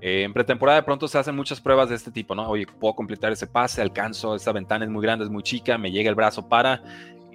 en 0.00 0.32
pretemporada 0.32 0.78
de 0.78 0.84
pronto 0.84 1.08
se 1.08 1.18
hacen 1.18 1.34
muchas 1.34 1.60
pruebas 1.60 1.88
de 1.88 1.96
este 1.96 2.12
tipo, 2.12 2.36
¿no? 2.36 2.48
Oye, 2.48 2.66
puedo 2.66 2.94
completar 2.94 3.32
ese 3.32 3.48
pase, 3.48 3.82
alcanzo, 3.82 4.36
esta 4.36 4.52
ventana 4.52 4.84
es 4.84 4.90
muy 4.90 5.02
grande, 5.02 5.24
es 5.24 5.30
muy 5.30 5.42
chica, 5.42 5.78
me 5.78 5.90
llega 5.90 6.08
el 6.10 6.14
brazo 6.14 6.48
para. 6.48 6.82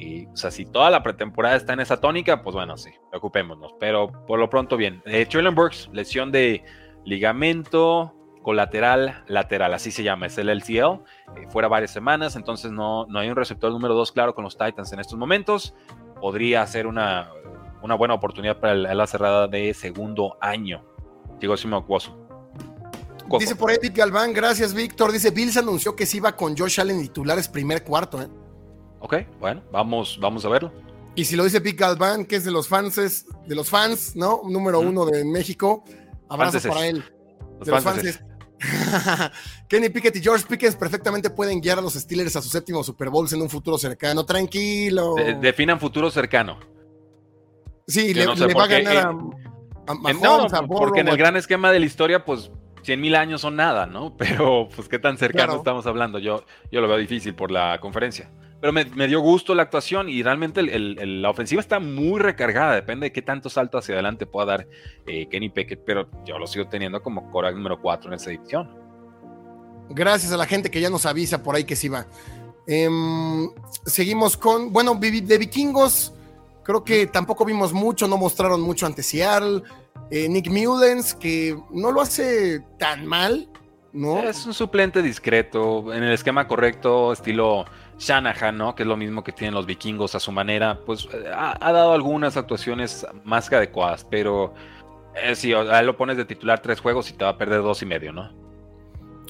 Y, 0.01 0.25
o 0.25 0.35
sea, 0.35 0.49
si 0.49 0.65
toda 0.65 0.89
la 0.89 1.03
pretemporada 1.03 1.55
está 1.55 1.73
en 1.73 1.79
esa 1.79 2.01
tónica, 2.01 2.41
pues 2.41 2.55
bueno, 2.55 2.75
sí, 2.75 2.89
preocupémonos. 3.09 3.75
Pero 3.79 4.11
por 4.25 4.39
lo 4.39 4.49
pronto, 4.49 4.75
bien. 4.75 5.01
Eh, 5.05 5.27
Burks, 5.53 5.89
lesión 5.93 6.31
de 6.31 6.63
ligamento 7.05 8.15
colateral 8.41 9.23
lateral, 9.27 9.71
así 9.75 9.91
se 9.91 10.01
llama, 10.01 10.25
es 10.25 10.37
el 10.39 10.49
LCL. 10.49 11.03
Eh, 11.37 11.47
fuera 11.49 11.67
varias 11.67 11.91
semanas, 11.91 12.35
entonces 12.35 12.71
no, 12.71 13.05
no 13.05 13.19
hay 13.19 13.29
un 13.29 13.35
receptor 13.35 13.71
número 13.71 13.93
2 13.93 14.11
claro 14.11 14.33
con 14.33 14.43
los 14.43 14.57
Titans 14.57 14.91
en 14.91 14.99
estos 14.99 15.19
momentos. 15.19 15.75
Podría 16.19 16.65
ser 16.65 16.87
una, 16.87 17.29
una 17.83 17.93
buena 17.93 18.15
oportunidad 18.15 18.59
para 18.59 18.73
la 18.73 19.07
cerrada 19.07 19.47
de 19.47 19.73
segundo 19.75 20.37
año. 20.41 20.83
Digo, 21.39 21.55
si 21.57 21.67
me. 21.67 21.77
Dice 23.39 23.55
por 23.55 23.69
ahí 23.69 23.77
Vic 23.81 23.95
Galván, 23.95 24.33
gracias 24.33 24.73
Víctor. 24.73 25.11
Dice, 25.11 25.31
Bills 25.31 25.57
anunció 25.57 25.95
que 25.95 26.05
se 26.05 26.17
iba 26.17 26.35
con 26.35 26.57
Josh 26.57 26.79
Allen 26.79 27.01
titulares 27.01 27.47
primer 27.47 27.83
cuarto, 27.83 28.21
¿eh? 28.21 28.27
Ok, 29.01 29.15
bueno, 29.39 29.61
vamos, 29.71 30.17
vamos 30.21 30.45
a 30.45 30.49
verlo. 30.49 30.71
Y 31.15 31.25
si 31.25 31.35
lo 31.35 31.43
dice 31.43 31.59
Pete 31.59 31.77
Galván, 31.77 32.25
que 32.25 32.37
es 32.37 32.45
de 32.45 32.51
los 32.51 32.67
fans, 32.67 33.25
de 33.45 33.55
los 33.55 33.69
fans, 33.69 34.15
¿no? 34.15 34.41
Número 34.45 34.79
uno 34.79 35.05
de 35.05 35.25
México. 35.25 35.83
Abrazos 36.29 36.65
para 36.65 36.87
él. 36.87 37.03
de 37.65 37.71
los 37.71 37.83
fans. 37.83 38.23
Kenny 39.67 39.89
Pickett 39.89 40.15
y 40.15 40.21
George 40.21 40.45
Pickens 40.47 40.75
perfectamente 40.75 41.31
pueden 41.31 41.59
guiar 41.59 41.79
a 41.79 41.81
los 41.81 41.93
Steelers 41.95 42.35
a 42.35 42.41
su 42.41 42.49
séptimo 42.49 42.83
Super 42.83 43.09
Bowl 43.09 43.27
en 43.31 43.41
un 43.41 43.49
futuro 43.49 43.77
cercano. 43.77 44.23
Tranquilo. 44.23 45.15
definan 45.15 45.79
futuro 45.79 46.11
cercano. 46.11 46.59
Sí, 47.87 48.13
le, 48.13 48.25
va 48.27 48.63
a 48.63 48.67
ganar 48.67 49.15
porque 50.67 51.01
en 51.01 51.07
el 51.07 51.17
gran 51.17 51.35
esquema 51.35 51.71
de 51.71 51.79
la 51.79 51.85
historia, 51.85 52.23
pues 52.25 52.51
100 52.83 53.01
mil 53.01 53.15
años 53.15 53.41
son 53.41 53.55
nada, 53.55 53.85
¿no? 53.85 54.15
Pero, 54.17 54.69
pues, 54.75 54.87
¿qué 54.87 54.99
tan 54.99 55.17
cercano 55.17 55.55
estamos 55.55 55.85
hablando? 55.85 56.19
Yo, 56.19 56.45
yo 56.71 56.81
lo 56.81 56.87
veo 56.87 56.97
difícil 56.97 57.35
por 57.35 57.51
la 57.51 57.79
conferencia. 57.79 58.29
Pero 58.61 58.73
me, 58.73 59.07
dio 59.07 59.19
gusto 59.21 59.55
la 59.55 59.63
actuación 59.63 60.07
y 60.07 60.21
realmente 60.21 60.61
la 60.61 61.31
ofensiva 61.31 61.59
está 61.59 61.79
muy 61.79 62.19
recargada. 62.19 62.75
Depende 62.75 63.07
de 63.07 63.11
qué 63.11 63.23
tanto 63.23 63.49
salto 63.49 63.79
hacia 63.79 63.95
adelante 63.95 64.27
pueda 64.27 64.45
dar 64.45 64.67
eh, 65.07 65.27
Kenny 65.29 65.49
Pickett, 65.49 65.81
pero 65.83 66.07
yo 66.25 66.37
lo 66.37 66.45
sigo 66.45 66.67
teniendo 66.67 67.01
como 67.01 67.31
Cora 67.31 67.51
número 67.51 67.81
4 67.81 68.11
en 68.11 68.13
esta 68.13 68.29
edición. 68.29 68.69
Gracias 69.89 70.31
a 70.31 70.37
la 70.37 70.45
gente 70.45 70.69
que 70.69 70.79
ya 70.79 70.91
nos 70.91 71.07
avisa 71.07 71.41
por 71.41 71.55
ahí 71.55 71.63
que 71.63 71.75
sí 71.75 71.89
va. 71.89 72.05
Em, 72.67 73.49
seguimos 73.85 74.37
con, 74.37 74.71
bueno, 74.71 74.93
de 74.93 75.37
vikingos, 75.39 76.13
creo 76.63 76.83
que 76.83 77.07
tampoco 77.07 77.43
vimos 77.43 77.73
mucho, 77.73 78.07
no 78.07 78.17
mostraron 78.17 78.61
mucho 78.61 78.85
ante 78.85 79.01
Seattle. 79.01 79.63
Eh, 80.11 80.29
Nick 80.29 80.49
Mullens, 80.49 81.15
que 81.15 81.57
no 81.71 81.91
lo 81.91 82.01
hace 82.01 82.63
tan 82.77 83.05
mal, 83.07 83.49
¿no? 83.91 84.19
Es 84.19 84.45
un 84.45 84.53
suplente 84.53 85.01
discreto, 85.01 85.93
en 85.93 86.03
el 86.03 86.13
esquema 86.13 86.47
correcto, 86.47 87.13
estilo 87.13 87.65
Shanahan, 88.01 88.57
¿no? 88.57 88.73
Que 88.73 88.81
es 88.81 88.87
lo 88.87 88.97
mismo 88.97 89.23
que 89.23 89.31
tienen 89.31 89.53
los 89.53 89.67
vikingos 89.67 90.15
a 90.15 90.19
su 90.19 90.31
manera, 90.31 90.79
pues 90.85 91.07
eh, 91.13 91.31
ha, 91.33 91.71
dado 91.71 91.93
algunas 91.93 92.35
actuaciones 92.35 93.05
más 93.23 93.47
que 93.47 93.55
adecuadas, 93.55 94.05
pero 94.09 94.55
eh, 95.15 95.35
sí, 95.35 95.53
ahí 95.53 95.85
lo 95.85 95.95
pones 95.95 96.17
de 96.17 96.25
titular 96.25 96.61
tres 96.61 96.79
juegos 96.79 97.11
y 97.11 97.13
te 97.13 97.23
va 97.23 97.31
a 97.31 97.37
perder 97.37 97.61
dos 97.61 97.81
y 97.83 97.85
medio, 97.85 98.11
¿no? 98.11 98.33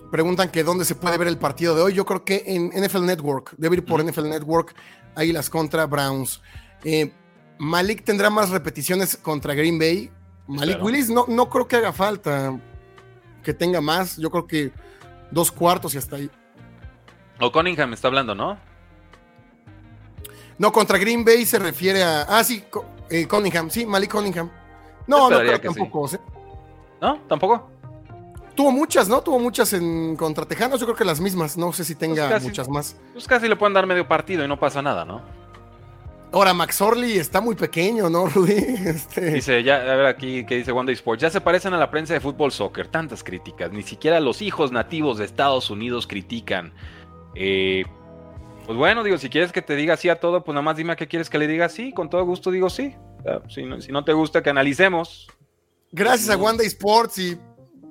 Preguntan 0.10 0.50
que 0.50 0.64
dónde 0.64 0.86
se 0.86 0.96
puede 0.96 1.18
ver 1.18 1.28
el 1.28 1.38
partido 1.38 1.76
de 1.76 1.82
hoy. 1.82 1.94
Yo 1.94 2.06
creo 2.06 2.24
que 2.24 2.44
en 2.46 2.70
NFL 2.70 3.06
Network, 3.06 3.54
debe 3.58 3.78
ir 3.78 3.86
por 3.86 4.04
NFL 4.04 4.30
Network, 4.30 4.74
Águilas 5.16 5.50
contra 5.50 5.86
Browns. 5.86 6.42
Malik 7.60 8.04
tendrá 8.04 8.30
más 8.30 8.50
repeticiones 8.50 9.18
contra 9.18 9.54
Green 9.54 9.78
Bay. 9.80 10.12
Malik 10.48 10.84
Willis 10.84 11.10
no, 11.10 11.26
no 11.28 11.50
creo 11.50 11.68
que 11.68 11.78
haga 11.78 11.94
falta 11.94 12.60
que 13.44 13.54
tenga 13.54 13.80
más. 13.80 14.18
Yo 14.18 14.30
creo 14.32 14.48
que 14.48 14.72
dos 15.30 15.52
cuartos 15.52 15.94
y 15.96 15.98
hasta 15.98 16.18
ahí. 16.18 16.30
O 17.42 17.52
Cunningham 17.52 17.94
está 17.94 18.08
hablando, 18.08 18.36
¿no? 18.36 18.58
No, 20.58 20.72
contra 20.72 20.98
Green 21.00 21.26
Bay 21.26 21.46
se 21.46 21.58
refiere 21.58 22.04
a. 22.04 22.22
Ah, 22.30 22.44
sí, 22.44 22.64
eh, 23.10 23.28
Cunningham, 23.28 23.70
sí, 23.70 23.86
Malik 23.86 24.12
Cunningham. 24.12 24.50
No, 25.08 25.30
no 25.30 25.40
creo 25.40 25.60
que 25.60 25.68
tampoco. 25.68 26.10
¿No? 27.02 27.18
¿Tampoco? 27.28 27.70
Tuvo 28.54 28.72
muchas, 28.72 29.10
¿no? 29.10 29.22
Tuvo 29.22 29.40
muchas 29.40 29.74
en 29.74 30.16
contra 30.16 30.46
Tejanos, 30.46 30.80
yo 30.80 30.86
creo 30.86 30.96
que 30.96 31.06
las 31.06 31.20
mismas. 31.20 31.58
No 31.58 31.74
sé 31.74 31.84
si 31.84 31.96
tenga 31.96 32.30
pues 32.30 32.44
muchas 32.44 32.70
más. 32.70 32.96
Pues 33.14 33.28
casi 33.28 33.48
le 33.48 33.56
pueden 33.56 33.74
dar 33.74 33.88
medio 33.88 34.08
partido 34.08 34.46
y 34.46 34.48
no 34.48 34.60
pasa 34.60 34.84
nada, 34.84 35.04
¿no? 35.04 35.22
Ahora, 36.34 36.54
Max 36.54 36.80
Orley 36.80 37.18
está 37.18 37.42
muy 37.42 37.56
pequeño, 37.56 38.10
¿no, 38.10 38.28
Rudy? 38.28 38.54
Este... 38.86 39.34
Dice, 39.34 39.64
ya, 39.64 39.78
a 39.78 39.96
ver 39.96 40.06
aquí 40.06 40.46
que 40.46 40.56
dice 40.56 40.72
One 40.72 40.92
Sports, 40.94 41.24
ya 41.24 41.30
se 41.30 41.42
parecen 41.42 41.74
a 41.74 41.78
la 41.78 41.92
prensa 41.92 42.14
de 42.14 42.22
fútbol 42.22 42.54
soccer, 42.54 42.88
tantas 42.88 43.22
críticas, 43.22 43.72
ni 43.74 43.84
siquiera 43.84 44.20
los 44.22 44.42
hijos 44.42 44.72
nativos 44.72 45.18
de 45.18 45.26
Estados 45.26 45.70
Unidos 45.70 46.08
critican. 46.08 46.72
Eh, 47.36 47.84
pues 48.66 48.78
bueno, 48.78 49.04
digo, 49.04 49.18
si 49.18 49.30
quieres 49.30 49.52
que 49.52 49.62
te 49.62 49.76
diga 49.76 49.98
sí 49.98 50.10
a 50.10 50.20
todo, 50.20 50.44
pues 50.44 50.54
nada 50.54 50.64
más 50.64 50.78
dime 50.78 50.94
a 50.94 50.96
qué 50.96 51.08
quieres 51.08 51.30
que 51.30 51.40
le 51.40 51.48
diga 51.48 51.70
sí, 51.70 51.92
con 51.94 52.10
todo 52.10 52.24
gusto 52.26 52.52
digo 52.52 52.70
sí. 52.70 52.96
si, 53.50 53.64
no, 53.64 54.04
te 54.04 54.14
gusta, 54.14 54.42
que 54.42 54.50
analicemos. 54.50 55.28
Gracias 55.92 56.30
a 56.30 56.38
One 56.38 56.64
Sports 56.66 57.18
y 57.18 57.38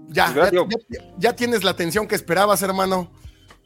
ya, 0.09 0.33
pues 0.33 0.53
ya, 0.88 1.00
ya 1.18 1.37
tienes 1.37 1.64
la 1.64 1.72
atención 1.72 2.07
que 2.09 2.14
esperabas, 2.14 2.62
hermano. 2.62 3.11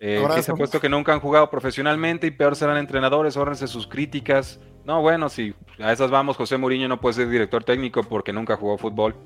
Eh, 0.00 0.22
que 0.34 0.42
se 0.42 0.52
ha 0.52 0.54
puesto 0.54 0.80
que 0.80 0.88
nunca 0.90 1.14
han 1.14 1.20
jugado 1.20 1.48
profesionalmente 1.48 2.26
y 2.26 2.30
peor 2.30 2.56
serán 2.56 2.76
entrenadores, 2.76 3.38
órrense 3.38 3.66
sus 3.66 3.86
críticas. 3.86 4.60
No, 4.84 5.00
bueno, 5.00 5.30
si 5.30 5.54
a 5.78 5.92
esas 5.92 6.10
vamos, 6.10 6.36
José 6.36 6.58
Mourinho 6.58 6.88
no 6.88 7.00
puede 7.00 7.14
ser 7.14 7.30
director 7.30 7.64
técnico 7.64 8.02
porque 8.02 8.32
nunca 8.32 8.56
jugó 8.56 8.76
fútbol. 8.76 9.16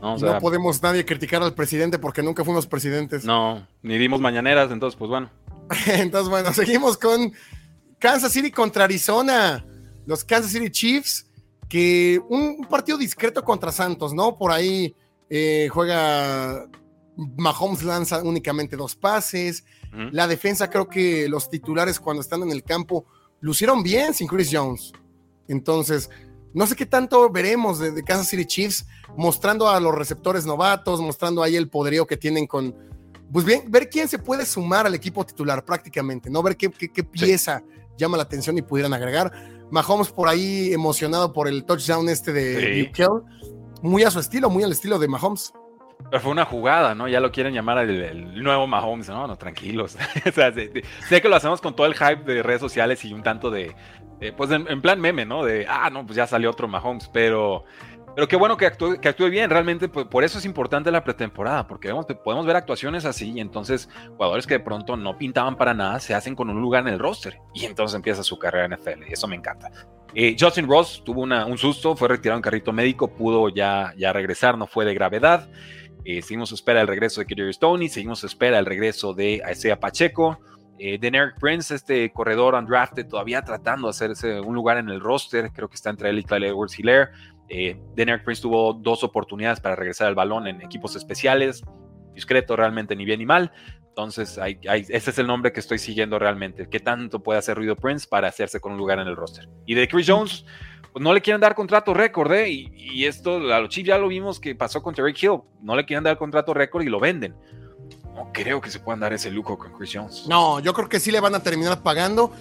No, 0.00 0.16
podemos 0.40 0.80
nadie 0.82 1.04
criticar 1.04 1.42
al 1.42 1.54
presidente 1.54 1.98
porque 1.98 2.22
nunca 2.22 2.44
fuimos 2.44 2.66
presidentes. 2.66 3.24
No, 3.24 3.66
ni 3.82 3.98
dimos 3.98 4.20
mañaneras, 4.20 4.70
entonces 4.70 4.96
pues 4.96 5.10
bueno. 5.10 5.30
entonces 5.86 6.28
bueno, 6.28 6.52
seguimos 6.52 6.96
con 6.98 7.32
Kansas 7.98 8.32
City 8.32 8.50
contra 8.50 8.84
Arizona. 8.84 9.64
Los 10.06 10.24
Kansas 10.24 10.52
City 10.52 10.70
Chiefs, 10.70 11.26
que 11.68 12.20
un 12.28 12.66
partido 12.68 12.98
discreto 12.98 13.44
contra 13.44 13.70
Santos, 13.70 14.12
¿no? 14.12 14.36
Por 14.36 14.50
ahí 14.50 14.94
eh, 15.28 15.68
juega 15.72 16.66
Mahomes 17.16 17.82
lanza 17.82 18.22
únicamente 18.22 18.76
dos 18.76 18.96
pases. 18.96 19.64
La 20.12 20.28
defensa, 20.28 20.70
creo 20.70 20.88
que 20.88 21.28
los 21.28 21.50
titulares 21.50 21.98
cuando 21.98 22.20
están 22.20 22.42
en 22.42 22.50
el 22.50 22.62
campo 22.62 23.06
lucieron 23.40 23.82
bien 23.82 24.14
sin 24.14 24.28
Chris 24.28 24.50
Jones. 24.52 24.92
Entonces, 25.48 26.10
no 26.54 26.66
sé 26.66 26.76
qué 26.76 26.86
tanto 26.86 27.28
veremos 27.30 27.78
de, 27.78 28.02
Kansas 28.04 28.28
City 28.28 28.44
Chiefs 28.44 28.86
mostrando 29.16 29.68
a 29.68 29.80
los 29.80 29.94
receptores 29.94 30.46
novatos, 30.46 31.00
mostrando 31.00 31.42
ahí 31.42 31.56
el 31.56 31.68
poderío 31.68 32.06
que 32.06 32.16
tienen 32.16 32.46
con. 32.46 32.74
Pues 33.32 33.44
bien, 33.44 33.62
ver 33.68 33.88
quién 33.88 34.08
se 34.08 34.18
puede 34.18 34.44
sumar 34.44 34.86
al 34.86 34.94
equipo 34.94 35.24
titular 35.24 35.64
prácticamente, 35.64 36.28
¿no? 36.28 36.42
Ver 36.42 36.56
qué, 36.56 36.70
pieza 36.70 37.62
llama 37.96 38.16
la 38.16 38.24
atención 38.24 38.58
y 38.58 38.62
pudieran 38.62 38.92
agregar. 38.92 39.32
Mahomes 39.70 40.10
por 40.10 40.28
ahí 40.28 40.72
emocionado 40.72 41.32
por 41.32 41.46
el 41.46 41.64
touchdown 41.64 42.08
este 42.08 42.32
de 42.32 42.90
sí. 42.92 43.04
Muy 43.82 44.02
a 44.02 44.10
su 44.10 44.18
estilo, 44.18 44.50
muy 44.50 44.62
al 44.62 44.72
estilo 44.72 44.98
de 44.98 45.08
Mahomes. 45.08 45.52
Pero 46.10 46.22
fue 46.22 46.32
una 46.32 46.44
jugada, 46.44 46.94
¿no? 46.94 47.08
Ya 47.08 47.20
lo 47.20 47.30
quieren 47.30 47.54
llamar 47.54 47.78
el, 47.78 48.42
nuevo 48.42 48.66
Mahomes, 48.66 49.08
¿no? 49.08 49.26
No, 49.26 49.36
tranquilos. 49.36 49.96
o 50.26 50.32
sea, 50.32 50.52
sé, 50.52 51.22
que 51.22 51.28
lo 51.28 51.36
hacemos 51.36 51.60
con 51.60 51.76
todo 51.76 51.86
el 51.86 51.94
hype 51.94 52.24
de 52.24 52.42
redes 52.42 52.60
sociales 52.60 53.04
y 53.04 53.12
un 53.12 53.22
tanto 53.22 53.50
de, 53.50 53.74
pues 54.36 54.50
en, 54.50 54.82
plan 54.82 55.00
meme, 55.00 55.24
¿no? 55.24 55.44
De, 55.44 55.66
ah, 55.68 55.88
no, 55.90 56.04
pues 56.04 56.16
ya 56.16 56.26
salió 56.26 56.50
otro 56.50 56.68
Mahomes, 56.68 57.08
pero, 57.12 57.64
pero 58.14 58.28
qué 58.28 58.36
bueno 58.36 58.56
que 58.56 58.66
actúe, 58.66 59.00
que 59.00 59.08
actúe 59.08 59.28
bien. 59.28 59.50
Realmente, 59.50 59.88
pues, 59.88 60.06
por 60.06 60.24
eso 60.24 60.38
es 60.38 60.44
importante 60.44 60.90
la 60.90 61.04
pretemporada, 61.04 61.66
porque 61.66 61.92
podemos 62.24 62.46
ver 62.46 62.56
actuaciones 62.56 63.04
así 63.04 63.32
y 63.32 63.40
entonces 63.40 63.88
jugadores 64.16 64.46
que 64.46 64.54
de 64.54 64.60
pronto 64.60 64.96
no 64.96 65.16
pintaban 65.16 65.56
para 65.56 65.74
nada 65.74 66.00
se 66.00 66.14
hacen 66.14 66.34
con 66.34 66.50
un 66.50 66.60
lugar 66.60 66.86
en 66.86 66.94
el 66.94 66.98
roster 66.98 67.38
y 67.54 67.64
entonces 67.64 67.94
empieza 67.94 68.22
su 68.22 68.38
carrera 68.38 68.66
en 68.66 68.72
NFL 68.72 69.08
y 69.08 69.12
eso 69.12 69.28
me 69.28 69.36
encanta. 69.36 69.70
Eh, 70.14 70.36
Justin 70.38 70.68
Ross 70.68 71.02
tuvo 71.04 71.22
un 71.22 71.58
susto, 71.58 71.94
fue 71.94 72.08
retirado 72.08 72.38
en 72.38 72.42
carrito 72.42 72.72
médico, 72.72 73.14
pudo 73.14 73.48
ya, 73.48 73.94
ya 73.96 74.12
regresar, 74.12 74.58
no 74.58 74.66
fue 74.66 74.84
de 74.84 74.94
gravedad. 74.94 75.48
Eh, 76.04 76.22
seguimos 76.22 76.50
a 76.50 76.54
espera 76.54 76.80
el 76.80 76.88
regreso 76.88 77.20
de 77.20 77.26
Kerry 77.26 77.52
Stoney, 77.52 77.88
seguimos 77.88 78.24
a 78.24 78.26
espera 78.26 78.58
el 78.58 78.66
regreso 78.66 79.14
de 79.14 79.42
Isaiah 79.50 79.78
Pacheco. 79.78 80.40
Eh, 80.82 80.96
de 80.96 81.08
Eric 81.08 81.38
Prince, 81.38 81.74
este 81.74 82.10
corredor 82.10 82.54
undrafted, 82.54 83.06
todavía 83.06 83.42
tratando 83.42 83.88
de 83.88 83.90
hacerse 83.90 84.40
un 84.40 84.54
lugar 84.54 84.78
en 84.78 84.88
el 84.88 84.98
roster. 84.98 85.52
Creo 85.52 85.68
que 85.68 85.74
está 85.74 85.90
entre 85.90 86.08
él 86.08 86.18
y 86.18 86.24
Kyle 86.24 86.42
Edwards 86.42 86.78
Hilaire. 86.78 87.10
Eh, 87.50 87.76
Eric 87.96 88.24
Prince 88.24 88.40
tuvo 88.40 88.72
dos 88.72 89.02
oportunidades 89.04 89.60
para 89.60 89.74
regresar 89.76 90.06
al 90.06 90.14
balón 90.14 90.46
en 90.46 90.62
equipos 90.62 90.96
especiales. 90.96 91.62
Discreto, 92.14 92.56
realmente 92.56 92.94
ni 92.96 93.04
bien 93.04 93.18
ni 93.18 93.26
mal. 93.26 93.52
Entonces, 93.88 94.38
ese 94.64 95.10
es 95.10 95.18
el 95.18 95.26
nombre 95.26 95.52
que 95.52 95.60
estoy 95.60 95.78
siguiendo 95.78 96.18
realmente. 96.18 96.68
¿Qué 96.70 96.78
tanto 96.78 97.22
puede 97.22 97.40
hacer 97.40 97.56
ruido 97.56 97.76
Prince 97.76 98.06
para 98.08 98.28
hacerse 98.28 98.60
con 98.60 98.72
un 98.72 98.78
lugar 98.78 99.00
en 99.00 99.08
el 99.08 99.16
roster? 99.16 99.48
Y 99.66 99.74
de 99.74 99.88
Chris 99.88 100.06
Jones, 100.08 100.44
pues 100.92 101.02
no 101.02 101.12
le 101.12 101.20
quieren 101.20 101.40
dar 101.40 101.56
contrato 101.56 101.92
récord, 101.92 102.32
¿eh? 102.32 102.48
Y, 102.50 103.04
esto, 103.04 103.36
a 103.52 103.60
los 103.60 103.68
Chiefs 103.68 103.88
ya 103.88 103.98
lo 103.98 104.08
vimos 104.08 104.38
que 104.38 104.54
pasó 104.54 104.80
con 104.80 104.94
Terry 104.94 105.14
Hill. 105.20 105.40
No 105.60 105.74
le 105.74 105.84
quieren 105.84 106.04
dar 106.04 106.16
contrato 106.16 106.54
récord 106.54 106.82
y 106.82 106.88
lo 106.88 107.00
venden. 107.00 107.34
No 108.14 108.30
creo 108.32 108.60
que 108.60 108.70
se 108.70 108.78
puedan 108.78 109.00
dar 109.00 109.12
ese 109.12 109.30
lujo 109.30 109.58
con 109.58 109.72
Chris 109.72 109.90
Jones. 109.92 110.26
No, 110.28 110.60
yo 110.60 110.72
creo 110.72 110.88
que 110.88 111.00
sí 111.00 111.10
le 111.10 111.20
van 111.20 111.34
a 111.34 111.42
terminar 111.42 111.82
pagando. 111.82 112.32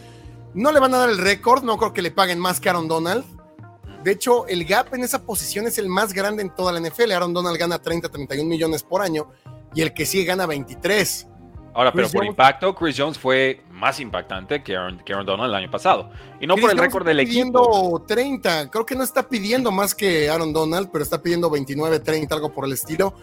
No 0.54 0.72
le 0.72 0.80
van 0.80 0.94
a 0.94 0.98
dar 0.98 1.10
el 1.10 1.18
récord, 1.18 1.64
no 1.64 1.78
creo 1.78 1.94
que 1.94 2.02
le 2.02 2.12
paguen 2.12 2.40
más 2.40 2.60
que 2.60 2.70
Aaron 2.70 2.88
Donald. 2.88 3.26
De 4.04 4.12
hecho, 4.12 4.48
el 4.48 4.66
gap 4.66 4.94
en 4.94 5.04
esa 5.04 5.24
posición 5.26 5.68
es 5.68 5.78
el 5.78 5.90
más 5.90 6.14
grande 6.14 6.42
en 6.42 6.56
toda 6.56 6.72
la 6.72 6.80
NFL. 6.80 7.12
Aaron 7.12 7.34
Donald 7.34 7.58
gana 7.58 7.80
30, 7.80 8.10
31 8.10 8.48
millones 8.48 8.84
por 8.84 9.02
año 9.02 9.30
y 9.76 9.82
el 9.82 9.94
que 9.94 10.06
sigue 10.06 10.24
gana 10.26 10.46
23. 10.46 11.28
Ahora, 11.74 11.92
pero 11.92 12.10
por 12.10 12.26
impacto, 12.26 12.74
Chris 12.76 12.96
Jones 12.98 13.18
fue 13.18 13.62
más 13.72 14.00
impactante 14.00 14.64
que 14.64 14.76
Aaron, 14.76 15.02
Donald 15.26 15.50
el 15.50 15.56
año 15.56 15.72
pasado. 15.72 16.10
Y 16.40 16.48
no 16.48 16.56
por 16.56 16.72
el 16.72 16.78
récord 16.78 17.06
del 17.06 17.18
pidiendo 17.18 17.62
equipo. 17.62 18.04
30, 18.08 18.70
creo 18.70 18.86
que 18.86 18.96
no 18.96 19.04
está 19.04 19.28
pidiendo 19.28 19.72
más 19.72 19.94
que 19.94 20.30
Aaron 20.30 20.52
Donald, 20.52 20.90
pero 20.92 21.04
está 21.04 21.22
pidiendo 21.22 21.50
29, 21.50 22.00
30, 22.00 22.36
algo 22.36 22.52
por 22.52 22.66
el 22.66 22.74
estilo. 22.74 23.14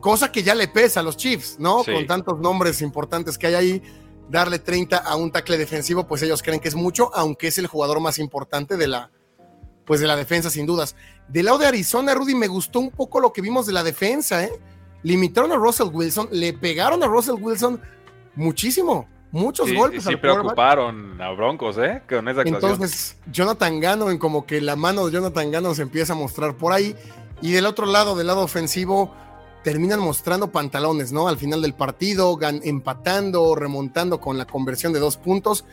Cosa 0.00 0.30
que 0.30 0.42
ya 0.42 0.54
le 0.54 0.68
pesa 0.68 1.00
a 1.00 1.02
los 1.02 1.16
Chiefs, 1.16 1.58
¿no? 1.58 1.82
Con 1.84 2.06
tantos 2.06 2.38
nombres 2.38 2.82
importantes 2.82 3.36
que 3.36 3.48
hay 3.48 3.54
ahí, 3.54 3.82
darle 4.28 4.60
30 4.60 4.98
a 4.98 5.16
un 5.16 5.32
tackle 5.32 5.58
defensivo, 5.58 6.06
pues 6.06 6.22
ellos 6.22 6.42
creen 6.42 6.60
que 6.60 6.68
es 6.68 6.76
mucho, 6.76 7.10
aunque 7.14 7.48
es 7.48 7.58
el 7.58 7.66
jugador 7.66 8.00
más 8.00 8.18
importante 8.18 8.76
de 8.76 8.86
la, 8.86 9.10
pues 9.88 10.00
de 10.00 10.06
la 10.06 10.14
defensa, 10.14 10.50
sin 10.50 10.66
dudas. 10.66 10.94
Del 11.26 11.46
lado 11.46 11.58
de 11.58 11.66
Arizona, 11.66 12.14
Rudy, 12.14 12.34
me 12.34 12.46
gustó 12.46 12.78
un 12.78 12.90
poco 12.90 13.18
lo 13.18 13.32
que 13.32 13.40
vimos 13.40 13.66
de 13.66 13.72
la 13.72 13.82
defensa, 13.82 14.44
¿eh? 14.44 14.52
limitaron 15.02 15.50
a 15.50 15.56
Russell 15.56 15.88
Wilson, 15.90 16.28
le 16.30 16.52
pegaron 16.52 17.02
a 17.02 17.06
Russell 17.06 17.36
Wilson 17.40 17.80
muchísimo, 18.36 19.08
muchos 19.30 19.72
golpes. 19.72 20.04
Sí, 20.04 20.14
preocuparon 20.16 21.20
a 21.20 21.30
Broncos, 21.30 21.78
¿eh? 21.78 22.02
Con 22.06 22.28
esa 22.28 22.42
actuación. 22.42 22.72
Entonces, 22.72 23.16
Jonathan 23.32 23.80
Gano, 23.80 24.10
en 24.10 24.18
como 24.18 24.44
que 24.44 24.60
la 24.60 24.76
mano 24.76 25.06
de 25.06 25.12
Jonathan 25.12 25.50
Gano 25.50 25.74
se 25.74 25.82
empieza 25.82 26.12
a 26.12 26.16
mostrar 26.16 26.54
por 26.54 26.72
ahí. 26.72 26.94
Y 27.40 27.52
del 27.52 27.64
otro 27.64 27.86
lado, 27.86 28.14
del 28.14 28.26
lado 28.26 28.42
ofensivo, 28.42 29.14
terminan 29.64 30.00
mostrando 30.00 30.50
pantalones, 30.50 31.12
¿no? 31.12 31.28
Al 31.28 31.38
final 31.38 31.62
del 31.62 31.72
partido, 31.72 32.38
empatando, 32.42 33.54
remontando 33.54 34.20
con 34.20 34.36
la 34.36 34.44
conversión 34.44 34.92
de 34.92 35.00
dos 35.00 35.16
puntos. 35.16 35.64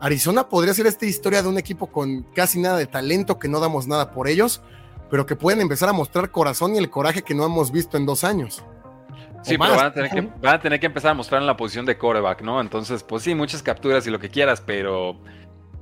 Arizona 0.00 0.48
podría 0.48 0.72
ser 0.72 0.86
esta 0.86 1.04
historia 1.04 1.42
de 1.42 1.48
un 1.48 1.58
equipo 1.58 1.86
con 1.88 2.22
casi 2.34 2.58
nada 2.58 2.78
de 2.78 2.86
talento, 2.86 3.38
que 3.38 3.48
no 3.48 3.60
damos 3.60 3.86
nada 3.86 4.12
por 4.12 4.28
ellos, 4.28 4.62
pero 5.10 5.26
que 5.26 5.36
pueden 5.36 5.60
empezar 5.60 5.88
a 5.88 5.92
mostrar 5.92 6.30
corazón 6.30 6.74
y 6.74 6.78
el 6.78 6.88
coraje 6.88 7.22
que 7.22 7.34
no 7.34 7.44
hemos 7.44 7.70
visto 7.70 7.96
en 7.96 8.06
dos 8.06 8.24
años. 8.24 8.64
Sí, 9.42 9.56
pero 9.58 9.76
van 9.76 9.86
a, 9.86 9.92
tener 9.92 10.10
que, 10.10 10.20
van 10.20 10.54
a, 10.54 10.60
tener 10.60 10.80
que, 10.80 10.86
empezar 10.86 11.10
a 11.10 11.14
mostrar 11.14 11.40
en 11.40 11.46
la 11.46 11.56
posición 11.56 11.86
de 11.86 11.96
coreback, 11.96 12.42
¿no? 12.42 12.60
Entonces, 12.60 13.02
pues 13.02 13.22
sí, 13.22 13.34
muchas 13.34 13.62
capturas 13.62 14.06
y 14.06 14.10
lo 14.10 14.18
que 14.18 14.28
quieras, 14.28 14.60
pero. 14.60 15.16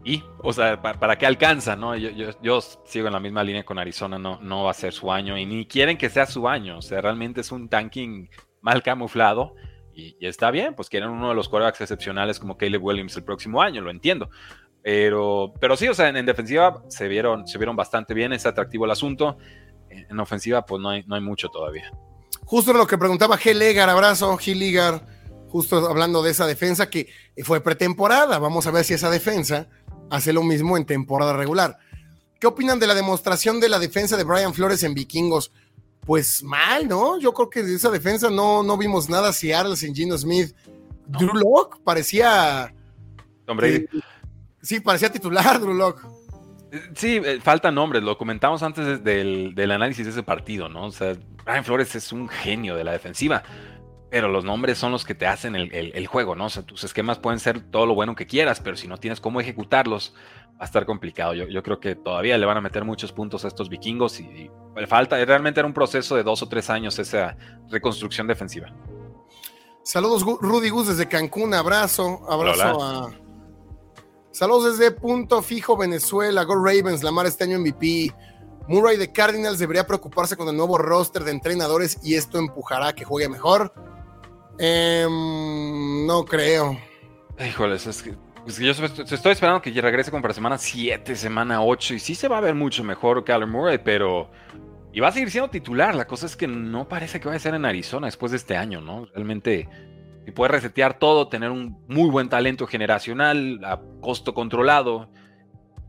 ¿Y? 0.05 0.23
O 0.39 0.53
sea, 0.53 0.81
¿para, 0.81 1.19
qué 1.19 1.27
alcanza, 1.27 1.75
no? 1.75 1.97
Yo, 1.97 2.31
yo, 2.41 2.61
sigo 2.61 3.09
en 3.09 3.13
la 3.13 3.21
misma 3.21 3.43
línea 3.43 3.65
con 3.65 3.79
Arizona, 3.79 4.17
no, 4.19 4.41
no 4.41 4.65
va 4.65 4.71
a 4.71 4.75
ser 4.75 4.93
su 4.93 5.11
año 5.11 5.37
y 5.37 5.45
ni 5.45 5.67
quieren 5.67 5.99
que 5.99 6.09
sea 6.09 6.27
su 6.27 6.49
año. 6.49 6.79
O 6.79 6.83
sea, 6.83 7.01
realmente 7.01 7.41
es 7.41 7.51
un 7.51 7.69
tanking 7.69 8.31
mal 8.61 8.83
camuflado 8.83 9.55
y, 9.99 10.17
está 10.21 10.53
bien, 10.53 10.75
pues 10.77 10.89
quieren 10.89 11.11
uno 11.11 11.31
de 11.31 11.35
los 11.35 11.49
corebacks 11.49 11.81
excepcionales 11.81 12.39
como 12.39 12.57
Caleb 12.57 12.85
Williams 12.85 13.17
el 13.17 13.25
próximo 13.25 13.61
año, 13.61 13.81
lo 13.81 13.91
entiendo. 13.91 14.31
Pero, 14.81 15.53
pero 15.61 15.77
sí, 15.77 15.89
o 15.89 15.95
sea, 15.95 16.09
en, 16.09 16.25
defensiva 16.25 16.85
se 16.89 17.09
vieron, 17.09 17.49
se 17.49 17.59
vieron 17.59 17.75
bastante 17.75 18.15
bien, 18.15 18.33
es 18.33 18.47
atractivo 18.47 18.85
el 18.85 18.93
asunto. 18.93 19.39
En, 19.91 20.21
ofensiva, 20.21 20.65
pues 20.65 20.81
no 20.81 20.91
hay, 20.91 21.03
no 21.05 21.17
hay 21.17 21.21
mucho 21.21 21.49
todavía. 21.49 21.91
Justo 22.45 22.73
lo 22.73 22.87
que 22.87 22.97
preguntaba 22.97 23.37
G. 23.37 23.53
Legar, 23.55 23.91
abrazo, 23.91 24.39
G. 24.39 24.55
Ligar, 24.55 25.05
justo 25.49 25.89
hablando 25.89 26.23
de 26.23 26.31
esa 26.31 26.47
defensa 26.47 26.89
que 26.89 27.09
fue 27.43 27.61
pretemporada. 27.61 28.39
Vamos 28.39 28.69
a 28.69 28.71
ver 28.71 28.85
si 28.85 28.95
esa 28.95 29.11
defensa 29.11 29.69
hace 30.11 30.33
lo 30.33 30.45
mismo 30.45 30.77
en 30.77 30.87
temporada 30.87 31.33
regular. 31.33 31.77
¿Qué 32.39 32.47
opinan 32.47 32.79
de 32.79 32.87
la 32.87 32.95
demostración 32.95 33.59
de 33.59 33.69
la 33.69 33.81
defensa 33.81 34.17
de 34.17 34.23
Brian 34.23 34.55
Flores 34.55 34.85
en 34.85 34.95
Vikingos? 34.95 35.51
Pues 36.09 36.43
mal, 36.43 36.89
¿no? 36.89 37.21
Yo 37.21 37.35
creo 37.35 37.51
que 37.51 37.63
de 37.63 37.75
esa 37.75 37.91
defensa 37.91 38.31
no, 38.31 38.63
no 38.63 38.79
vimos 38.79 39.11
nada. 39.11 39.31
Seattle 39.31 39.77
sin 39.77 39.95
Gino 39.95 40.17
Smith. 40.17 40.55
Drew 41.07 41.35
Locke 41.35 41.79
parecía. 41.85 42.73
Hombre. 43.47 43.87
sí, 44.63 44.81
parecía 44.81 45.13
titular, 45.13 45.61
Drew 45.61 45.75
Locke. 45.75 46.01
Sí, 46.95 47.21
eh, 47.23 47.41
faltan 47.43 47.75
nombres, 47.75 48.03
lo 48.03 48.17
comentamos 48.17 48.63
antes 48.63 49.05
del, 49.05 49.55
del, 49.55 49.71
análisis 49.71 50.07
de 50.07 50.13
ese 50.13 50.23
partido, 50.23 50.71
¿no? 50.71 50.87
O 50.87 50.91
sea, 50.91 51.15
Brian 51.45 51.63
Flores 51.63 51.95
es 51.95 52.11
un 52.11 52.27
genio 52.27 52.75
de 52.75 52.85
la 52.85 52.93
defensiva, 52.93 53.43
pero 54.11 54.29
los 54.29 54.45
nombres 54.45 54.79
son 54.79 54.93
los 54.93 55.05
que 55.05 55.15
te 55.15 55.27
hacen 55.27 55.55
el, 55.55 56.07
juego, 56.07 56.35
¿no? 56.35 56.47
O 56.47 56.51
sea, 56.51 56.63
tus 56.63 56.85
esquemas 56.85 57.19
pueden 57.19 57.41
ser 57.41 57.61
todo 57.71 57.87
lo 57.87 57.95
bueno 57.95 58.15
que 58.15 58.27
quieras, 58.27 58.61
pero 58.61 58.77
si 58.77 58.89
no 58.89 58.97
tienes 58.97 59.21
cómo 59.21 59.41
ejecutarlos, 59.41 60.15
va 60.53 60.61
a 60.61 60.65
estar 60.65 60.87
complicado. 60.87 61.35
Yo, 61.35 61.63
creo 61.63 61.81
que 61.81 61.95
todavía 61.95 62.39
le 62.39 62.47
van 62.47 62.57
a 62.57 62.61
meter 62.61 62.85
muchos 62.85 63.13
puntos 63.13 63.45
a 63.45 63.49
estos 63.49 63.69
vikingos 63.69 64.21
y, 64.21 64.51
le 64.77 64.87
falta, 64.87 65.23
realmente 65.25 65.61
era 65.61 65.67
un 65.67 65.75
proceso 65.75 66.17
de 66.17 66.23
dos 66.23 66.43
o 66.43 66.49
tres 66.49 66.71
años 66.71 66.99
esa 66.99 67.37
reconstrucción 67.69 68.27
defensiva. 68.27 68.73
Saludos, 69.83 70.23
Rudy 70.23 70.69
Gus 70.69 70.89
desde 70.89 71.09
Cancún, 71.09 71.55
abrazo, 71.55 72.21
abrazo 72.29 72.83
a 72.83 73.11
Saludos 74.39 74.79
desde 74.79 74.93
Punto 74.93 75.43
Fijo, 75.43 75.77
Venezuela. 75.77 76.45
Go 76.45 76.55
Ravens, 76.55 77.03
Lamar 77.03 77.27
este 77.27 77.43
año 77.43 77.59
MVP. 77.59 78.15
Murray 78.69 78.97
de 78.97 79.11
Cardinals 79.11 79.59
debería 79.59 79.85
preocuparse 79.85 80.37
con 80.37 80.47
el 80.49 80.57
nuevo 80.57 80.79
roster 80.79 81.25
de 81.25 81.33
entrenadores 81.33 81.99
y 82.05 82.15
esto 82.15 82.39
empujará 82.39 82.89
a 82.89 82.95
que 82.95 83.05
juegue 83.05 83.29
mejor. 83.29 83.73
Em, 84.59 86.07
no 86.07 86.25
creo. 86.25 86.79
Híjoles, 87.39 87.87
es 87.87 88.03
que, 88.03 88.15
yo 88.61 88.71
estoy 88.71 89.33
esperando 89.33 89.63
que 89.63 89.71
regrese 89.81 90.11
como 90.11 90.23
para 90.23 90.35
semana 90.35 90.59
7, 90.59 91.15
semana 91.17 91.63
8 91.63 91.95
y 91.95 91.99
sí 92.01 92.15
se 92.15 92.29
va 92.29 92.39
a 92.39 92.41
ver 92.41 92.55
mucho 92.55 92.83
mejor 92.83 93.25
Kyler 93.25 93.47
Murray, 93.47 93.79
pero... 93.79 94.31
Y 94.93 95.01
va 95.01 95.09
a 95.09 95.13
seguir 95.13 95.31
siendo 95.31 95.51
titular. 95.51 95.95
La 95.95 96.07
cosa 96.07 96.27
es 96.27 96.35
que 96.35 96.49
no 96.49 96.89
parece 96.89 97.21
que 97.21 97.29
vaya 97.29 97.37
a 97.37 97.41
ser 97.41 97.55
en 97.55 97.65
Arizona 97.65 98.07
después 98.07 98.33
de 98.33 98.39
este 98.39 98.57
año, 98.57 98.81
¿no? 98.81 99.07
Realmente 99.15 99.69
y 100.29 100.31
puedes 100.31 100.51
resetear 100.51 100.99
todo, 100.99 101.29
tener 101.29 101.51
un 101.51 101.83
muy 101.89 102.11
buen 102.11 102.29
talento 102.29 102.67
generacional 102.67 103.65
a 103.65 103.81
costo 104.03 104.35
controlado 104.35 105.11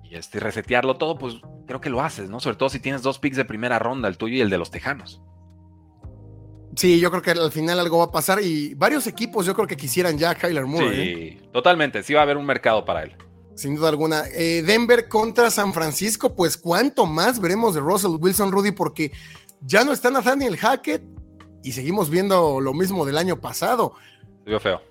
y 0.01 0.15
este, 0.15 0.39
resetearlo 0.39 0.95
todo, 0.95 1.17
pues 1.17 1.41
creo 1.67 1.81
que 1.81 1.89
lo 1.89 1.99
haces, 1.99 2.29
¿no? 2.29 2.39
Sobre 2.39 2.55
todo 2.55 2.69
si 2.69 2.79
tienes 2.79 3.01
dos 3.01 3.19
picks 3.19 3.35
de 3.35 3.43
primera 3.43 3.79
ronda, 3.79 4.07
el 4.07 4.17
tuyo 4.17 4.37
y 4.37 4.41
el 4.41 4.49
de 4.49 4.57
los 4.57 4.71
Tejanos. 4.71 5.21
Sí, 6.79 6.97
yo 6.97 7.11
creo 7.11 7.21
que 7.21 7.31
al 7.31 7.51
final 7.51 7.77
algo 7.77 7.97
va 7.97 8.05
a 8.05 8.11
pasar 8.11 8.41
y 8.41 8.73
varios 8.73 9.05
equipos 9.05 9.45
yo 9.45 9.53
creo 9.53 9.67
que 9.67 9.75
quisieran 9.75 10.17
ya 10.17 10.29
a 10.29 10.35
Kyler 10.35 10.65
Moore. 10.65 10.95
Sí, 10.95 11.11
¿eh? 11.11 11.41
totalmente, 11.51 12.03
sí 12.03 12.13
va 12.13 12.21
a 12.21 12.23
haber 12.23 12.37
un 12.37 12.45
mercado 12.45 12.85
para 12.85 13.03
él. 13.03 13.17
Sin 13.53 13.75
duda 13.75 13.89
alguna. 13.89 14.23
Eh, 14.33 14.63
Denver 14.65 15.09
contra 15.09 15.51
San 15.51 15.73
Francisco, 15.73 16.33
pues 16.37 16.55
cuánto 16.55 17.05
más 17.05 17.41
veremos 17.41 17.75
de 17.75 17.81
Russell 17.81 18.15
Wilson, 18.17 18.53
Rudy, 18.53 18.71
porque 18.71 19.11
ya 19.59 19.83
no 19.83 19.91
está 19.91 20.09
Nathaniel 20.09 20.55
Hackett 20.55 21.03
y 21.65 21.73
seguimos 21.73 22.09
viendo 22.09 22.61
lo 22.61 22.73
mismo 22.73 23.05
del 23.05 23.17
año 23.17 23.41
pasado. 23.41 23.95
Se 24.45 24.49
vio 24.49 24.61
feo. 24.61 24.81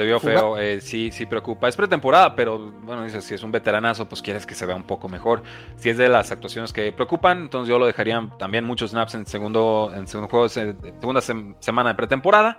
Se 0.00 0.06
vio 0.06 0.18
feo, 0.18 0.56
eh, 0.56 0.80
sí, 0.80 1.10
sí 1.12 1.26
preocupa. 1.26 1.68
Es 1.68 1.76
pretemporada, 1.76 2.34
pero 2.34 2.58
bueno, 2.58 3.04
dice, 3.04 3.20
si 3.20 3.34
es 3.34 3.42
un 3.42 3.52
veteranazo, 3.52 4.08
pues 4.08 4.22
quieres 4.22 4.46
que 4.46 4.54
se 4.54 4.64
vea 4.64 4.74
un 4.74 4.84
poco 4.84 5.10
mejor. 5.10 5.42
Si 5.76 5.90
es 5.90 5.98
de 5.98 6.08
las 6.08 6.32
actuaciones 6.32 6.72
que 6.72 6.90
preocupan, 6.90 7.42
entonces 7.42 7.68
yo 7.68 7.78
lo 7.78 7.84
dejaría 7.84 8.26
también 8.38 8.64
muchos 8.64 8.92
snaps 8.92 9.14
en 9.14 9.26
segundo, 9.26 9.92
en 9.94 10.08
segundo 10.08 10.30
juego, 10.30 10.48
segunda 10.48 11.20
semana 11.20 11.90
de 11.90 11.96
pretemporada. 11.96 12.58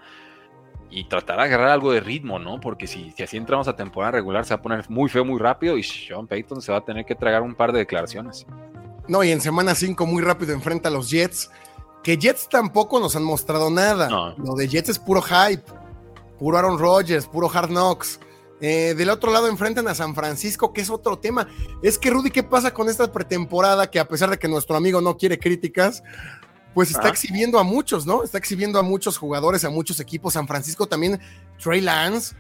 Y 0.92 1.06
tratar 1.06 1.38
de 1.38 1.46
agarrar 1.46 1.70
algo 1.70 1.92
de 1.92 2.00
ritmo, 2.00 2.38
¿no? 2.38 2.60
Porque 2.60 2.86
si, 2.86 3.10
si 3.14 3.24
así 3.24 3.38
entramos 3.38 3.68
a 3.68 3.76
temporada 3.76 4.12
regular, 4.12 4.46
se 4.46 4.54
va 4.54 4.60
a 4.60 4.62
poner 4.62 4.88
muy 4.88 5.10
feo 5.10 5.26
muy 5.26 5.40
rápido 5.40 5.80
y 5.80 5.84
Sean 5.84 6.28
Payton 6.28 6.62
se 6.62 6.72
va 6.72 6.78
a 6.78 6.86
tener 6.86 7.06
que 7.06 7.16
tragar 7.16 7.42
un 7.42 7.56
par 7.56 7.72
de 7.72 7.80
declaraciones. 7.80 8.46
No, 9.08 9.24
y 9.24 9.32
en 9.32 9.42
semana 9.42 9.74
5 9.74 10.06
muy 10.06 10.22
rápido 10.22 10.54
enfrenta 10.54 10.90
a 10.90 10.92
los 10.92 11.10
Jets, 11.10 11.50
que 12.04 12.18
Jets 12.18 12.48
tampoco 12.50 13.00
nos 13.00 13.16
han 13.16 13.24
mostrado 13.24 13.72
nada. 13.72 14.36
Lo 14.38 14.54
de 14.54 14.68
Jets 14.68 14.90
es 14.90 15.00
puro 15.00 15.24
hype 15.24 15.82
puro 16.42 16.58
Aaron 16.58 16.80
Rodgers, 16.80 17.28
puro 17.28 17.52
Hard 17.54 17.70
Knocks. 17.70 18.20
Eh, 18.62 18.96
del 18.98 19.12
otro 19.12 19.32
lado 19.32 19.48
enfrentan 19.48 19.88
a 19.88 19.94
San 19.94 20.16
Francisco, 20.16 20.74
que 20.74 20.82
es 20.82 20.90
otro 20.90 21.20
tema. 21.20 21.48
Es 21.84 22.00
que, 22.00 22.10
Rudy, 22.10 22.32
¿qué 22.32 22.42
pasa 22.42 22.74
con 22.74 22.90
esta 22.90 23.12
pretemporada 23.12 23.92
que 23.92 24.00
a 24.00 24.08
pesar 24.08 24.32
de 24.32 24.40
que 24.40 24.48
nuestro 24.48 24.76
amigo 24.76 25.02
no 25.02 25.18
quiere 25.18 25.38
críticas, 25.38 26.02
pues 26.74 26.90
está 26.90 27.10
exhibiendo 27.10 27.60
a 27.60 27.64
muchos, 27.64 28.08
¿no? 28.08 28.24
Está 28.24 28.40
exhibiendo 28.40 28.80
a 28.80 28.82
muchos 28.82 29.20
jugadores, 29.20 29.64
a 29.66 29.70
muchos 29.70 30.00
equipos. 30.00 30.34
San 30.34 30.48
Francisco 30.48 30.88
también, 30.88 31.20
Trey 31.62 31.80
Lance. 31.80 32.36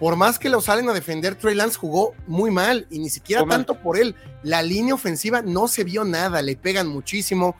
Por 0.00 0.16
más 0.16 0.40
que 0.40 0.48
lo 0.48 0.60
salen 0.60 0.88
a 0.88 0.92
defender, 0.92 1.36
Trey 1.36 1.54
Lance 1.54 1.78
jugó 1.78 2.14
muy 2.26 2.50
mal 2.50 2.88
y 2.90 2.98
ni 2.98 3.10
siquiera 3.10 3.46
tanto 3.46 3.80
por 3.80 3.96
él. 3.96 4.16
La 4.42 4.60
línea 4.60 4.92
ofensiva 4.92 5.40
no 5.40 5.68
se 5.68 5.84
vio 5.84 6.04
nada, 6.04 6.42
le 6.42 6.56
pegan 6.56 6.88
muchísimo, 6.88 7.54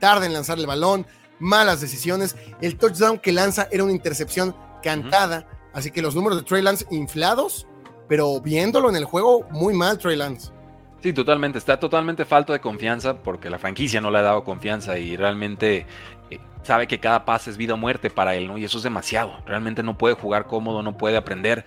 tarda 0.00 0.24
en 0.24 0.32
lanzar 0.32 0.58
el 0.58 0.66
balón, 0.66 1.06
malas 1.38 1.82
decisiones. 1.82 2.34
El 2.62 2.78
touchdown 2.78 3.18
que 3.18 3.32
lanza 3.32 3.68
era 3.70 3.84
una 3.84 3.92
intercepción 3.92 4.54
cantada. 4.82 5.46
Así 5.72 5.90
que 5.90 6.02
los 6.02 6.14
números 6.14 6.38
de 6.38 6.44
Trey 6.44 6.62
Lance 6.62 6.86
inflados, 6.90 7.66
pero 8.08 8.40
viéndolo 8.40 8.88
en 8.88 8.96
el 8.96 9.04
juego, 9.04 9.46
muy 9.50 9.74
mal 9.74 9.98
Trey 9.98 10.16
Lance. 10.16 10.50
Sí, 11.02 11.12
totalmente. 11.12 11.58
Está 11.58 11.78
totalmente 11.78 12.24
falto 12.24 12.52
de 12.52 12.60
confianza 12.60 13.22
porque 13.22 13.50
la 13.50 13.58
franquicia 13.58 14.00
no 14.00 14.10
le 14.10 14.18
ha 14.18 14.22
dado 14.22 14.42
confianza 14.42 14.98
y 14.98 15.16
realmente 15.16 15.86
sabe 16.62 16.86
que 16.86 17.00
cada 17.00 17.24
pase 17.24 17.50
es 17.50 17.56
vida 17.56 17.74
o 17.74 17.76
muerte 17.76 18.10
para 18.10 18.34
él, 18.34 18.48
¿no? 18.48 18.58
Y 18.58 18.64
eso 18.64 18.78
es 18.78 18.84
demasiado. 18.84 19.42
Realmente 19.46 19.82
no 19.82 19.96
puede 19.96 20.14
jugar 20.14 20.46
cómodo, 20.46 20.82
no 20.82 20.96
puede 20.96 21.16
aprender. 21.16 21.64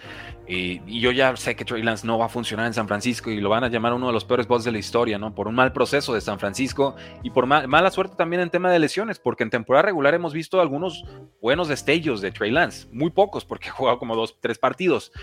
y 0.47 0.99
yo 0.99 1.11
ya 1.11 1.35
sé 1.37 1.55
que 1.55 1.63
Trey 1.63 1.81
Lance 1.81 2.05
no 2.05 2.17
va 2.17 2.25
a 2.25 2.29
funcionar 2.29 2.65
en 2.65 2.73
San 2.73 2.87
Francisco 2.87 3.29
y 3.29 3.39
lo 3.39 3.49
van 3.49 3.63
a 3.63 3.69
llamar 3.69 3.93
uno 3.93 4.07
de 4.07 4.13
los 4.13 4.25
peores 4.25 4.47
bots 4.47 4.65
de 4.65 4.71
la 4.71 4.79
historia, 4.79 5.17
¿no? 5.17 5.33
Por 5.33 5.47
un 5.47 5.55
mal 5.55 5.71
proceso 5.71 6.13
de 6.13 6.19
San 6.19 6.39
Francisco 6.39 6.95
y 7.23 7.29
por 7.29 7.45
mala 7.45 7.89
suerte 7.91 8.15
también 8.17 8.41
en 8.41 8.49
tema 8.49 8.69
de 8.69 8.79
lesiones, 8.79 9.17
porque 9.17 9.43
en 9.43 9.49
temporada 9.49 9.83
regular 9.83 10.13
hemos 10.13 10.33
visto 10.33 10.59
algunos 10.59 11.05
buenos 11.41 11.69
destellos 11.69 12.19
de 12.19 12.31
Trey 12.31 12.51
Lance, 12.51 12.87
muy 12.91 13.11
pocos, 13.11 13.45
porque 13.45 13.69
ha 13.69 13.71
jugado 13.71 13.97
como 13.97 14.15
dos, 14.15 14.37
tres 14.41 14.59
partidos, 14.59 15.13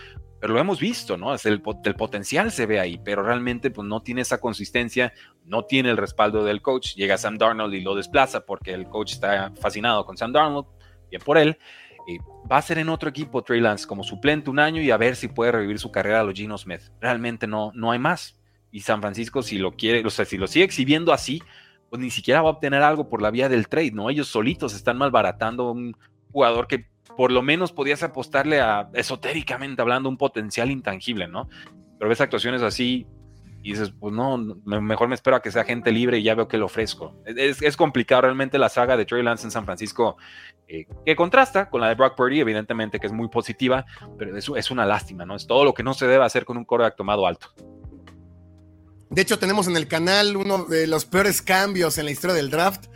pero 0.41 0.55
lo 0.55 0.61
hemos 0.61 0.79
visto, 0.79 1.17
¿no? 1.17 1.35
Es 1.35 1.47
el, 1.47 1.61
potencial 1.61 2.53
se 2.53 2.67
ve 2.67 2.79
ahí, 2.79 3.01
pero 3.05 3.23
realmente 3.23 3.71
pues, 3.71 3.87
no 3.87 4.03
tiene 4.03 4.21
esa 4.21 4.41
consistencia, 4.41 5.13
no 5.45 5.65
tiene 5.65 5.91
el 5.91 5.97
respaldo 5.97 6.45
del 6.45 6.63
coach. 6.63 6.95
Llega 6.95 7.19
Sam 7.19 7.39
Darnold 7.39 7.75
y 7.75 7.81
lo 7.81 7.95
desplaza 7.95 8.47
porque 8.47 8.73
el 8.73 8.89
coach 8.89 9.13
está 9.13 9.53
fascinado 9.61 10.05
con 10.05 10.17
Sam 10.17 10.33
Darnold, 10.33 10.67
bien 11.11 11.23
por 11.25 11.39
él. 11.39 11.59
y 12.07 12.19
va 12.51 12.59
a 12.59 12.63
ser 12.63 12.79
en 12.79 12.89
otro 12.89 13.11
equipo 13.11 13.43
Trey 13.43 13.61
Lance 13.61 13.87
como 13.87 14.05
suplente 14.05 14.49
un 14.49 14.59
año 14.59 14.81
y 14.81 14.91
a 14.91 14.97
ver 14.97 15.17
si 15.17 15.29
puede 15.29 15.53
revivir 15.53 15.79
su 15.79 15.91
carrera 15.91 16.21
a 16.21 16.25
los 16.25 16.35
Gino 16.35 16.57
Smith. 16.57 16.83
Realmente 17.01 17.47
no, 17.47 17.73
no 17.75 17.91
hay 17.91 17.99
más. 17.99 18.39
Y 18.71 18.81
San 18.81 19.01
Francisco, 19.01 19.43
si 19.43 19.59
lo 19.59 19.73
quiere, 19.73 20.07
o 20.07 20.11
sea, 20.11 20.25
si 20.25 20.37
lo 20.37 20.47
sigue 20.47 20.65
exhibiendo 20.65 21.13
así, 21.13 21.43
pues 21.91 22.01
ni 22.01 22.11
siquiera 22.11 22.43
va 22.43 22.51
a 22.51 22.53
obtener 22.53 22.83
algo 22.83 23.09
por 23.09 23.23
la 23.23 23.31
vía 23.31 23.49
del 23.49 23.69
trade, 23.69 23.93
¿no? 23.93 24.11
Ellos 24.11 24.29
solitos 24.29 24.75
están 24.75 24.99
malbaratando 24.99 25.73
un 25.73 25.97
jugador 26.31 26.67
que 26.67 26.87
por 27.19 27.33
lo 27.33 27.43
menos 27.43 27.73
podías 27.73 28.05
apostarle 28.05 28.61
a, 28.61 28.91
esotéricamente 28.95 29.83
hablando, 29.83 30.09
un 30.09 30.17
potencial 30.17 30.71
intangible, 30.71 31.27
¿no? 31.27 31.49
Pero 31.99 32.09
ves 32.09 32.21
actuaciones 32.21 32.63
así 32.63 33.09
y 33.61 33.73
dices, 33.73 33.91
pues 33.91 34.15
no, 34.15 34.39
mejor 34.65 35.09
me 35.09 35.17
espero 35.17 35.35
a 35.35 35.43
que 35.43 35.51
sea 35.51 35.65
gente 35.65 35.91
libre 35.91 36.21
y 36.21 36.23
ya 36.23 36.37
veo 36.37 36.47
que 36.47 36.59
lo 36.59 36.67
ofrezco. 36.67 37.21
Es, 37.27 37.77
complicado 37.77 38.23
realmente 38.23 38.57
la 38.57 38.69
saga 38.69 38.97
de 38.97 39.05
Trey 39.05 39.25
Lance 39.25 39.45
en 39.45 39.51
San 39.51 39.65
Francisco, 39.65 40.17
eh, 40.69 40.87
que 41.05 41.17
contrasta 41.17 41.69
con 41.69 41.81
la 41.81 41.89
de 41.89 41.97
Brock 41.97 42.15
Purdy, 42.17 42.39
evidentemente 42.39 43.01
que 43.01 43.09
es 43.09 43.13
muy 43.13 43.27
positiva, 43.27 43.85
pero 44.17 44.37
es, 44.37 44.49
es 44.55 44.71
una 44.71 44.87
lástima, 44.87 45.27
¿no? 45.27 45.35
Es 45.35 45.49
todo 45.49 45.65
lo 45.65 45.75
que 45.75 45.83
no 45.83 45.95
se 45.95 46.07
debe 46.07 46.25
hacer 46.25 46.45
con 46.45 46.57
un 46.57 46.65
coreback 46.65 46.95
tomado 46.95 47.27
alto. 47.27 47.49
De 49.11 49.23
hecho, 49.23 49.41
tenemos 49.41 49.67
en 49.67 49.77
el 49.77 49.89
canal 49.89 50.37
uno 50.37 50.67
de 50.67 50.87
los 50.87 51.05
peores 51.05 51.43
cambios 51.43 51.99
en 51.99 52.05
la 52.05 52.13
historia 52.13 52.37
del 52.37 52.49
draft 52.49 52.87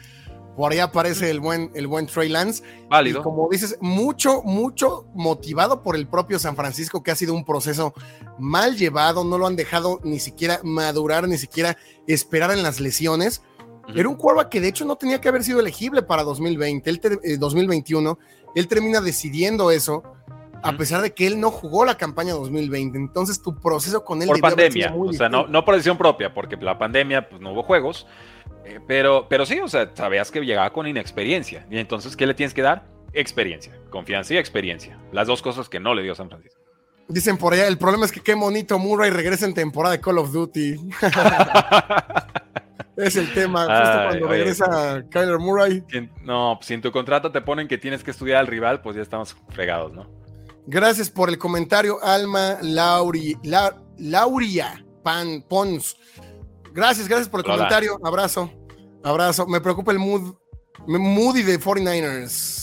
por 0.56 0.72
ahí 0.72 0.78
aparece 0.78 1.30
el 1.30 1.40
buen, 1.40 1.70
el 1.74 1.86
buen 1.86 2.06
Trey 2.06 2.28
Lance. 2.28 2.62
Válido. 2.88 3.20
Y 3.20 3.22
como 3.22 3.48
dices, 3.50 3.78
mucho, 3.80 4.42
mucho 4.42 5.06
motivado 5.14 5.82
por 5.82 5.96
el 5.96 6.06
propio 6.06 6.38
San 6.38 6.56
Francisco, 6.56 7.02
que 7.02 7.10
ha 7.10 7.16
sido 7.16 7.34
un 7.34 7.44
proceso 7.44 7.94
mal 8.38 8.76
llevado, 8.76 9.24
no 9.24 9.38
lo 9.38 9.46
han 9.46 9.56
dejado 9.56 10.00
ni 10.04 10.18
siquiera 10.18 10.60
madurar, 10.62 11.26
ni 11.28 11.38
siquiera 11.38 11.76
esperar 12.06 12.50
en 12.50 12.62
las 12.62 12.80
lesiones. 12.80 13.42
Era 13.94 14.08
un 14.08 14.14
quarterback 14.14 14.48
que 14.48 14.60
de 14.60 14.68
hecho 14.68 14.84
no 14.84 14.96
tenía 14.96 15.20
que 15.20 15.28
haber 15.28 15.42
sido 15.42 15.60
elegible 15.60 16.02
para 16.02 16.22
2020, 16.22 16.90
el 17.24 17.38
2021. 17.38 18.18
Él 18.54 18.68
termina 18.68 19.00
decidiendo 19.00 19.70
eso, 19.70 20.02
a 20.62 20.76
pesar 20.76 21.02
de 21.02 21.12
que 21.12 21.26
él 21.26 21.40
no 21.40 21.50
jugó 21.50 21.84
la 21.84 21.96
campaña 21.96 22.34
2020. 22.34 22.96
Entonces 22.96 23.42
tu 23.42 23.58
proceso 23.58 24.04
con 24.04 24.22
él... 24.22 24.28
Por 24.28 24.40
pandemia, 24.40 24.94
o 24.94 25.12
sea, 25.12 25.28
no, 25.28 25.46
no, 25.46 25.64
por 25.64 25.74
decisión 25.74 25.98
propia, 25.98 26.32
porque 26.32 26.56
la 26.56 26.78
pandemia 26.78 27.28
pues, 27.28 27.40
no 27.40 27.52
hubo 27.52 27.62
juegos, 27.62 28.06
eh, 28.64 28.80
pero, 28.86 29.26
pero 29.28 29.46
sí, 29.46 29.60
o 29.60 29.68
sea, 29.68 29.90
sabías 29.94 30.30
que 30.30 30.40
llegaba 30.40 30.72
con 30.72 30.86
inexperiencia. 30.86 31.66
Y 31.70 31.78
entonces, 31.78 32.16
¿qué 32.16 32.26
le 32.26 32.34
tienes 32.34 32.54
que 32.54 32.62
dar? 32.62 32.84
Experiencia, 33.12 33.78
confianza 33.90 34.34
y 34.34 34.38
experiencia. 34.38 34.98
Las 35.12 35.26
dos 35.26 35.42
cosas 35.42 35.68
que 35.68 35.80
no 35.80 35.94
le 35.94 36.02
dio 36.02 36.14
San 36.14 36.28
Francisco. 36.28 36.60
Dicen 37.08 37.36
por 37.36 37.52
allá, 37.52 37.66
el 37.66 37.78
problema 37.78 38.06
es 38.06 38.12
que 38.12 38.20
qué 38.20 38.34
bonito 38.34 38.78
Murray 38.78 39.10
regresa 39.10 39.44
en 39.44 39.54
temporada 39.54 39.96
de 39.96 40.00
Call 40.00 40.18
of 40.18 40.32
Duty. 40.32 40.76
es 42.96 43.16
el 43.16 43.32
tema, 43.34 43.66
justo 43.66 44.08
cuando 44.08 44.28
regresa 44.28 45.04
Kyler 45.10 45.38
Murray. 45.38 45.84
No, 46.22 46.54
pues 46.58 46.68
si 46.68 46.74
en 46.74 46.80
tu 46.80 46.92
contrato 46.92 47.30
te 47.30 47.40
ponen 47.40 47.68
que 47.68 47.76
tienes 47.76 48.02
que 48.02 48.12
estudiar 48.12 48.38
al 48.38 48.46
rival, 48.46 48.80
pues 48.80 48.96
ya 48.96 49.02
estamos 49.02 49.36
fregados, 49.50 49.92
¿no? 49.92 50.08
Gracias 50.66 51.10
por 51.10 51.28
el 51.28 51.38
comentario, 51.38 52.02
Alma 52.02 52.58
Lauri, 52.62 53.36
Lauria 53.98 54.84
Pan 55.02 55.44
Pons. 55.48 55.96
Gracias, 56.72 57.08
gracias 57.08 57.28
por 57.28 57.40
el 57.40 57.46
comentario. 57.46 57.98
Abrazo. 58.02 58.50
Abrazo. 59.04 59.46
Me 59.46 59.60
preocupa 59.60 59.92
el 59.92 59.98
mood, 59.98 60.34
Moody 60.86 61.42
de 61.42 61.60
49ers. 61.60 62.62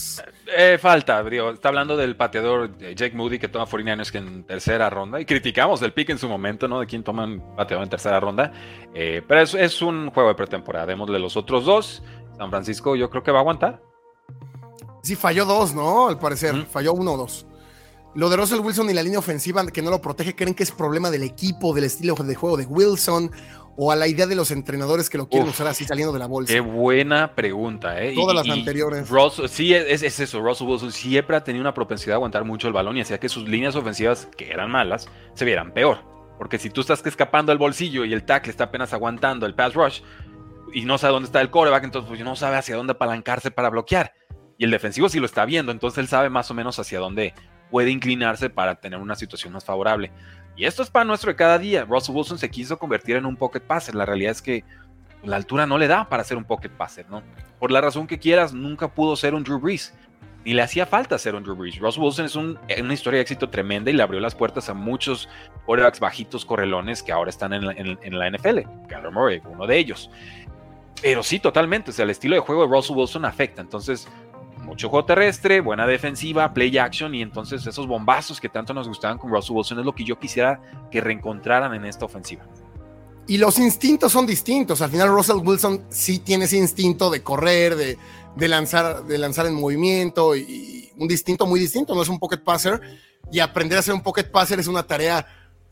Eh, 0.58 0.78
falta, 0.82 1.24
digo, 1.24 1.52
está 1.52 1.70
hablando 1.70 1.96
del 1.96 2.16
pateador 2.16 2.72
eh, 2.80 2.96
Jake 2.96 3.16
Moody 3.16 3.38
que 3.38 3.48
toma 3.48 3.68
49ers 3.68 4.16
en 4.16 4.44
tercera 4.44 4.90
ronda 4.90 5.22
y 5.22 5.26
criticamos 5.26 5.82
el 5.84 5.94
pick 5.94 6.10
en 6.10 6.18
su 6.18 6.28
momento, 6.28 6.68
¿no? 6.68 6.80
De 6.80 6.88
quién 6.88 7.04
toman 7.04 7.56
pateador 7.56 7.84
en 7.84 7.90
tercera 7.90 8.20
ronda. 8.20 8.52
Eh, 8.94 9.22
pero 9.28 9.42
es, 9.42 9.54
es, 9.54 9.82
un 9.82 10.10
juego 10.10 10.30
de 10.30 10.36
pretemporada. 10.36 10.88
Démosle 10.88 11.20
los 11.20 11.38
otros 11.38 11.66
dos. 11.66 12.02
San 12.38 12.50
Francisco 12.50 12.96
yo 12.96 13.10
creo 13.10 13.22
que 13.24 13.32
va 13.32 13.40
a 13.40 13.42
aguantar. 13.42 13.82
Sí, 15.04 15.16
falló 15.16 15.46
dos, 15.46 15.74
¿no? 15.74 16.08
Al 16.08 16.20
parecer, 16.20 16.66
falló 16.66 16.94
uno 16.94 17.14
o 17.14 17.18
dos. 17.18 17.46
Lo 18.16 18.30
de 18.30 18.38
Russell 18.38 18.60
Wilson 18.60 18.90
y 18.90 18.94
la 18.94 19.04
línea 19.04 19.20
ofensiva 19.20 19.66
que 19.68 19.82
no 19.82 19.92
lo 19.92 20.02
protege, 20.02 20.36
¿creen 20.36 20.56
que 20.56 20.64
es 20.64 20.72
problema 20.72 21.12
del 21.12 21.24
equipo, 21.24 21.74
del 21.74 21.84
estilo 21.84 22.16
de 22.16 22.36
juego 22.36 22.58
de 22.58 22.66
Wilson? 22.66 23.32
O 23.82 23.94
a 23.94 23.96
la 23.96 24.08
idea 24.08 24.28
de 24.28 24.36
los 24.36 24.52
entrenadores 24.52 25.10
que 25.10 25.18
lo 25.18 25.30
quieren 25.30 25.48
usar 25.48 25.66
así 25.68 25.86
saliendo 25.86 26.12
de 26.12 26.20
la 26.20 26.28
bolsa? 26.28 26.54
Qué 26.54 26.60
buena 26.60 27.34
pregunta, 27.34 28.04
¿eh? 28.04 28.14
Todas 28.14 28.36
las 28.36 28.50
anteriores. 28.50 29.08
sí, 29.50 29.74
es, 29.74 30.04
eso. 30.04 30.42
Russell 30.42 30.68
Wilson 30.68 30.92
siempre 30.92 31.38
ha 31.38 31.46
tenido 31.46 31.62
una 31.62 31.74
propensidad 31.74 32.16
a 32.16 32.18
aguantar 32.18 32.44
mucho 32.44 32.68
el 32.68 32.74
balón 32.74 32.98
y 32.98 33.02
hacía 33.02 33.22
que 33.22 33.30
sus 33.30 33.48
líneas 33.48 33.78
ofensivas, 33.78 34.28
que 34.36 34.52
eran 34.52 34.70
malas, 34.70 35.08
se 35.34 35.46
vieran 35.46 35.72
peor. 35.72 36.00
Porque 36.38 36.58
si 36.58 36.70
tú 36.70 36.82
estás 36.82 37.06
escapando 37.06 37.54
del 37.54 37.58
bolsillo 37.58 38.04
y 38.04 38.12
el 38.12 38.26
tackle 38.26 38.52
está 38.52 38.66
apenas 38.66 38.92
aguantando 38.92 39.46
el 39.46 39.56
pass 39.56 39.74
rush 39.76 40.02
y 40.74 40.82
no 40.82 40.98
sabe 40.98 41.14
dónde 41.14 41.28
está 41.28 41.40
el 41.40 41.50
coreback, 41.50 41.86
entonces 41.86 42.10
pues 42.10 42.20
no 42.20 42.36
sabe 42.36 42.58
hacia 42.58 42.76
dónde 42.76 42.92
apalancarse 42.92 43.50
para 43.50 43.70
bloquear. 43.70 44.14
Y 44.58 44.66
el 44.66 44.72
defensivo 44.72 45.08
sí 45.08 45.22
lo 45.22 45.26
está 45.26 45.46
viendo, 45.46 45.72
entonces 45.72 46.00
él 46.00 46.10
sabe 46.10 46.30
más 46.30 46.52
o 46.52 46.54
menos 46.54 46.78
hacia 46.80 47.00
dónde 47.00 47.34
puede 47.70 47.92
inclinarse 47.92 48.50
para 48.50 48.76
tener 48.76 49.00
una 49.00 49.16
situación 49.16 49.54
más 49.54 49.66
favorable. 49.66 50.12
Y 50.56 50.66
esto 50.66 50.84
es 50.84 50.90
para 50.90 51.06
nuestro 51.06 51.32
de 51.32 51.36
cada 51.36 51.58
día. 51.58 51.86
Russell 51.86 52.16
Wilson 52.16 52.38
se 52.38 52.50
quiso 52.50 52.78
convertir 52.78 53.16
en 53.16 53.26
un 53.26 53.36
pocket 53.36 53.62
passer. 53.62 53.96
La 53.96 54.06
realidad 54.06 54.32
es 54.32 54.42
que 54.42 54.64
la 55.24 55.36
altura 55.36 55.66
no 55.66 55.78
le 55.78 55.88
da 55.88 56.08
para 56.10 56.24
ser 56.24 56.38
un 56.38 56.44
pocket 56.44 56.70
passer, 56.70 57.10
¿no? 57.10 57.24
Por 57.60 57.72
la 57.72 57.82
razón 57.82 58.08
que 58.08 58.20
quieras, 58.20 58.54
nunca 58.54 58.88
pudo 58.88 59.16
ser 59.16 59.34
un 59.34 59.44
Drew 59.44 59.60
Brees. 59.60 59.94
Ni 60.46 60.54
le 60.54 60.62
hacía 60.62 60.86
falta 60.86 61.18
ser 61.18 61.36
un 61.36 61.44
Drew 61.44 61.56
Brees. 61.56 61.80
Russell 61.80 62.04
Wilson 62.04 62.60
es 62.68 62.80
una 62.82 62.94
historia 62.94 63.18
de 63.18 63.22
éxito 63.22 63.50
tremenda 63.50 63.92
y 63.92 63.94
le 63.94 64.04
abrió 64.04 64.20
las 64.20 64.36
puertas 64.36 64.70
a 64.70 64.74
muchos 64.74 65.28
quarterbacks 65.66 66.00
bajitos 66.00 66.46
correlones 66.46 67.04
que 67.04 67.12
ahora 67.12 67.30
están 67.30 67.54
en 67.54 67.66
la, 67.66 67.74
en, 67.74 68.20
la 68.20 68.30
NFL. 68.30 68.60
Kyler 68.88 69.12
Murray, 69.12 69.42
uno 69.46 69.68
de 69.68 69.78
ellos. 69.78 70.10
Pero 71.02 71.24
sí, 71.24 71.40
totalmente. 71.40 71.92
O 71.92 71.94
sea, 71.94 72.04
el 72.04 72.12
estilo 72.12 72.36
de 72.36 72.42
juego 72.42 72.66
de 72.66 72.74
Russell 72.74 72.96
Wilson 72.96 73.26
afecta. 73.26 73.62
Entonces, 73.62 74.08
mucho 74.70 74.90
juego 74.90 75.06
terrestre, 75.06 75.60
buena 75.62 75.86
defensiva, 75.86 76.54
play 76.54 76.78
action 76.78 77.14
y 77.16 77.22
entonces 77.22 77.66
esos 77.66 77.88
bombazos 77.88 78.40
que 78.40 78.50
tanto 78.50 78.74
nos 78.74 78.88
gustaban 78.88 79.18
con 79.18 79.32
Russell 79.32 79.56
Wilson 79.56 79.80
es 79.80 79.86
lo 79.86 79.94
que 79.94 80.04
yo 80.04 80.18
quisiera 80.18 80.62
que 80.92 81.02
reencontraran 81.02 81.74
en 81.74 81.86
esta 81.86 82.06
ofensiva. 82.06 82.46
Y 83.28 83.38
los 83.38 83.60
instintos 83.60 84.12
son 84.12 84.26
distintos. 84.26 84.82
Al 84.82 84.90
final 84.90 85.10
Russell 85.10 85.38
Wilson 85.38 85.86
sí 85.90 86.20
tiene 86.20 86.46
ese 86.46 86.58
instinto 86.58 87.10
de 87.10 87.22
correr, 87.22 87.76
de, 87.76 87.98
de 88.36 88.48
lanzar, 88.48 89.04
de 89.04 89.18
lanzar 89.18 89.46
en 89.46 89.54
movimiento 89.54 90.36
y, 90.36 90.92
un 90.98 91.08
distinto 91.08 91.46
muy 91.46 91.60
distinto. 91.60 91.96
No 91.96 92.02
es 92.02 92.10
un 92.10 92.20
pocket 92.20 92.40
passer 92.40 92.80
y 93.32 93.40
aprender 93.40 93.78
a 93.78 93.82
ser 93.82 93.94
un 93.94 94.02
pocket 94.02 94.26
passer 94.26 94.60
es 94.60 94.68
una 94.68 94.84
tarea 94.84 95.26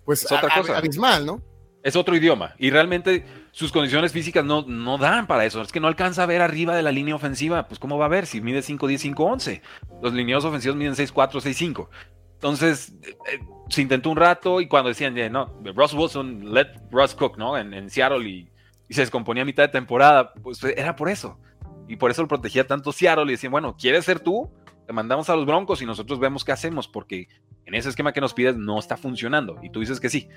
pues 0.05 0.25
otra 0.31 0.53
cosa. 0.55 0.77
abismal, 0.77 1.25
¿no? 1.25 1.41
Es 1.87 1.95
otro 1.95 2.17
idioma 2.17 2.53
y 2.59 2.69
realmente 2.69 3.23
sus 3.51 3.71
condiciones 3.71 4.11
físicas 4.11 4.43
no, 4.43 4.63
no 4.63 4.97
dan 4.97 5.25
para 5.25 5.45
eso. 5.45 5.61
Es 5.61 5.71
que 5.71 5.79
no 5.79 5.87
alcanza 5.87 6.23
a 6.23 6.25
ver 6.25 6.41
arriba 6.41 6.75
de 6.75 6.83
la 6.83 6.91
línea 6.91 7.15
ofensiva. 7.15 7.69
Pues, 7.69 7.79
¿cómo 7.79 7.97
va 7.97 8.07
a 8.07 8.09
ver 8.09 8.25
si 8.25 8.41
mide 8.41 8.61
5, 8.61 8.87
10, 8.87 9.01
5, 9.01 9.23
11? 9.23 9.61
Los 10.01 10.11
lineados 10.11 10.43
ofensivos 10.43 10.75
miden 10.75 10.97
6, 10.97 11.13
4, 11.13 11.39
6, 11.39 11.55
5. 11.55 11.89
Entonces, 12.33 12.93
eh, 13.31 13.39
se 13.69 13.81
intentó 13.81 14.09
un 14.09 14.17
rato 14.17 14.59
y 14.59 14.67
cuando 14.67 14.89
decían, 14.89 15.15
no, 15.31 15.45
Russ 15.63 15.93
Wilson, 15.93 16.53
let 16.53 16.73
Russ 16.91 17.15
cook, 17.15 17.37
¿no? 17.37 17.57
En, 17.57 17.89
Seattle 17.89 18.27
y, 18.27 18.49
se 18.89 18.99
descomponía 18.99 19.43
a 19.43 19.45
mitad 19.45 19.63
de 19.63 19.69
temporada, 19.69 20.33
pues 20.43 20.61
era 20.65 20.93
por 20.97 21.07
eso. 21.07 21.39
Y 21.87 21.95
por 21.95 22.11
eso 22.11 22.21
lo 22.21 22.27
protegía 22.27 22.67
tanto 22.67 22.91
Seattle 22.91 23.27
y 23.27 23.31
decían, 23.31 23.53
bueno, 23.53 23.77
¿quieres 23.79 24.03
ser 24.03 24.19
tú? 24.19 24.51
Te 24.85 24.91
mandamos 24.91 25.29
a 25.29 25.37
los 25.37 25.45
Broncos 25.45 25.81
y 25.81 25.85
nosotros 25.85 26.19
vemos 26.19 26.43
qué 26.43 26.51
hacemos 26.51 26.85
porque 26.89 27.29
en 27.67 27.75
ese 27.75 27.89
esquema 27.89 28.13
que 28.13 28.21
nos 28.21 28.33
pides 28.33 28.55
no 28.55 28.79
está 28.79 28.95
funcionando. 28.95 29.59
Y 29.61 29.69
tú 29.69 29.81
dices 29.81 29.99
que 29.99 30.09
sí. 30.09 30.29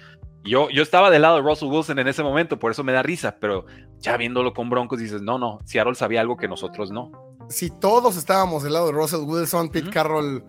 Yo, 0.42 0.68
yo 0.70 0.82
estaba 0.82 1.10
del 1.10 1.22
lado 1.22 1.36
de 1.36 1.42
Russell 1.42 1.68
Wilson 1.68 2.00
en 2.00 2.08
ese 2.08 2.24
momento, 2.24 2.58
por 2.58 2.72
eso 2.72 2.82
me 2.82 2.92
da 2.92 3.04
risa, 3.04 3.36
pero 3.40 3.66
ya 4.00 4.16
viéndolo 4.16 4.52
con 4.52 4.68
Broncos 4.68 4.98
dices, 4.98 5.22
no, 5.22 5.38
no, 5.38 5.60
Seattle 5.64 5.94
sabía 5.94 6.20
algo 6.22 6.36
que 6.36 6.48
nosotros 6.48 6.90
no. 6.90 7.12
Si 7.48 7.70
todos 7.70 8.16
estábamos 8.16 8.64
del 8.64 8.72
lado 8.72 8.86
de 8.86 8.92
Russell 8.92 9.20
Wilson, 9.20 9.68
Pete 9.68 9.90
Carroll, 9.90 10.44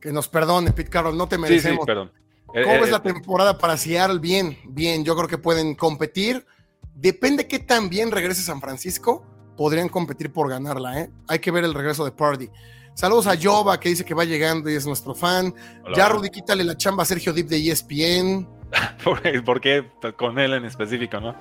que 0.00 0.12
nos 0.12 0.28
perdone, 0.28 0.70
Pete 0.70 0.90
Carroll, 0.90 1.16
no 1.16 1.26
te 1.26 1.38
merecemos. 1.38 1.80
Sí, 1.80 1.86
perdón. 1.86 2.12
¿Cómo 2.46 2.58
eh, 2.58 2.80
es 2.82 2.88
eh, 2.88 2.90
la 2.92 2.98
eh, 2.98 3.00
temporada 3.00 3.58
para 3.58 3.76
Seattle? 3.76 4.20
Bien, 4.20 4.56
bien, 4.68 5.04
yo 5.04 5.16
creo 5.16 5.28
que 5.28 5.38
pueden 5.38 5.74
competir. 5.74 6.46
Depende 6.94 7.48
qué 7.48 7.58
tan 7.58 7.88
bien 7.88 8.12
regrese 8.12 8.42
San 8.42 8.60
Francisco, 8.60 9.24
podrían 9.56 9.88
competir 9.88 10.32
por 10.32 10.48
ganarla, 10.48 11.00
¿eh? 11.00 11.10
Hay 11.26 11.40
que 11.40 11.50
ver 11.50 11.64
el 11.64 11.74
regreso 11.74 12.04
de 12.04 12.12
Party. 12.12 12.48
Saludos 12.94 13.26
a 13.26 13.34
Yoba, 13.34 13.80
que 13.80 13.88
dice 13.88 14.04
que 14.04 14.14
va 14.14 14.24
llegando 14.24 14.70
y 14.70 14.74
es 14.74 14.86
nuestro 14.86 15.14
fan. 15.14 15.54
ya, 15.96 16.08
Rudy, 16.08 16.30
quítale 16.30 16.62
la 16.64 16.76
chamba 16.76 17.02
a 17.02 17.06
Sergio 17.06 17.32
Dip 17.32 17.48
de 17.48 17.70
ESPN. 17.70 18.48
¿Por 19.44 19.60
qué 19.60 19.84
con 20.16 20.38
él 20.38 20.54
en 20.54 20.64
específico, 20.64 21.20
no? 21.20 21.34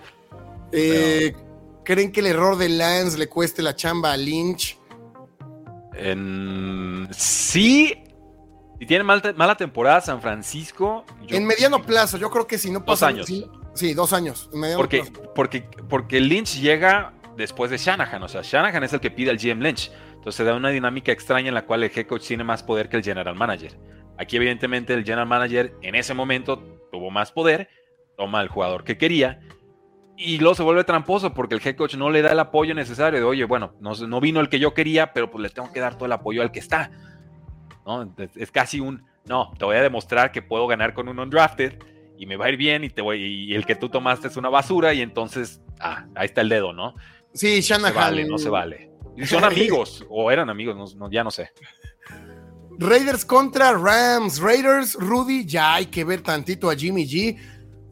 Eh, 0.72 1.34
¿Creen 1.84 2.12
que 2.12 2.22
el 2.22 2.28
error 2.28 2.58
de 2.58 2.70
Lance 2.70 3.18
le 3.18 3.28
cueste 3.28 3.62
la 3.62 3.76
chamba 3.76 4.14
a 4.14 4.18
Lynch? 4.18 4.78
Sí. 7.12 7.94
Si 8.80 8.86
tiene 8.88 9.04
mala 9.04 9.56
temporada 9.56 10.02
San 10.02 10.22
Francisco. 10.22 11.06
En 11.28 11.46
mediano 11.46 11.82
plazo, 11.84 12.18
yo 12.18 12.32
creo 12.32 12.48
que 12.48 12.58
si 12.58 12.72
no 12.72 12.84
pasa. 12.84 13.12
Dos 13.12 13.30
años. 13.30 13.50
Sí, 13.74 13.94
dos 13.94 14.12
años. 14.14 14.50
porque, 14.76 15.04
Porque, 15.36 15.62
porque 15.88 16.20
Lynch 16.20 16.60
llega 16.60 17.14
después 17.42 17.70
de 17.70 17.78
Shanahan. 17.78 18.24
O 18.24 18.28
sea, 18.28 18.42
Shanahan 18.44 18.84
es 18.84 18.94
el 18.94 19.00
que 19.00 19.12
pide 19.12 19.32
al 19.32 19.38
GM 19.38 19.62
Lynch. 19.62 19.92
Entonces 20.10 20.36
se 20.36 20.44
da 20.44 20.56
una 20.56 20.70
dinámica 20.70 21.12
extraña 21.12 21.50
en 21.50 21.56
la 21.56 21.66
cual 21.66 21.84
el 21.84 21.92
head 21.94 22.06
coach 22.06 22.28
tiene 22.28 22.44
más 22.44 22.64
poder 22.64 22.90
que 22.90 22.98
el 22.98 23.04
general 23.04 23.36
manager. 23.36 23.78
Aquí 24.18 24.38
evidentemente 24.38 24.94
el 24.94 25.04
general 25.04 25.28
manager 25.28 25.74
en 25.82 25.96
ese 25.96 26.14
momento 26.14 26.60
tuvo 26.92 27.10
más 27.10 27.32
poder, 27.32 27.70
toma 28.16 28.40
al 28.40 28.48
jugador 28.48 28.84
que 28.84 28.98
quería 28.98 29.42
y 30.16 30.38
luego 30.38 30.54
se 30.54 30.64
vuelve 30.64 30.84
tramposo 30.84 31.34
porque 31.34 31.56
el 31.56 31.62
head 31.66 31.76
coach 31.76 31.96
no 31.96 32.12
le 32.12 32.22
da 32.22 32.32
el 32.32 32.40
apoyo 32.40 32.76
necesario 32.76 33.20
de, 33.20 33.26
oye, 33.26 33.44
bueno, 33.46 33.74
no, 33.80 33.94
no 33.96 34.22
vino 34.22 34.40
el 34.40 34.50
que 34.50 34.60
yo 34.60 34.74
quería, 34.74 35.14
pero 35.14 35.32
pues 35.32 35.42
le 35.42 35.50
tengo 35.50 35.74
que 35.74 35.80
dar 35.80 35.96
todo 35.96 36.06
el 36.06 36.12
apoyo 36.12 36.44
al 36.44 36.52
que 36.52 36.60
está. 36.60 36.92
¿no? 37.86 38.14
Es 38.36 38.52
casi 38.52 38.80
un, 38.80 39.04
no, 39.26 39.52
te 39.58 39.66
voy 39.66 39.78
a 39.78 39.82
demostrar 39.82 40.32
que 40.32 40.44
puedo 40.44 40.68
ganar 40.68 40.94
con 40.94 41.08
un 41.10 41.18
undrafted 41.18 41.80
y 42.20 42.28
me 42.28 42.36
va 42.38 42.46
a 42.46 42.50
ir 42.50 42.58
bien 42.58 42.84
y, 42.84 42.92
y 43.16 43.56
el 43.56 43.66
que 43.66 43.76
tú 43.76 43.90
tomaste 43.90 44.28
es 44.28 44.38
una 44.38 44.50
basura 44.50 44.94
y 44.94 45.02
entonces, 45.02 45.64
ah, 45.80 46.06
ahí 46.14 46.26
está 46.26 46.42
el 46.42 46.50
dedo, 46.50 46.72
¿no? 46.74 46.94
Sí, 47.34 47.62
Shanahan. 47.62 47.94
No 47.94 48.00
se 48.00 48.00
vale, 48.00 48.26
no 48.26 48.38
se 48.38 48.50
vale. 48.50 48.92
Y 49.18 49.26
son 49.26 49.44
amigos, 49.44 50.06
o 50.10 50.32
eran 50.32 50.50
amigos, 50.50 50.98
ya 51.12 51.24
no 51.24 51.32
sé. 51.32 51.52
Raiders 52.78 53.26
contra 53.26 53.74
Rams. 53.74 54.40
Raiders, 54.40 54.96
Rudy, 54.96 55.46
ya 55.46 55.76
hay 55.76 55.86
que 55.86 56.04
ver 56.04 56.22
tantito 56.22 56.70
a 56.70 56.76
Jimmy 56.76 57.06
G. 57.06 57.38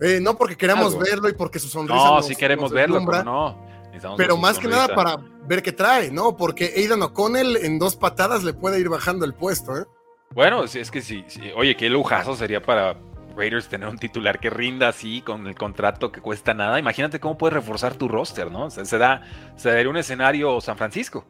Eh, 0.02 0.20
no 0.22 0.38
porque 0.38 0.56
queramos 0.56 0.98
verlo 0.98 1.30
y 1.30 1.34
porque 1.34 1.60
su 1.60 1.68
sonrisa. 1.68 1.96
No, 1.96 2.22
si 2.22 2.36
queremos 2.36 2.72
verlo, 2.72 3.00
no. 3.00 3.70
Pero 4.18 4.38
más 4.38 4.58
que 4.58 4.68
nada 4.68 4.94
para 4.96 5.18
ver 5.46 5.62
qué 5.62 5.72
trae, 5.72 6.10
¿no? 6.12 6.38
Porque 6.38 6.74
Aidan 6.76 7.02
O'Connell 7.02 7.58
en 7.58 7.80
dos 7.80 7.96
patadas 7.96 8.44
le 8.44 8.54
puede 8.54 8.80
ir 8.80 8.88
bajando 8.88 9.26
el 9.26 9.34
puesto, 9.34 9.78
¿eh? 9.78 9.86
Bueno, 10.32 10.64
es 10.64 10.92
que 10.92 11.02
sí, 11.02 11.26
sí. 11.28 11.42
Oye, 11.56 11.76
qué 11.76 11.90
lujazo 11.90 12.36
sería 12.36 12.62
para 12.62 12.96
Raiders 13.36 13.68
tener 13.68 13.88
un 13.88 13.98
titular 13.98 14.40
que 14.40 14.50
rinda 14.50 14.90
así 14.90 15.22
con 15.22 15.48
el 15.48 15.56
contrato 15.56 16.12
que 16.12 16.22
cuesta 16.22 16.54
nada. 16.54 16.80
Imagínate 16.80 17.20
cómo 17.20 17.38
puedes 17.38 17.54
reforzar 17.54 17.96
tu 17.96 18.08
roster, 18.08 18.52
¿no? 18.52 18.70
se, 18.70 18.98
da, 18.98 19.22
se 19.56 19.70
daría 19.70 19.90
un 19.90 19.98
escenario 19.98 20.60
San 20.62 20.78
Francisco. 20.78 21.26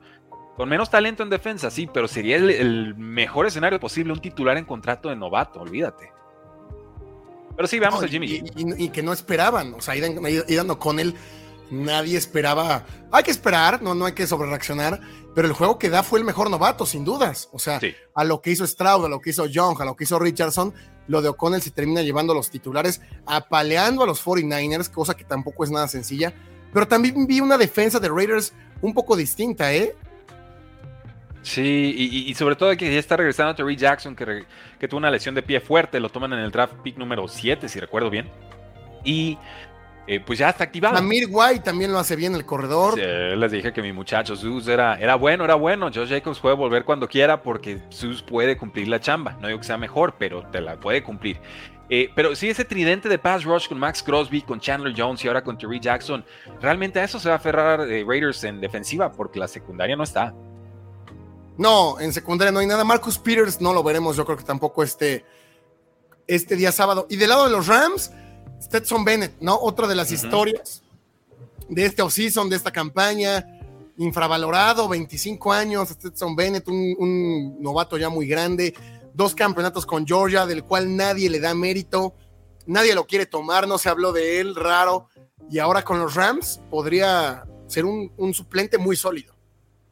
Con 0.59 0.67
menos 0.67 0.89
talento 0.89 1.23
en 1.23 1.29
defensa, 1.29 1.71
sí, 1.71 1.87
pero 1.93 2.09
sería 2.09 2.35
el, 2.35 2.93
mejor 2.95 3.45
escenario 3.45 3.79
posible 3.79 4.11
un 4.11 4.19
titular 4.19 4.57
en 4.57 4.65
contrato 4.65 5.07
de 5.07 5.15
novato, 5.15 5.61
olvídate. 5.61 6.11
Pero 7.55 7.65
sí, 7.65 7.79
veamos 7.79 8.03
a 8.03 8.09
Jimmy. 8.09 8.43
Y, 8.57 8.89
que 8.89 9.01
no 9.01 9.13
esperaban, 9.13 9.73
o 9.75 9.79
sea, 9.79 9.95
Idan, 9.95 10.75
con 10.75 10.99
él 10.99 11.15
nadie 11.71 12.17
esperaba. 12.17 12.83
Hay 13.09 13.23
que 13.23 13.31
esperar, 13.31 13.81
no, 13.81 13.95
no 13.95 14.05
hay 14.05 14.11
que 14.11 14.27
sobrereaccionar, 14.27 14.99
pero 15.33 15.47
el 15.47 15.53
juego 15.53 15.79
que 15.79 15.89
da 15.89 16.03
fue 16.03 16.19
el 16.19 16.25
mejor 16.25 16.49
novato, 16.49 16.85
sin 16.85 17.05
dudas. 17.05 17.47
O 17.53 17.59
sea, 17.59 17.79
a 18.13 18.23
lo 18.25 18.41
que 18.41 18.51
hizo 18.51 18.67
Stroud, 18.67 19.05
a 19.05 19.07
lo 19.07 19.21
que 19.21 19.29
hizo 19.29 19.45
Young, 19.45 19.81
a 19.81 19.85
lo 19.85 19.95
que 19.95 20.03
hizo 20.03 20.19
Richardson, 20.19 20.73
lo 21.09 21.23
de 21.23 21.29
O'Connell 21.29 21.61
se 21.61 21.71
termina 21.71 22.03
llevando 22.03 22.33
a 22.33 22.35
los 22.35 22.51
titulares, 22.51 23.01
apaleando 23.25 24.03
a 24.03 24.05
los 24.05 24.23
49ers, 24.23 24.89
cosa 24.91 25.15
que 25.15 25.23
tampoco 25.23 25.63
es 25.63 25.71
nada 25.71 25.87
sencilla. 25.87 26.33
Pero 26.71 26.87
también 26.87 27.25
vi 27.25 27.41
una 27.41 27.57
defensa 27.57 27.99
de 27.99 28.09
Raiders 28.09 28.53
un 28.79 28.93
poco 28.93 29.17
distinta, 29.17 29.73
¿eh? 29.73 29.95
Sí, 31.41 31.95
y, 32.27 32.35
sobre 32.35 32.55
todo 32.55 32.77
que 32.77 32.93
ya 32.93 32.99
está 32.99 33.17
regresando 33.17 33.55
Terry 33.55 33.75
Jackson, 33.75 34.15
que, 34.15 34.45
que 34.79 34.87
tuvo 34.87 34.99
una 34.99 35.09
lesión 35.09 35.33
de 35.33 35.41
pie 35.41 35.59
fuerte, 35.59 35.99
lo 35.99 36.09
toman 36.09 36.33
en 36.33 36.39
el 36.39 36.51
draft 36.51 36.75
pick 36.83 36.95
número 36.97 37.27
7, 37.27 37.67
si 37.67 37.79
recuerdo 37.79 38.11
bien. 38.11 38.29
Y 39.03 39.39
eh, 40.11 40.19
pues 40.19 40.39
ya 40.39 40.49
está 40.49 40.63
activado. 40.63 40.97
Amir 40.97 41.27
White 41.29 41.59
también 41.59 41.91
lo 41.91 41.99
hace 41.99 42.15
bien 42.15 42.33
el 42.33 42.43
corredor. 42.43 42.95
Sí, 42.95 43.01
les 43.01 43.51
dije 43.51 43.71
que 43.71 43.83
mi 43.83 43.93
muchacho 43.93 44.35
Zeus 44.35 44.67
era, 44.67 44.95
era 44.95 45.13
bueno, 45.13 45.43
era 45.43 45.53
bueno. 45.53 45.91
Josh 45.93 46.09
Jacobs 46.09 46.39
puede 46.39 46.55
volver 46.55 46.83
cuando 46.83 47.07
quiera 47.07 47.43
porque 47.43 47.77
Zeus 47.93 48.23
puede 48.23 48.57
cumplir 48.57 48.87
la 48.87 48.99
chamba. 48.99 49.37
No 49.39 49.45
digo 49.45 49.59
que 49.59 49.67
sea 49.67 49.77
mejor, 49.77 50.15
pero 50.17 50.41
te 50.49 50.61
la 50.61 50.79
puede 50.79 51.03
cumplir. 51.03 51.39
Eh, 51.91 52.09
pero 52.15 52.35
sí, 52.35 52.49
ese 52.49 52.65
tridente 52.65 53.07
de 53.07 53.19
pass 53.19 53.43
rush 53.43 53.67
con 53.67 53.77
Max 53.77 54.01
Crosby, 54.01 54.41
con 54.41 54.59
Chandler 54.59 54.95
Jones 54.97 55.23
y 55.23 55.27
ahora 55.27 55.43
con 55.43 55.59
Terry 55.59 55.79
Jackson, 55.79 56.25
realmente 56.59 56.99
a 56.99 57.03
eso 57.03 57.19
se 57.19 57.29
va 57.29 57.35
a 57.35 57.37
aferrar 57.37 57.81
eh, 57.81 58.03
Raiders 58.03 58.43
en 58.45 58.59
defensiva 58.59 59.11
porque 59.11 59.37
la 59.37 59.47
secundaria 59.47 59.95
no 59.95 60.01
está. 60.01 60.33
No, 61.55 61.99
en 61.99 62.11
secundaria 62.13 62.51
no 62.51 62.57
hay 62.57 62.65
nada. 62.65 62.83
Marcus 62.83 63.19
Peters 63.19 63.61
no 63.61 63.73
lo 63.73 63.83
veremos, 63.83 64.17
yo 64.17 64.25
creo 64.25 64.37
que 64.39 64.43
tampoco 64.43 64.81
este, 64.81 65.23
este 66.25 66.55
día 66.55 66.71
sábado. 66.71 67.05
Y 67.11 67.15
del 67.17 67.29
lado 67.29 67.45
de 67.45 67.51
los 67.51 67.67
Rams, 67.67 68.11
Stetson 68.61 69.03
Bennett, 69.03 69.33
¿no? 69.41 69.55
Otra 69.55 69.87
de 69.87 69.95
las 69.95 70.11
historias 70.11 70.83
de 71.69 71.85
este 71.85 72.01
offseason, 72.01 72.49
de 72.49 72.55
esta 72.55 72.71
campaña, 72.71 73.45
infravalorado, 73.97 74.87
25 74.89 75.53
años, 75.53 75.89
Stetson 75.89 76.35
Bennett, 76.35 76.67
un, 76.67 77.57
novato 77.61 77.97
ya 77.97 78.09
muy 78.09 78.27
grande, 78.27 78.73
dos 79.13 79.35
campeonatos 79.35 79.85
con 79.85 80.05
Georgia, 80.05 80.45
del 80.45 80.63
cual 80.63 80.95
nadie 80.95 81.29
le 81.29 81.39
da 81.39 81.53
mérito, 81.53 82.13
nadie 82.65 82.95
lo 82.95 83.05
quiere 83.05 83.25
tomar, 83.25 83.67
no 83.67 83.77
se 83.77 83.89
habló 83.89 84.11
de 84.11 84.39
él, 84.39 84.55
raro, 84.55 85.09
y 85.49 85.59
ahora 85.59 85.83
con 85.83 85.99
los 85.99 86.15
Rams 86.15 86.61
podría 86.69 87.45
ser 87.67 87.85
un, 87.85 88.11
un 88.17 88.33
suplente 88.33 88.77
muy 88.77 88.95
sólido. 88.95 89.35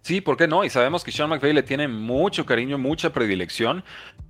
Sí, 0.01 0.21
¿por 0.21 0.37
qué 0.37 0.47
no? 0.47 0.63
Y 0.63 0.69
sabemos 0.69 1.03
que 1.03 1.11
Sean 1.11 1.29
McVay 1.29 1.51
le 1.51 1.63
tiene 1.63 1.87
mucho 1.87 2.45
cariño, 2.45 2.77
mucha 2.77 3.11
predilección 3.11 3.83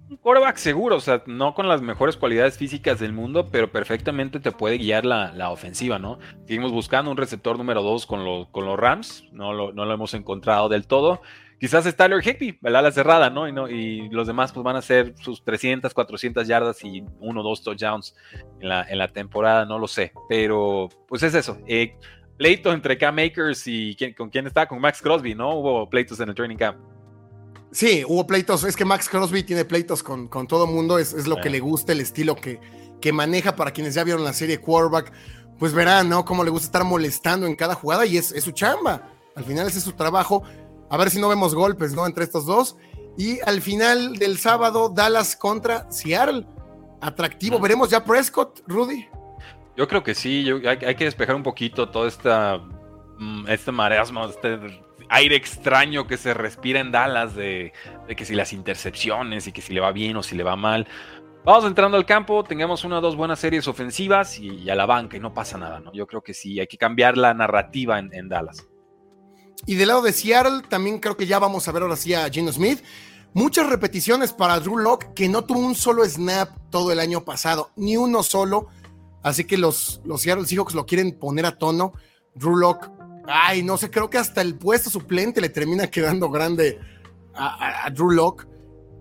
un 0.09 0.17
quarterback 0.17 0.57
seguro, 0.57 0.95
o 0.95 0.99
sea, 0.99 1.23
no 1.25 1.53
con 1.53 1.67
las 1.67 1.81
mejores 1.81 2.17
cualidades 2.17 2.57
físicas 2.57 2.99
del 2.99 3.13
mundo, 3.13 3.49
pero 3.51 3.71
perfectamente 3.71 4.39
te 4.39 4.51
puede 4.51 4.77
guiar 4.77 5.05
la, 5.05 5.49
ofensiva, 5.49 5.99
¿no? 5.99 6.19
Seguimos 6.45 6.71
buscando 6.71 7.11
un 7.11 7.17
receptor 7.17 7.57
número 7.57 7.83
2 7.83 8.05
con, 8.05 8.45
con 8.45 8.65
los 8.65 8.79
Rams, 8.79 9.25
no 9.31 9.53
lo, 9.53 9.73
no 9.73 9.85
lo 9.85 9.93
hemos 9.93 10.13
encontrado 10.13 10.69
del 10.69 10.87
todo. 10.87 11.21
Quizás 11.59 11.85
es 11.87 11.95
Tyler 11.95 12.21
Higby, 12.21 12.59
el 12.61 12.75
ala 12.75 12.91
cerrada, 12.91 13.31
¿no? 13.31 13.47
Y, 13.47 13.51
¿no? 13.51 13.67
y 13.67 14.09
los 14.09 14.27
demás 14.27 14.51
pues 14.51 14.63
van 14.63 14.75
a 14.75 14.79
hacer 14.79 15.15
sus 15.17 15.43
300, 15.43 15.91
400 15.91 16.47
yardas 16.47 16.83
y 16.83 17.03
uno 17.19 17.41
o 17.41 17.43
dos 17.43 17.63
touchdowns 17.63 18.15
en 18.61 18.69
la, 18.69 18.83
en 18.87 18.99
la 18.99 19.07
temporada, 19.11 19.65
no 19.65 19.79
lo 19.79 19.87
sé. 19.87 20.13
Pero 20.29 20.87
pues 21.07 21.23
es 21.23 21.33
eso. 21.33 21.57
Eh, 21.67 21.95
entre 22.39 22.97
Cam 22.97 23.15
Makers 23.15 23.63
y 23.65 23.95
con 24.15 24.29
quién 24.29 24.45
está, 24.45 24.67
con 24.67 24.79
Max 24.79 25.01
Crosby, 25.01 25.33
¿no? 25.33 25.55
Hubo 25.55 25.89
pleitos 25.89 26.19
en 26.19 26.29
el 26.29 26.35
training 26.35 26.57
camp. 26.57 26.77
Sí, 27.71 28.03
hubo 28.07 28.25
pleitos. 28.25 28.63
Es 28.63 28.75
que 28.75 28.85
Max 28.85 29.09
Crosby 29.09 29.43
tiene 29.43 29.65
pleitos 29.65 30.03
con, 30.03 30.27
con 30.27 30.47
todo 30.47 30.67
mundo. 30.67 30.99
Es, 30.99 31.27
lo 31.27 31.37
que 31.37 31.49
le 31.49 31.59
gusta, 31.59 31.91
el 31.91 32.01
estilo 32.01 32.35
que, 32.35 32.59
que 33.01 33.11
maneja. 33.11 33.55
Para 33.55 33.71
quienes 33.71 33.93
ya 33.93 34.03
vieron 34.03 34.23
la 34.23 34.33
serie 34.33 34.59
Quarterback, 34.59 35.11
pues 35.59 35.73
verán, 35.73 36.09
¿no? 36.09 36.25
Cómo 36.25 36.43
le 36.43 36.49
gusta 36.49 36.65
estar 36.65 36.83
molestando 36.83 37.45
en 37.45 37.55
cada 37.55 37.75
jugada 37.75 38.05
y 38.05 38.17
es, 38.17 38.29
su 38.29 38.51
chamba. 38.51 39.11
Al 39.35 39.43
final 39.43 39.67
ese 39.67 39.79
es 39.79 39.83
su 39.83 39.93
trabajo. 39.93 40.43
A 40.89 40.97
ver 40.97 41.09
si 41.09 41.19
no 41.19 41.27
vemos 41.27 41.53
golpes, 41.53 41.93
¿no? 41.93 42.05
Entre 42.05 42.23
estos 42.23 42.45
dos. 42.45 42.77
Y 43.17 43.39
al 43.41 43.61
final 43.61 44.17
del 44.17 44.37
sábado, 44.37 44.89
Dallas 44.89 45.35
contra 45.35 45.91
Seattle. 45.91 46.45
Atractivo. 47.01 47.59
¿Veremos 47.59 47.89
ya 47.89 48.03
Prescott, 48.03 48.61
Rudy? 48.67 49.07
Yo 49.75 49.87
creo 49.87 50.03
que 50.03 50.15
sí. 50.15 50.49
hay, 50.65 50.77
hay, 50.83 50.95
que 50.95 51.05
despejar 51.05 51.35
un 51.35 51.43
poquito 51.43 51.89
toda 51.89 52.07
esta, 52.07 52.57
mm, 53.19 53.47
este 53.49 53.71
marasmo, 53.71 54.25
este 54.25 54.57
aire 55.09 55.35
extraño 55.35 56.07
que 56.07 56.17
se 56.17 56.33
respira 56.33 56.79
en 56.79 56.91
Dallas 56.91 57.35
de, 57.35 57.73
que 58.15 58.25
si 58.25 58.35
las 58.35 58.53
intercepciones 58.53 59.47
y 59.47 59.51
que 59.51 59.61
si 59.61 59.73
le 59.73 59.79
va 59.79 59.91
bien 59.91 60.17
o 60.17 60.23
si 60.23 60.35
le 60.35 60.43
va 60.43 60.55
mal. 60.55 60.87
Vamos 61.45 61.65
entrando 61.65 61.95
al 61.95 62.05
campo, 62.05 62.43
tengamos 62.43 62.83
una 62.83 62.97
o 62.97 63.01
dos 63.01 63.15
buenas 63.15 63.39
series 63.39 63.67
ofensivas 63.67 64.37
y, 64.39 64.69
a 64.69 64.75
la 64.75 64.85
banca 64.85 65.15
y 65.15 65.19
no 65.19 65.33
pasa 65.33 65.57
nada, 65.57 65.79
¿no? 65.79 65.93
Yo 65.93 66.05
creo 66.05 66.21
que 66.21 66.33
sí, 66.33 66.59
hay 66.59 66.67
que 66.67 66.77
cambiar 66.77 67.17
la 67.17 67.33
narrativa 67.33 67.99
en, 67.99 68.27
Dallas. 68.27 68.67
Y 69.65 69.75
del 69.75 69.87
lado 69.87 70.01
de 70.01 70.11
Seattle, 70.11 70.63
también 70.67 70.99
creo 70.99 71.15
que 71.15 71.25
ya 71.25 71.39
vamos 71.39 71.67
a 71.67 71.71
ver 71.71 71.83
ahora 71.83 71.95
sí 71.95 72.13
a 72.13 72.29
Gino 72.29 72.51
Smith. 72.51 72.83
Muchas 73.33 73.69
repeticiones 73.69 74.33
para 74.33 74.59
Drew 74.59 74.77
Locke, 74.77 75.13
que 75.13 75.29
no 75.29 75.43
tuvo 75.43 75.59
un 75.59 75.75
solo 75.75 76.03
snap 76.03 76.49
todo 76.69 76.91
el 76.91 76.99
año 76.99 77.23
pasado, 77.23 77.71
ni 77.75 77.95
uno 77.95 78.23
solo. 78.23 78.67
Así 79.23 79.45
que 79.45 79.57
los, 79.57 80.01
los 80.05 80.21
Seattle 80.21 80.45
Seahawks 80.45 80.73
lo 80.73 80.85
quieren 80.85 81.17
poner 81.17 81.45
a 81.45 81.57
tono. 81.57 81.93
Drew 82.35 82.55
Locke 82.55 82.89
Ay, 83.27 83.63
no 83.63 83.77
sé, 83.77 83.91
creo 83.91 84.09
que 84.09 84.17
hasta 84.17 84.41
el 84.41 84.57
puesto 84.57 84.89
suplente 84.89 85.41
le 85.41 85.49
termina 85.49 85.87
quedando 85.87 86.29
grande 86.29 86.79
a, 87.33 87.89
Drew 87.91 88.11
Locke. 88.11 88.47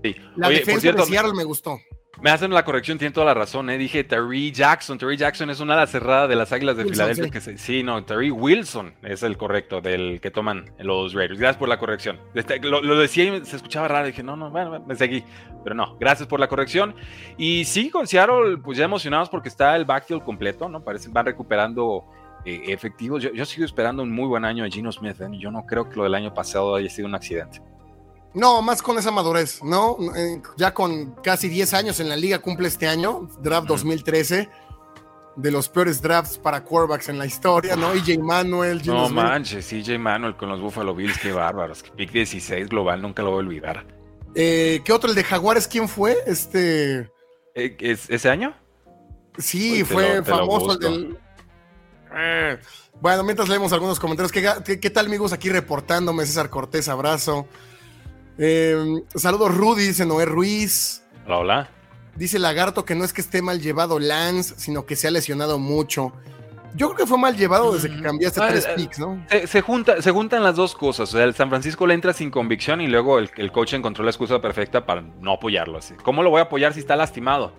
Sí. 0.02 0.14
La 0.36 0.48
defensa 0.48 0.92
de 0.92 1.02
Seattle 1.04 1.34
me 1.34 1.44
gustó. 1.44 1.78
Me 2.22 2.30
hacen 2.30 2.50
la 2.50 2.64
corrección, 2.64 2.96
tiene 2.96 3.12
toda 3.12 3.26
la 3.26 3.34
razón, 3.34 3.68
¿eh? 3.68 3.76
Dije 3.76 4.02
Terry 4.02 4.50
Jackson. 4.50 4.96
Terry 4.96 5.18
Jackson 5.18 5.50
es 5.50 5.60
una 5.60 5.74
ala 5.74 5.86
cerrada 5.86 6.26
de 6.26 6.34
las 6.34 6.50
Águilas 6.50 6.78
de 6.78 6.84
Filadelfia. 6.84 7.24
Sí. 7.24 7.30
Que 7.30 7.58
sí, 7.58 7.82
no, 7.82 8.02
Terry 8.04 8.30
Wilson 8.30 8.94
es 9.02 9.22
el 9.22 9.36
correcto 9.36 9.82
del 9.82 10.18
que 10.22 10.30
toman 10.30 10.64
los 10.78 11.12
Raiders. 11.12 11.38
Gracias 11.38 11.58
por 11.58 11.68
la 11.68 11.78
corrección. 11.78 12.18
Este, 12.34 12.58
lo, 12.60 12.98
decía 12.98 13.36
y 13.36 13.44
se 13.44 13.56
escuchaba 13.56 13.88
raro. 13.88 14.06
Dije, 14.06 14.22
no, 14.22 14.34
no, 14.34 14.50
bueno, 14.50 14.82
me 14.86 14.96
seguí. 14.96 15.24
Pero 15.62 15.74
no, 15.74 15.98
gracias 15.98 16.26
por 16.26 16.40
la 16.40 16.48
corrección. 16.48 16.94
Y 17.36 17.66
sí, 17.66 17.90
con 17.90 18.06
Seattle, 18.06 18.58
pues 18.64 18.78
ya 18.78 18.86
emocionados 18.86 19.28
porque 19.28 19.50
está 19.50 19.76
el 19.76 19.84
backfield 19.84 20.24
completo, 20.24 20.70
¿no? 20.70 20.82
Parece 20.82 21.10
van 21.10 21.26
recuperando 21.26 22.06
eh, 22.46 22.72
efectivos. 22.72 23.24
Yo, 23.34 23.44
sigo 23.44 23.64
esperando 23.64 24.04
un 24.04 24.12
muy 24.12 24.28
buen 24.28 24.44
año 24.44 24.64
a 24.64 24.68
Gino 24.68 24.92
Smith. 24.92 25.20
¿eh? 25.20 25.28
Yo 25.32 25.50
no 25.50 25.66
creo 25.66 25.88
que 25.88 25.96
lo 25.96 26.04
del 26.04 26.14
año 26.14 26.32
pasado 26.32 26.76
haya 26.76 26.88
sido 26.88 27.08
un 27.08 27.16
accidente. 27.16 27.60
No, 28.34 28.62
más 28.62 28.82
con 28.82 28.96
esa 28.98 29.10
madurez, 29.10 29.64
¿no? 29.64 29.96
Eh, 30.14 30.40
ya 30.56 30.72
con 30.72 31.16
casi 31.24 31.48
10 31.48 31.74
años 31.74 31.98
en 31.98 32.08
la 32.08 32.14
liga 32.14 32.38
cumple 32.38 32.68
este 32.68 32.86
año, 32.86 33.28
draft 33.40 33.66
2013, 33.66 34.48
de 35.34 35.50
los 35.50 35.68
peores 35.68 36.00
drafts 36.00 36.38
para 36.38 36.62
quarterbacks 36.62 37.08
en 37.08 37.18
la 37.18 37.26
historia, 37.26 37.74
¿no? 37.74 37.92
EJ 37.92 38.20
Manuel, 38.20 38.80
Gino 38.80 38.94
No 38.94 39.08
manches, 39.08 39.72
EJ 39.72 39.98
Manuel 39.98 40.36
con 40.36 40.48
los 40.48 40.60
Buffalo 40.60 40.94
Bills, 40.94 41.18
qué 41.18 41.32
bárbaros. 41.32 41.82
Pick 41.96 42.12
16 42.12 42.68
global, 42.68 43.02
nunca 43.02 43.24
lo 43.24 43.30
voy 43.30 43.38
a 43.38 43.40
olvidar. 43.40 43.86
¿Qué 44.34 44.92
otro? 44.92 45.10
¿El 45.10 45.16
de 45.16 45.24
Jaguares 45.24 45.66
quién 45.66 45.88
fue? 45.88 46.16
Este... 46.26 47.10
¿Ese 47.54 48.28
año? 48.28 48.54
Sí, 49.38 49.82
fue 49.82 50.22
famoso 50.22 50.74
el 50.74 50.78
del 50.78 51.18
eh, 52.16 52.58
bueno, 53.00 53.24
mientras 53.24 53.48
leemos 53.48 53.72
algunos 53.72 54.00
comentarios, 54.00 54.32
¿qué, 54.32 54.90
tal 54.90 55.06
amigos 55.06 55.32
aquí 55.32 55.50
reportándome? 55.50 56.24
César 56.24 56.50
Cortés, 56.50 56.88
abrazo. 56.88 57.46
Eh, 58.38 59.02
saludos 59.14 59.54
Rudy, 59.54 59.88
dice 59.88 60.06
Noé 60.06 60.24
Ruiz. 60.24 61.02
Hola, 61.26 61.38
hola. 61.38 61.70
Dice 62.14 62.38
Lagarto 62.38 62.84
que 62.84 62.94
no 62.94 63.04
es 63.04 63.12
que 63.12 63.20
esté 63.20 63.42
mal 63.42 63.60
llevado 63.60 63.98
Lance, 63.98 64.54
sino 64.56 64.86
que 64.86 64.96
se 64.96 65.08
ha 65.08 65.10
lesionado 65.10 65.58
mucho. 65.58 66.12
Yo 66.74 66.88
creo 66.88 66.96
que 66.96 67.06
fue 67.06 67.18
mal 67.18 67.36
llevado 67.36 67.72
desde 67.72 67.90
que 67.90 68.02
cambiaste 68.02 68.40
tres 68.48 68.66
eh, 68.66 68.72
picks, 68.76 68.98
¿no? 68.98 69.24
Se, 69.46 69.62
junta, 69.62 70.02
se 70.02 70.10
juntan 70.10 70.42
las 70.42 70.56
dos 70.56 70.74
cosas. 70.74 71.08
O 71.08 71.16
sea, 71.16 71.24
el 71.24 71.34
San 71.34 71.48
Francisco 71.48 71.86
le 71.86 71.94
entra 71.94 72.12
sin 72.12 72.30
convicción 72.30 72.82
y 72.82 72.86
luego 72.86 73.18
el, 73.18 73.30
el 73.36 73.50
coach 73.50 73.74
encontró 73.74 74.04
la 74.04 74.10
excusa 74.10 74.40
perfecta 74.42 74.84
para 74.84 75.00
no 75.00 75.32
apoyarlo. 75.32 75.78
Así. 75.78 75.94
¿Cómo 76.02 76.22
lo 76.22 76.28
voy 76.28 76.40
a 76.40 76.44
apoyar 76.44 76.74
si 76.74 76.80
está 76.80 76.94
lastimado? 76.96 77.52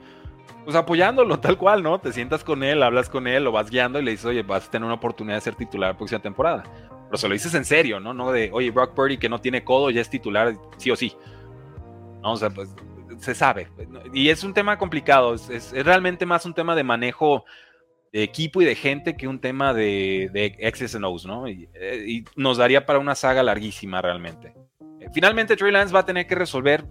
Pues 0.64 0.76
apoyándolo 0.76 1.40
tal 1.40 1.58
cual, 1.58 1.84
¿no? 1.84 2.00
Te 2.00 2.12
sientas 2.12 2.44
con 2.44 2.64
él, 2.64 2.84
hablas 2.84 3.10
con 3.10 3.28
él, 3.28 3.44
lo 3.44 3.52
vas 3.52 3.70
guiando 3.70 4.00
y 4.00 4.04
le 4.04 4.12
dices, 4.12 4.26
oye, 4.26 4.44
vas 4.44 4.68
a 4.68 4.72
tener 4.72 4.86
una 4.86 4.96
oportunidad 4.96 5.36
de 5.38 5.42
ser 5.42 5.56
titular 5.56 5.92
la 5.92 5.98
próxima 5.98 6.22
temporada. 6.22 6.64
Pero 7.06 7.18
se 7.18 7.28
lo 7.28 7.34
dices 7.34 7.54
en 7.54 7.64
serio, 7.64 8.00
¿no? 8.00 8.14
No 8.14 8.32
de, 8.32 8.50
oye, 8.52 8.70
Brock 8.72 8.94
Purdy 8.94 9.18
que 9.18 9.30
no 9.30 9.40
tiene 9.40 9.64
codo 9.64 9.90
ya 9.90 10.02
es 10.02 10.10
titular 10.10 10.56
sí 10.78 10.92
o 10.92 10.96
sí. 10.96 11.16
No, 12.22 12.34
o 12.34 12.38
sea, 12.38 12.50
pues 12.50 12.76
se 13.20 13.34
sabe. 13.34 13.68
Y 14.14 14.30
es 14.30 14.44
un 14.44 14.54
tema 14.54 14.78
complicado, 14.78 15.34
es, 15.34 15.72
realmente 15.72 16.26
más 16.26 16.46
un 16.46 16.54
tema 16.54 16.76
de 16.76 16.84
manejo 16.84 17.46
de 18.12 18.24
equipo 18.24 18.62
y 18.62 18.66
de 18.66 18.76
gente 18.76 19.16
que 19.16 19.28
un 19.28 19.40
tema 19.40 19.74
de, 19.74 20.30
de 20.34 20.72
X's 20.72 21.00
¿no? 21.00 21.48
Y, 21.48 21.70
eh, 21.74 22.04
y, 22.06 22.26
nos 22.36 22.58
daría 22.58 22.86
para 22.86 23.00
una 23.00 23.16
saga 23.16 23.44
larguísima 23.44 24.02
realmente. 24.02 24.54
Finalmente 25.14 25.56
Trey 25.56 25.72
Lance 25.72 25.94
va 25.94 26.02
a 26.02 26.06
tener 26.06 26.28
que 26.28 26.36
resolver 26.36 26.86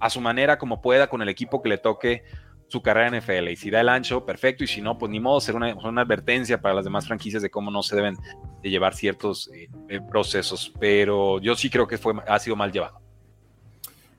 a 0.00 0.10
su 0.10 0.20
manera, 0.20 0.58
como 0.58 0.80
pueda, 0.80 1.08
con 1.08 1.22
el 1.22 1.28
equipo 1.28 1.62
que 1.62 1.68
le 1.68 1.78
toque 1.78 2.24
su 2.70 2.80
carrera 2.80 3.08
en 3.08 3.18
NFL. 3.18 3.48
Y 3.48 3.56
si 3.56 3.70
da 3.70 3.80
el 3.80 3.88
ancho, 3.88 4.24
perfecto. 4.24 4.64
Y 4.64 4.66
si 4.66 4.80
no, 4.80 4.96
pues 4.96 5.10
ni 5.10 5.20
modo, 5.20 5.40
ser 5.40 5.56
una, 5.56 5.74
una 5.74 6.02
advertencia 6.02 6.60
para 6.60 6.74
las 6.74 6.84
demás 6.84 7.06
franquicias 7.06 7.42
de 7.42 7.50
cómo 7.50 7.70
no 7.70 7.82
se 7.82 7.96
deben 7.96 8.16
de 8.62 8.70
llevar 8.70 8.94
ciertos 8.94 9.50
eh, 9.52 9.68
eh, 9.88 10.00
procesos. 10.00 10.72
Pero 10.78 11.40
yo 11.40 11.56
sí 11.56 11.68
creo 11.68 11.86
que 11.86 11.98
fue, 11.98 12.14
ha 12.26 12.38
sido 12.38 12.56
mal 12.56 12.70
llevado. 12.72 13.00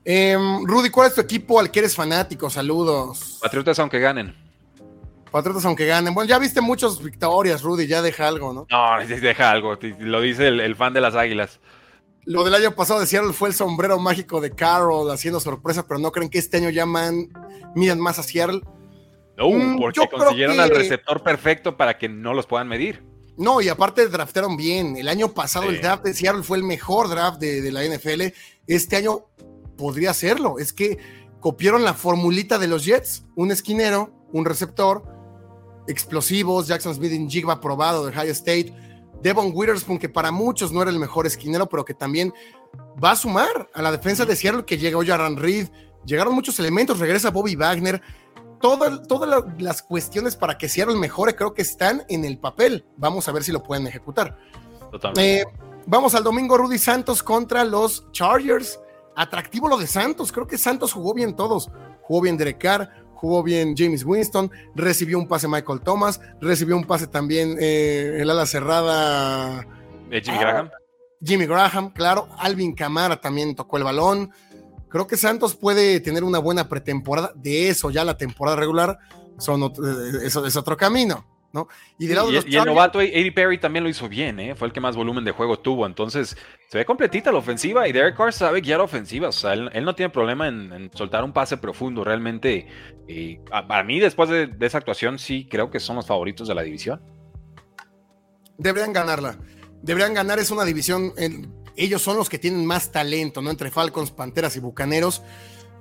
Em, 0.04 0.64
Rudy, 0.64 0.90
¿cuál 0.90 1.08
es 1.08 1.14
tu 1.14 1.20
equipo 1.20 1.60
al 1.60 1.70
que 1.70 1.78
eres 1.78 1.94
fanático? 1.94 2.50
Saludos. 2.50 3.38
Patriotas 3.40 3.78
aunque 3.78 4.00
ganen. 4.00 4.34
Patriotas 5.30 5.64
aunque 5.64 5.86
ganen. 5.86 6.12
Bueno, 6.12 6.28
ya 6.28 6.38
viste 6.38 6.60
muchas 6.60 7.02
victorias, 7.02 7.62
Rudy, 7.62 7.86
ya 7.86 8.02
deja 8.02 8.28
algo, 8.28 8.52
¿no? 8.52 8.66
No, 8.68 9.06
deja 9.06 9.50
algo, 9.50 9.78
lo 10.00 10.20
dice 10.20 10.48
el, 10.48 10.76
fan 10.76 10.92
de 10.92 11.00
las 11.00 11.14
Águilas. 11.14 11.60
Lo 12.24 12.44
del 12.44 12.54
año 12.54 12.74
pasado 12.74 13.00
de 13.00 13.06
Seattle 13.06 13.32
fue 13.32 13.48
el 13.48 13.54
sombrero 13.54 13.98
mágico 13.98 14.40
de 14.40 14.52
Carroll 14.52 15.10
haciendo 15.10 15.40
sorpresa, 15.40 15.86
pero 15.86 15.98
no 15.98 16.12
creen 16.12 16.30
que 16.30 16.38
este 16.38 16.58
año 16.58 16.70
llaman, 16.70 17.32
miran 17.74 18.00
más 18.00 18.18
a 18.18 18.22
Seattle. 18.22 18.60
No, 19.36 19.48
mm, 19.50 19.78
porque 19.78 20.00
consiguieron 20.08 20.60
al 20.60 20.70
receptor 20.70 21.22
perfecto 21.22 21.76
para 21.76 21.98
que 21.98 22.08
no 22.08 22.32
los 22.34 22.46
puedan 22.46 22.68
medir. 22.68 23.02
No, 23.36 23.60
y 23.60 23.68
aparte 23.68 24.06
draftearon 24.08 24.56
bien. 24.56 24.96
El 24.96 25.08
año 25.08 25.32
pasado 25.32 25.70
el 25.70 25.80
draft 25.80 26.04
de 26.04 26.14
Seattle 26.14 26.42
fue 26.42 26.58
el 26.58 26.64
mejor 26.64 27.08
draft 27.08 27.40
de, 27.40 27.72
la 27.72 27.82
NFL. 27.84 28.32
Este 28.66 28.96
año 28.96 29.26
podría 29.76 30.12
serlo. 30.14 30.58
Es 30.58 30.72
que 30.72 30.98
copiaron 31.40 31.82
la 31.82 31.94
formulita 31.94 32.58
de 32.58 32.68
los 32.68 32.84
Jets. 32.84 33.24
Un 33.34 33.50
esquinero, 33.50 34.12
un 34.32 34.44
receptor, 34.44 35.02
explosivos, 35.88 36.68
Jackson 36.68 36.94
Smith 36.94 37.12
en 37.12 37.28
Jigba 37.28 37.60
probado 37.60 38.04
de 38.06 38.16
Ohio 38.16 38.32
State, 38.32 38.72
Devon 39.22 39.52
Witherspoon, 39.54 39.98
que 39.98 40.08
para 40.08 40.30
muchos 40.30 40.72
no 40.72 40.82
era 40.82 40.90
el 40.90 40.98
mejor 40.98 41.26
esquinero, 41.26 41.68
pero 41.68 41.84
que 41.84 41.94
también 41.94 42.32
va 43.02 43.12
a 43.12 43.16
sumar 43.16 43.70
a 43.72 43.82
la 43.82 43.92
defensa 43.92 44.24
de 44.24 44.34
Seattle, 44.36 44.64
que 44.64 44.78
llegó 44.78 45.04
Jaran 45.04 45.36
Reed, 45.36 45.68
llegaron 46.04 46.34
muchos 46.34 46.58
elementos, 46.58 46.98
regresa 46.98 47.30
Bobby 47.30 47.54
Wagner, 47.54 48.02
todas 48.60 49.44
las 49.58 49.82
cuestiones 49.82 50.36
para 50.36 50.56
que 50.56 50.68
Seattle 50.68 50.96
mejore 50.96 51.34
creo 51.34 51.52
que 51.52 51.62
están 51.62 52.04
en 52.08 52.24
el 52.24 52.38
papel. 52.38 52.84
Vamos 52.96 53.28
a 53.28 53.32
ver 53.32 53.42
si 53.42 53.52
lo 53.52 53.62
pueden 53.62 53.86
ejecutar. 53.86 54.36
Eh, 55.16 55.44
vamos 55.86 56.14
al 56.14 56.22
domingo, 56.22 56.56
Rudy 56.56 56.78
Santos 56.78 57.22
contra 57.22 57.64
los 57.64 58.10
Chargers. 58.12 58.78
Atractivo 59.16 59.68
lo 59.68 59.76
de 59.76 59.86
Santos. 59.86 60.32
Creo 60.32 60.46
que 60.46 60.56
Santos 60.56 60.92
jugó 60.92 61.12
bien 61.12 61.34
todos. 61.34 61.70
Jugó 62.02 62.22
bien 62.22 62.36
Derek 62.36 62.58
Carr, 62.58 63.01
jugó 63.22 63.44
bien 63.44 63.76
James 63.76 64.04
Winston, 64.04 64.50
recibió 64.74 65.16
un 65.16 65.28
pase 65.28 65.46
Michael 65.46 65.80
Thomas, 65.80 66.20
recibió 66.40 66.76
un 66.76 66.82
pase 66.82 67.06
también 67.06 67.56
eh, 67.60 68.18
el 68.18 68.28
ala 68.28 68.46
cerrada. 68.46 69.64
Jimmy 70.10 70.38
Graham. 70.38 70.70
Jimmy 71.24 71.46
Graham, 71.46 71.92
claro. 71.92 72.28
Alvin 72.36 72.74
Camara 72.74 73.20
también 73.20 73.54
tocó 73.54 73.76
el 73.76 73.84
balón. 73.84 74.32
Creo 74.88 75.06
que 75.06 75.16
Santos 75.16 75.54
puede 75.54 76.00
tener 76.00 76.24
una 76.24 76.40
buena 76.40 76.68
pretemporada. 76.68 77.32
De 77.36 77.68
eso, 77.68 77.90
ya 77.90 78.04
la 78.04 78.16
temporada 78.16 78.56
regular 78.56 78.98
son 79.38 79.62
eh, 79.62 80.24
eso 80.24 80.44
es 80.44 80.56
otro 80.56 80.76
camino. 80.76 81.24
¿No? 81.52 81.68
Y, 81.98 82.06
de 82.06 82.14
lado 82.14 82.28
de 82.28 82.34
los 82.34 82.46
y 82.46 82.56
el 82.56 82.64
novato 82.64 83.00
Eddie 83.00 83.32
Perry 83.32 83.58
también 83.58 83.84
lo 83.84 83.90
hizo 83.90 84.08
bien, 84.08 84.40
¿eh? 84.40 84.54
fue 84.54 84.68
el 84.68 84.72
que 84.72 84.80
más 84.80 84.96
volumen 84.96 85.24
de 85.24 85.32
juego 85.32 85.58
tuvo, 85.58 85.86
entonces 85.86 86.36
se 86.68 86.78
ve 86.78 86.84
completita 86.84 87.30
la 87.30 87.38
ofensiva 87.38 87.86
y 87.86 87.92
Derek 87.92 88.16
Carr 88.16 88.32
sabe 88.32 88.60
guiar 88.60 88.80
ofensiva, 88.80 89.28
o 89.28 89.32
sea, 89.32 89.52
él, 89.52 89.84
no 89.84 89.94
tiene 89.94 90.10
problema 90.10 90.48
en, 90.48 90.90
soltar 90.94 91.24
un 91.24 91.32
pase 91.32 91.56
profundo, 91.56 92.04
realmente, 92.04 92.66
eh, 93.08 93.40
para 93.50 93.84
mí 93.84 94.00
después 94.00 94.28
de, 94.30 94.46
de, 94.46 94.66
esa 94.66 94.78
actuación 94.78 95.18
sí 95.18 95.46
creo 95.50 95.70
que 95.70 95.80
son 95.80 95.96
los 95.96 96.06
favoritos 96.06 96.48
de 96.48 96.54
la 96.54 96.62
división. 96.62 97.00
Deberían 98.58 98.92
ganarla, 98.92 99.38
deberían 99.82 100.14
ganar, 100.14 100.38
es 100.38 100.50
una 100.50 100.64
división, 100.64 101.12
en, 101.16 101.62
ellos 101.76 102.02
son 102.02 102.16
los 102.16 102.28
que 102.28 102.38
tienen 102.38 102.66
más 102.66 102.92
talento, 102.92 103.40
¿no? 103.40 103.50
Entre 103.50 103.70
Falcons, 103.70 104.10
Panteras 104.10 104.56
y 104.56 104.60
Bucaneros, 104.60 105.22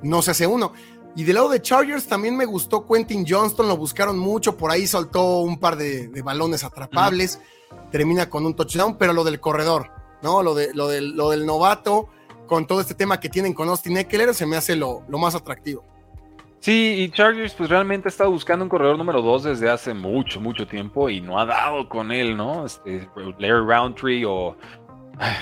no 0.01 0.21
se 0.21 0.31
hace 0.31 0.47
uno. 0.47 0.73
Y 1.15 1.23
del 1.23 1.35
lado 1.35 1.49
de 1.49 1.61
Chargers 1.61 2.07
también 2.07 2.37
me 2.37 2.45
gustó 2.45 2.87
Quentin 2.87 3.25
Johnston, 3.27 3.67
lo 3.67 3.75
buscaron 3.75 4.17
mucho, 4.17 4.55
por 4.55 4.71
ahí 4.71 4.87
soltó 4.87 5.39
un 5.39 5.59
par 5.59 5.75
de, 5.75 6.09
balones 6.23 6.63
atrapables, 6.63 7.41
termina 7.91 8.29
con 8.29 8.45
un 8.45 8.55
touchdown, 8.55 8.97
pero 8.97 9.11
lo 9.11 9.23
del 9.23 9.39
corredor, 9.39 9.91
¿no? 10.21 10.41
Lo, 10.41 10.55
de, 10.55 10.73
lo, 10.73 10.87
del, 10.87 11.15
lo 11.15 11.31
del 11.31 11.45
novato, 11.45 12.07
con 12.47 12.65
todo 12.65 12.79
este 12.79 12.95
tema 12.95 13.19
que 13.19 13.29
tienen 13.29 13.53
con 13.53 13.67
Austin 13.67 13.97
Eckler, 13.97 14.33
se 14.33 14.45
me 14.45 14.55
hace 14.55 14.75
lo, 14.75 15.03
lo 15.09 15.17
más 15.17 15.35
atractivo. 15.35 15.83
Sí, 16.61 16.95
y 16.99 17.09
Chargers 17.09 17.55
pues 17.55 17.71
realmente 17.71 18.07
ha 18.07 18.11
estado 18.11 18.29
buscando 18.29 18.63
un 18.63 18.69
corredor 18.69 18.95
número 18.95 19.21
2 19.21 19.43
desde 19.43 19.69
hace 19.69 19.95
mucho, 19.95 20.39
mucho 20.39 20.67
tiempo 20.67 21.09
y 21.09 21.19
no 21.19 21.39
ha 21.39 21.45
dado 21.45 21.89
con 21.89 22.11
él, 22.11 22.37
¿no? 22.37 22.67
Este, 22.67 23.09
Larry 23.39 23.65
Roundtree 23.65 24.23
o 24.25 24.55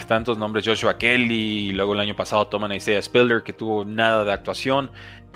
tantos 0.07 0.37
nombres, 0.37 0.65
Joshua 0.65 0.97
Kelly, 0.97 1.69
y 1.69 1.71
luego 1.71 1.93
el 1.93 1.99
año 1.99 2.15
pasado 2.15 2.47
toman 2.47 2.71
a 2.71 2.75
Isaiah 2.75 3.01
Spiller, 3.01 3.43
que 3.43 3.53
tuvo 3.53 3.85
nada 3.85 4.23
de 4.23 4.31
actuación. 4.31 4.91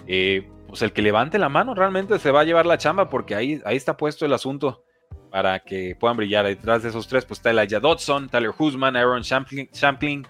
Eh, 0.08 0.50
pues 0.68 0.82
el 0.82 0.92
que 0.92 1.02
levante 1.02 1.38
la 1.38 1.50
mano 1.50 1.76
realmente 1.76 2.18
se 2.20 2.32
va 2.32 2.42
a 2.42 2.44
llevar 2.44 2.66
la 2.66 2.78
chamba, 2.78 3.10
porque 3.10 3.36
ahí, 3.36 3.62
ahí 3.66 3.78
está 3.78 3.96
puesto 3.96 4.26
el 4.26 4.34
asunto 4.34 4.84
para 5.30 5.60
que 5.60 5.96
puedan 6.00 6.18
brillar. 6.18 6.46
Detrás 6.46 6.84
de 6.84 6.90
esos 6.90 7.08
tres, 7.08 7.26
pues 7.26 7.40
está 7.40 7.52
Elijah 7.52 7.80
Dodson, 7.80 8.30
Tyler 8.30 8.52
Husman, 8.58 8.96
Aaron 8.96 9.24
Champlin. 9.24 10.28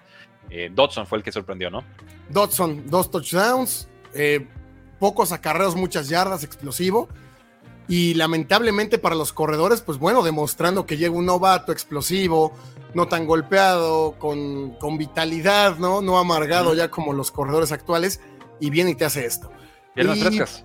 Eh, 0.50 0.70
Dodson 0.72 1.06
fue 1.06 1.18
el 1.18 1.24
que 1.24 1.32
sorprendió, 1.32 1.70
¿no? 1.70 1.82
Dodson, 2.28 2.84
dos 2.90 3.10
touchdowns, 3.10 3.88
eh, 4.14 4.46
pocos 4.98 5.32
acarreos, 5.32 5.76
muchas 5.76 6.08
yardas, 6.08 6.44
explosivo. 6.44 7.08
Y 7.86 8.14
lamentablemente 8.14 8.98
para 8.98 9.14
los 9.14 9.32
corredores, 9.32 9.82
pues 9.82 9.98
bueno, 9.98 10.22
demostrando 10.22 10.86
que 10.86 10.96
llega 10.96 11.14
un 11.14 11.26
novato 11.26 11.70
explosivo, 11.70 12.52
no 12.94 13.08
tan 13.08 13.26
golpeado, 13.26 14.18
con, 14.18 14.70
con 14.76 14.96
vitalidad, 14.96 15.76
¿no? 15.76 16.00
No 16.00 16.18
amargado 16.18 16.74
ya 16.74 16.90
como 16.90 17.12
los 17.12 17.30
corredores 17.30 17.72
actuales, 17.72 18.20
y 18.60 18.70
viene 18.70 18.90
y 18.90 18.94
te 18.94 19.04
hace 19.04 19.26
esto. 19.26 19.50
Piernas 19.94 20.18
frescas. 20.18 20.64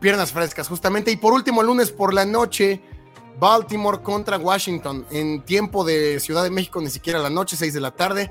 Piernas 0.00 0.32
frescas, 0.32 0.68
justamente. 0.68 1.10
Y 1.10 1.16
por 1.16 1.32
último, 1.32 1.62
lunes 1.62 1.90
por 1.90 2.12
la 2.12 2.24
noche, 2.24 2.82
Baltimore 3.38 4.02
contra 4.02 4.36
Washington, 4.38 5.06
en 5.10 5.42
tiempo 5.42 5.84
de 5.84 6.20
Ciudad 6.20 6.42
de 6.42 6.50
México, 6.50 6.80
ni 6.80 6.90
siquiera 6.90 7.18
la 7.18 7.30
noche, 7.30 7.56
6 7.56 7.72
de 7.72 7.80
la 7.80 7.92
tarde. 7.92 8.30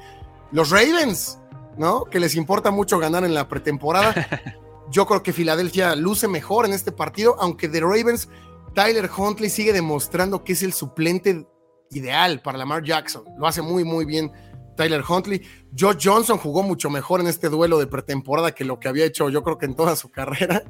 Los 0.52 0.70
Ravens, 0.70 1.40
¿no? 1.78 2.06
Que 2.06 2.20
les 2.20 2.36
importa 2.36 2.72
mucho 2.72 3.00
ganar 3.00 3.24
en 3.24 3.34
la 3.34 3.48
pretemporada. 3.48 4.14
Yo 4.92 5.06
creo 5.08 5.24
que 5.24 5.32
Filadelfia 5.32 5.96
luce 5.96 6.28
mejor 6.28 6.66
en 6.66 6.74
este 6.74 6.92
partido, 6.92 7.38
aunque 7.40 7.70
de 7.70 7.80
Ravens, 7.80 8.28
Tyler 8.74 9.10
Huntley 9.16 9.50
sigue 9.50 9.74
demostrando 9.74 10.44
que 10.44 10.54
es 10.54 10.64
el 10.64 10.74
suplente 10.74 11.48
ideal 11.92 12.42
para 12.42 12.58
Lamar 12.58 12.84
Jackson. 12.84 13.24
Lo 13.38 13.48
hace 13.48 13.62
muy, 13.62 13.84
muy 13.84 14.06
bien 14.06 14.32
Tyler 14.76 15.04
Huntley. 15.08 15.42
Josh 15.78 15.98
Johnson 16.04 16.38
jugó 16.38 16.64
mucho 16.64 16.90
mejor 16.90 17.22
en 17.22 17.28
este 17.28 17.50
duelo 17.50 17.80
de 17.80 17.88
pretemporada 17.88 18.52
que 18.52 18.66
lo 18.66 18.80
que 18.80 18.88
había 18.88 19.06
hecho 19.06 19.30
yo 19.30 19.44
creo 19.44 19.58
que 19.58 19.66
en 19.66 19.76
toda 19.76 19.96
su 19.96 20.10
carrera. 20.10 20.64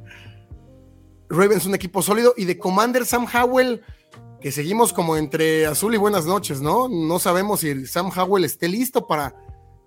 Ravens 1.28 1.66
un 1.66 1.74
equipo 1.74 2.02
sólido 2.02 2.34
y 2.36 2.44
de 2.44 2.58
Commander 2.58 3.06
Sam 3.06 3.26
Howell, 3.32 3.82
que 4.40 4.52
seguimos 4.52 4.92
como 4.92 5.16
entre 5.16 5.66
azul 5.66 5.94
y 5.94 5.96
buenas 5.96 6.26
noches, 6.26 6.60
¿no? 6.60 6.88
No 6.88 7.18
sabemos 7.18 7.60
si 7.60 7.86
Sam 7.86 8.10
Howell 8.14 8.44
esté 8.44 8.68
listo 8.68 9.06
para 9.06 9.34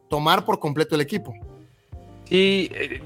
tomar 0.09 0.43
por 0.43 0.59
completo 0.59 0.95
el 0.95 1.01
equipo. 1.01 1.33
Sí, 2.27 2.71
eh, 2.73 3.01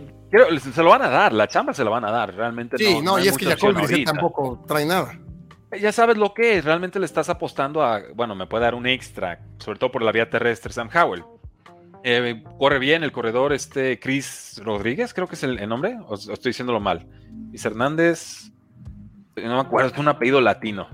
se 0.73 0.83
lo 0.83 0.89
van 0.89 1.01
a 1.01 1.09
dar, 1.09 1.33
la 1.33 1.47
chamba 1.47 1.73
se 1.73 1.83
lo 1.83 1.91
van 1.91 2.05
a 2.05 2.11
dar, 2.11 2.33
realmente. 2.33 2.77
Sí, 2.77 3.01
no, 3.01 3.19
y 3.19 3.27
es 3.27 3.37
que 3.37 3.45
Jacob 3.45 3.75
tampoco 4.05 4.63
trae 4.65 4.85
nada 4.85 5.19
ya 5.77 5.91
sabes 5.91 6.17
lo 6.17 6.33
que 6.33 6.57
es, 6.57 6.65
realmente 6.65 6.99
le 6.99 7.05
estás 7.05 7.29
apostando 7.29 7.83
a, 7.83 8.01
bueno, 8.15 8.35
me 8.35 8.47
puede 8.47 8.63
dar 8.63 8.75
un 8.75 8.87
extra, 8.87 9.39
sobre 9.57 9.79
todo 9.79 9.91
por 9.91 10.01
la 10.01 10.11
vía 10.11 10.29
terrestre, 10.29 10.73
Sam 10.73 10.89
Howell. 10.93 11.23
Eh, 12.03 12.43
corre 12.57 12.79
bien 12.79 13.03
el 13.03 13.11
corredor, 13.11 13.51
este 13.51 13.99
Chris 13.99 14.61
Rodríguez, 14.63 15.13
creo 15.13 15.27
que 15.27 15.35
es 15.35 15.43
el, 15.43 15.67
nombre, 15.67 15.97
o, 16.07 16.15
estoy 16.15 16.51
diciéndolo 16.51 16.79
mal. 16.79 17.05
Luis 17.49 17.63
Hernández, 17.65 18.51
no 19.35 19.55
me 19.55 19.61
acuerdo, 19.61 19.91
es 19.91 19.97
un 19.97 20.07
apellido 20.07 20.39
latino, 20.41 20.87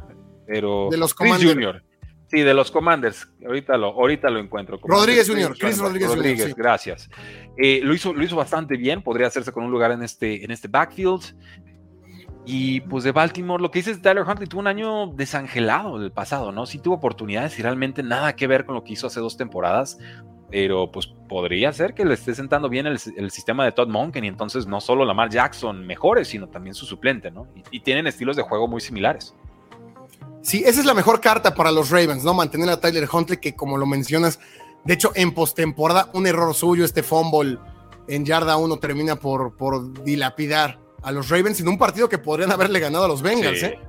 pero 0.48 0.90
de 0.90 0.98
los 0.98 1.14
Chris 1.14 1.44
Junior. 1.44 1.84
Sí, 2.28 2.42
de 2.42 2.54
los 2.54 2.72
Commanders. 2.72 3.28
Ahorita 3.46 3.78
lo, 3.78 3.88
ahorita 3.88 4.30
lo 4.30 4.40
encuentro. 4.40 4.80
Rodríguez 4.84 5.30
Junior, 5.30 5.56
Chris 5.58 5.78
Rodríguez, 5.78 6.10
Rodríguez 6.10 6.56
gracias. 6.56 7.10
Eh, 7.58 7.82
lo, 7.84 7.94
hizo, 7.94 8.14
lo 8.14 8.24
hizo 8.24 8.36
bastante 8.36 8.78
bien, 8.78 9.04
podría 9.04 9.28
hacerse 9.28 9.52
con 9.52 9.64
un 9.64 9.72
lugar 9.72 9.92
en 9.92 10.02
este, 10.02 10.44
en 10.44 10.52
este 10.52 10.68
backfield. 10.68 11.22
Y 12.46 12.82
pues 12.82 13.04
de 13.04 13.12
Baltimore, 13.12 13.62
lo 13.62 13.72
que 13.72 13.80
dices, 13.80 14.02
Tyler 14.02 14.24
Huntley 14.24 14.48
tuvo 14.48 14.62
un 14.62 14.68
año 14.68 15.08
desangelado 15.08 15.98
del 15.98 16.12
pasado, 16.12 16.52
¿no? 16.52 16.68
Sí 16.68 16.78
tuvo 16.78 16.96
oportunidades 16.96 17.58
y 17.58 17.64
realmente 17.64 18.04
nada 18.04 18.36
que 18.36 18.46
ver 18.46 18.66
con 18.66 18.76
lo 18.76 18.84
que 18.84 18.94
hizo 18.94 19.08
hace 19.08 19.20
dos 19.20 19.36
temporadas, 19.36 19.98
pero 20.52 20.92
pues 20.92 21.08
podría 21.28 21.74
ser 21.74 21.96
que 21.96 22.06
le 22.06 22.14
esté 22.14 22.36
sentando 22.36 22.70
bien 22.70 22.86
el, 22.86 23.00
sistema 23.32 23.66
de 23.66 23.72
Todd 23.72 23.88
Monken 23.88 24.24
y 24.26 24.28
entonces 24.28 24.68
no 24.68 24.80
solo 24.80 25.06
Lamar 25.06 25.32
Jackson 25.32 25.88
mejore, 25.88 26.24
sino 26.24 26.48
también 26.48 26.76
su 26.76 26.86
suplente, 26.86 27.32
¿no? 27.32 27.48
Y, 27.72 27.80
tienen 27.80 28.06
estilos 28.06 28.36
de 28.36 28.44
juego 28.44 28.68
muy 28.68 28.80
similares. 28.80 29.34
Sí, 30.42 30.64
esa 30.64 30.80
es 30.80 30.86
la 30.86 30.94
mejor 30.94 31.22
carta 31.22 31.56
para 31.56 31.72
los 31.72 31.90
Ravens, 31.90 32.24
¿no? 32.24 32.36
Mantener 32.36 32.70
a 32.70 32.80
Tyler 32.80 33.08
Huntley, 33.12 33.40
que 33.40 33.56
como 33.56 33.78
lo 33.78 33.88
mencionas, 33.88 34.40
de 34.84 34.94
hecho 34.94 35.12
en 35.16 35.34
postemporada, 35.34 36.12
un 36.14 36.28
error 36.28 36.54
suyo, 36.54 36.86
este 36.86 37.02
fumble 37.02 37.58
en 38.08 38.24
yarda 38.24 38.58
uno 38.58 38.78
termina 38.78 39.16
por, 39.16 39.58
por 39.58 40.04
dilapidar 40.04 40.85
a 41.06 41.12
los 41.12 41.30
Ravens 41.30 41.62
en 41.62 41.68
un 41.68 41.78
partido 41.78 42.10
que 42.10 42.18
podrían 42.18 42.52
haberle 42.52 42.80
ganado 42.80 43.06
a 43.06 43.08
los 43.08 43.22
Bengals. 43.22 43.62
¿eh? 43.62 43.80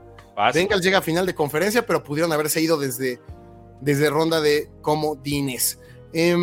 Bengals 0.52 0.84
llega 0.84 0.98
a 0.98 1.02
final 1.02 1.24
de 1.24 1.34
conferencia, 1.34 1.86
pero 1.86 2.04
pudieron 2.04 2.30
haberse 2.30 2.60
ido 2.60 2.76
desde, 2.76 3.20
desde 3.80 4.10
ronda 4.10 4.42
de 4.42 4.70
comodines. 4.82 5.80
Eh, 6.12 6.36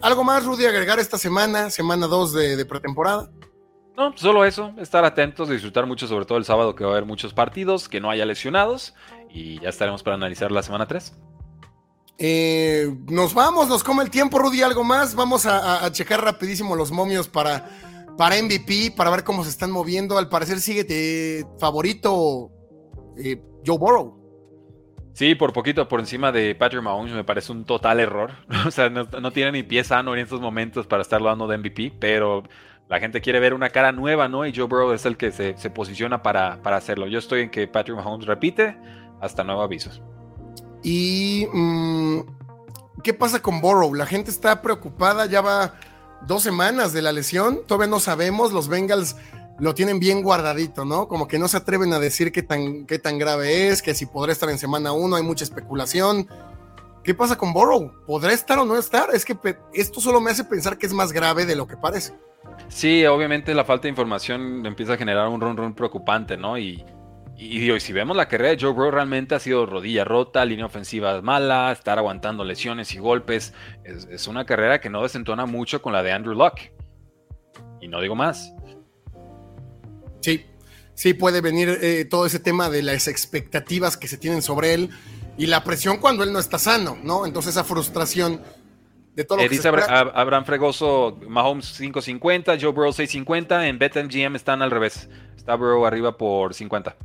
¿Algo 0.00 0.24
más, 0.24 0.46
Rudy, 0.46 0.64
agregar 0.64 0.98
esta 0.98 1.18
semana, 1.18 1.68
semana 1.68 2.06
2 2.06 2.32
de, 2.32 2.64
pretemporada? 2.64 3.30
No, 3.94 4.16
solo 4.16 4.46
eso, 4.46 4.72
estar 4.78 5.04
atentos, 5.04 5.50
disfrutar 5.50 5.86
mucho, 5.86 6.06
sobre 6.06 6.24
todo 6.24 6.38
el 6.38 6.46
sábado 6.46 6.74
que 6.74 6.84
va 6.84 6.90
a 6.90 6.92
haber 6.94 7.06
muchos 7.06 7.34
partidos, 7.34 7.88
que 7.88 8.00
no 8.00 8.10
haya 8.10 8.24
lesionados 8.24 8.94
y 9.28 9.60
ya 9.60 9.68
estaremos 9.68 10.02
para 10.02 10.16
analizar 10.16 10.50
la 10.50 10.62
semana 10.62 10.86
3. 10.86 11.14
Eh, 12.18 12.90
nos 13.06 13.34
vamos, 13.34 13.68
nos 13.68 13.84
come 13.84 14.02
el 14.02 14.10
tiempo, 14.10 14.38
Rudy, 14.38 14.62
algo 14.62 14.82
más. 14.82 15.14
Vamos 15.14 15.44
a 15.44 15.90
checar 15.92 16.24
rapidísimo 16.24 16.74
los 16.74 16.90
momios 16.90 17.28
para 17.28 17.68
para 18.16 18.40
MVP, 18.40 18.92
para 18.96 19.10
ver 19.10 19.24
cómo 19.24 19.44
se 19.44 19.50
están 19.50 19.70
moviendo. 19.70 20.18
Al 20.18 20.28
parecer 20.28 20.58
sigue 20.60 20.84
de 20.84 21.46
favorito 21.58 22.50
eh, 23.16 23.40
Joe 23.64 23.78
Burrow. 23.78 24.26
Sí, 25.12 25.34
por 25.34 25.54
poquito 25.54 25.88
por 25.88 26.00
encima 26.00 26.30
de 26.30 26.54
Patrick 26.54 26.82
Mahomes 26.82 27.14
me 27.14 27.24
parece 27.24 27.52
un 27.52 27.64
total 27.64 28.00
error. 28.00 28.32
o 28.66 28.70
sea, 28.70 28.90
no, 28.90 29.32
tiene 29.32 29.52
ni 29.52 29.62
pie 29.62 29.82
sano 29.84 30.14
en 30.14 30.20
estos 30.20 30.40
momentos 30.40 30.86
para 30.86 31.02
estar 31.02 31.22
dando 31.22 31.46
de 31.46 31.58
MVP, 31.58 31.94
pero 31.98 32.42
la 32.88 33.00
gente 33.00 33.20
quiere 33.20 33.40
ver 33.40 33.54
una 33.54 33.70
cara 33.70 33.92
nueva, 33.92 34.28
¿no? 34.28 34.46
Y 34.46 34.54
Joe 34.54 34.66
Burrow 34.66 34.92
es 34.92 35.06
el 35.06 35.16
que 35.16 35.32
se, 35.32 35.54
posiciona 35.70 36.22
para, 36.22 36.62
para, 36.62 36.76
hacerlo. 36.76 37.06
Yo 37.06 37.18
estoy 37.18 37.42
en 37.42 37.50
que 37.50 37.66
Patrick 37.66 37.96
Mahomes 37.96 38.26
repite 38.26 38.76
hasta 39.20 39.42
nuevo 39.42 39.62
aviso. 39.62 39.90
¿Y 40.82 41.46
mm, 41.52 42.20
qué 43.02 43.14
pasa 43.14 43.40
con 43.40 43.60
Burrow? 43.60 43.94
La 43.94 44.06
gente 44.06 44.30
está 44.30 44.60
preocupada, 44.60 45.26
ya 45.26 45.40
va 45.40 45.74
dos 46.26 46.42
semanas 46.42 46.92
de 46.92 47.02
la 47.02 47.12
lesión, 47.12 47.60
todavía 47.66 47.90
no 47.90 48.00
sabemos, 48.00 48.52
los 48.52 48.68
Bengals 48.68 49.16
lo 49.58 49.74
tienen 49.74 49.98
bien 49.98 50.22
guardadito, 50.22 50.84
¿no? 50.84 51.08
Como 51.08 51.28
que 51.28 51.38
no 51.38 51.48
se 51.48 51.56
atreven 51.56 51.92
a 51.92 51.98
decir 51.98 52.32
qué 52.32 52.42
tan, 52.42 52.86
qué 52.86 52.98
tan 52.98 53.18
grave 53.18 53.68
es, 53.68 53.82
que 53.82 53.94
si 53.94 54.06
podrá 54.06 54.32
estar 54.32 54.50
en 54.50 54.58
semana 54.58 54.92
uno, 54.92 55.16
hay 55.16 55.22
mucha 55.22 55.44
especulación. 55.44 56.28
¿Qué 57.02 57.14
pasa 57.14 57.38
con 57.38 57.52
Burrow? 57.52 57.92
¿Podrá 58.06 58.32
estar 58.32 58.58
o 58.58 58.64
no 58.64 58.76
estar? 58.76 59.08
Es 59.14 59.24
que 59.24 59.36
esto 59.72 60.00
solo 60.00 60.20
me 60.20 60.30
hace 60.30 60.44
pensar 60.44 60.76
que 60.76 60.86
es 60.86 60.92
más 60.92 61.12
grave 61.12 61.46
de 61.46 61.56
lo 61.56 61.66
que 61.66 61.76
parece. 61.76 62.12
Sí, 62.68 63.06
obviamente 63.06 63.54
la 63.54 63.64
falta 63.64 63.84
de 63.84 63.90
información 63.90 64.66
empieza 64.66 64.94
a 64.94 64.96
generar 64.96 65.28
un 65.28 65.40
run 65.40 65.56
run 65.56 65.74
preocupante, 65.74 66.36
¿no? 66.36 66.58
Y, 66.58 66.84
y, 67.38 67.80
si 67.80 67.92
vemos 67.92 68.16
la 68.16 68.28
carrera 68.28 68.50
de 68.50 68.58
Joe 68.60 68.72
Burrow, 68.72 68.90
realmente 68.90 69.34
ha 69.34 69.40
sido 69.40 69.66
rodilla 69.66 70.04
rota, 70.04 70.44
línea 70.44 70.66
ofensiva 70.66 71.20
mala, 71.22 71.70
estar 71.72 71.98
aguantando 71.98 72.44
lesiones 72.44 72.94
y 72.94 72.98
golpes. 72.98 73.52
Es, 73.84 74.06
es 74.06 74.26
una 74.26 74.46
carrera 74.46 74.80
que 74.80 74.90
no 74.90 75.02
desentona 75.02 75.46
mucho 75.46 75.82
con 75.82 75.92
la 75.92 76.02
de 76.02 76.12
Andrew 76.12 76.34
Luck. 76.34 76.60
Y 77.80 77.88
no 77.88 78.00
digo 78.00 78.14
más. 78.14 78.52
Sí, 80.20 80.46
sí 80.94 81.14
puede 81.14 81.40
venir 81.40 81.78
eh, 81.80 82.04
todo 82.04 82.26
ese 82.26 82.40
tema 82.40 82.68
de 82.70 82.82
las 82.82 83.06
expectativas 83.06 83.96
que 83.96 84.08
se 84.08 84.18
tienen 84.18 84.42
sobre 84.42 84.74
él 84.74 84.90
y 85.38 85.46
la 85.46 85.62
presión 85.62 85.98
cuando 85.98 86.24
él 86.24 86.32
no 86.32 86.38
está 86.38 86.58
sano, 86.58 86.98
¿no? 87.02 87.26
Entonces 87.26 87.52
esa 87.52 87.64
frustración 87.64 88.40
de 89.14 89.24
todo 89.24 89.38
lo 89.38 89.44
eh, 89.44 89.48
que 89.48 89.56
dice 89.56 89.68
Abraham 89.68 90.44
Fregoso, 90.44 91.18
Mahomes 91.28 91.76
550, 91.76 92.56
Joe 92.60 92.72
Burrow 92.72 92.92
650, 92.92 93.68
en 93.68 93.78
BetMGM 93.78 94.36
están 94.36 94.62
al 94.62 94.70
revés. 94.70 95.08
Está 95.36 95.54
Burrow 95.54 95.86
arriba 95.86 96.16
por 96.16 96.54
50. 96.54 96.96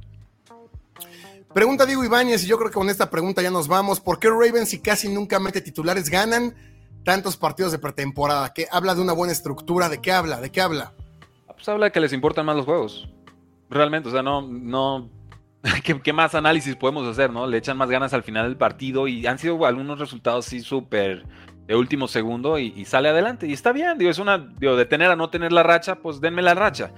Pregunta 1.53 1.85
Diego 1.85 2.03
Ibáñez, 2.03 2.43
y 2.43 2.47
yo 2.47 2.57
creo 2.57 2.69
que 2.69 2.75
con 2.75 2.89
esta 2.89 3.09
pregunta 3.09 3.41
ya 3.41 3.51
nos 3.51 3.67
vamos. 3.67 3.99
¿Por 3.99 4.19
qué 4.19 4.29
Ravens, 4.29 4.69
si 4.69 4.79
casi 4.79 5.09
nunca 5.09 5.39
mete 5.39 5.61
titulares, 5.61 6.09
ganan 6.09 6.55
tantos 7.03 7.35
partidos 7.35 7.71
de 7.71 7.79
pretemporada? 7.79 8.53
¿Qué 8.53 8.67
habla 8.71 8.95
de 8.95 9.01
una 9.01 9.13
buena 9.13 9.33
estructura? 9.33 9.89
¿De 9.89 10.01
qué 10.01 10.11
habla? 10.11 10.39
¿De 10.39 10.51
qué 10.51 10.61
habla? 10.61 10.93
pues 11.53 11.69
habla 11.69 11.87
de 11.87 11.91
que 11.91 11.99
les 11.99 12.13
importan 12.13 12.45
más 12.45 12.55
los 12.55 12.65
juegos. 12.65 13.07
Realmente, 13.69 14.09
o 14.09 14.11
sea, 14.11 14.23
no, 14.23 14.41
no, 14.41 15.09
¿Qué, 16.03 16.13
más 16.13 16.35
análisis 16.35 16.75
podemos 16.75 17.07
hacer, 17.07 17.31
no? 17.31 17.45
Le 17.45 17.57
echan 17.57 17.77
más 17.77 17.89
ganas 17.89 18.13
al 18.13 18.23
final 18.23 18.47
del 18.47 18.57
partido 18.57 19.07
y 19.07 19.25
han 19.27 19.37
sido 19.37 19.65
algunos 19.65 19.99
resultados 19.99 20.47
así 20.47 20.61
súper 20.61 21.25
de 21.67 21.75
último 21.75 22.07
segundo 22.07 22.57
y, 22.57 22.83
sale 22.85 23.09
adelante. 23.09 23.47
Y 23.47 23.53
está 23.53 23.71
bien, 23.71 23.97
digo, 23.97 24.09
es 24.09 24.19
una, 24.19 24.37
digo, 24.37 24.75
de 24.75 24.85
tener 24.85 25.11
a 25.11 25.15
no 25.15 25.29
tener 25.29 25.51
la 25.51 25.63
racha, 25.63 25.95
pues 25.95 26.19
denme 26.19 26.41
la 26.41 26.55
racha. 26.55 26.91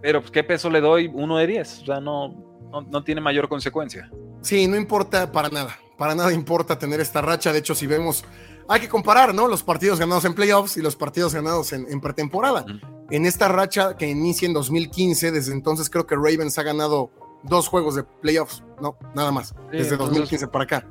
Pero, 0.00 0.20
pues, 0.20 0.30
¿qué 0.30 0.44
peso 0.44 0.70
le 0.70 0.80
doy? 0.80 1.10
Uno 1.12 1.38
de 1.38 1.46
diez. 1.48 1.82
O 1.82 1.86
sea, 1.86 2.00
no, 2.00 2.57
no, 2.70 2.82
no 2.82 3.04
tiene 3.04 3.20
mayor 3.20 3.48
consecuencia. 3.48 4.10
Sí, 4.42 4.66
no 4.66 4.76
importa 4.76 5.30
para 5.32 5.48
nada. 5.48 5.78
Para 5.96 6.14
nada 6.14 6.32
importa 6.32 6.78
tener 6.78 7.00
esta 7.00 7.20
racha. 7.20 7.52
De 7.52 7.58
hecho, 7.58 7.74
si 7.74 7.86
vemos 7.86 8.24
hay 8.68 8.80
que 8.80 8.88
comparar, 8.88 9.34
¿no? 9.34 9.48
Los 9.48 9.62
partidos 9.62 9.98
ganados 9.98 10.26
en 10.26 10.34
playoffs 10.34 10.76
y 10.76 10.82
los 10.82 10.94
partidos 10.94 11.34
ganados 11.34 11.72
en, 11.72 12.00
pretemporada. 12.00 12.66
En 13.10 13.24
esta 13.24 13.48
racha 13.48 13.96
que 13.96 14.06
inicia 14.06 14.46
en 14.46 14.52
2015, 14.52 15.32
desde 15.32 15.52
entonces 15.52 15.88
creo 15.88 16.06
que 16.06 16.14
Ravens 16.14 16.58
ha 16.58 16.62
ganado 16.62 17.10
dos 17.42 17.66
juegos 17.66 17.94
de 17.94 18.02
playoffs, 18.04 18.62
no, 18.80 18.98
nada 19.14 19.32
más, 19.32 19.54
desde 19.72 19.96
2015 19.96 20.48
para 20.48 20.64
acá. 20.64 20.86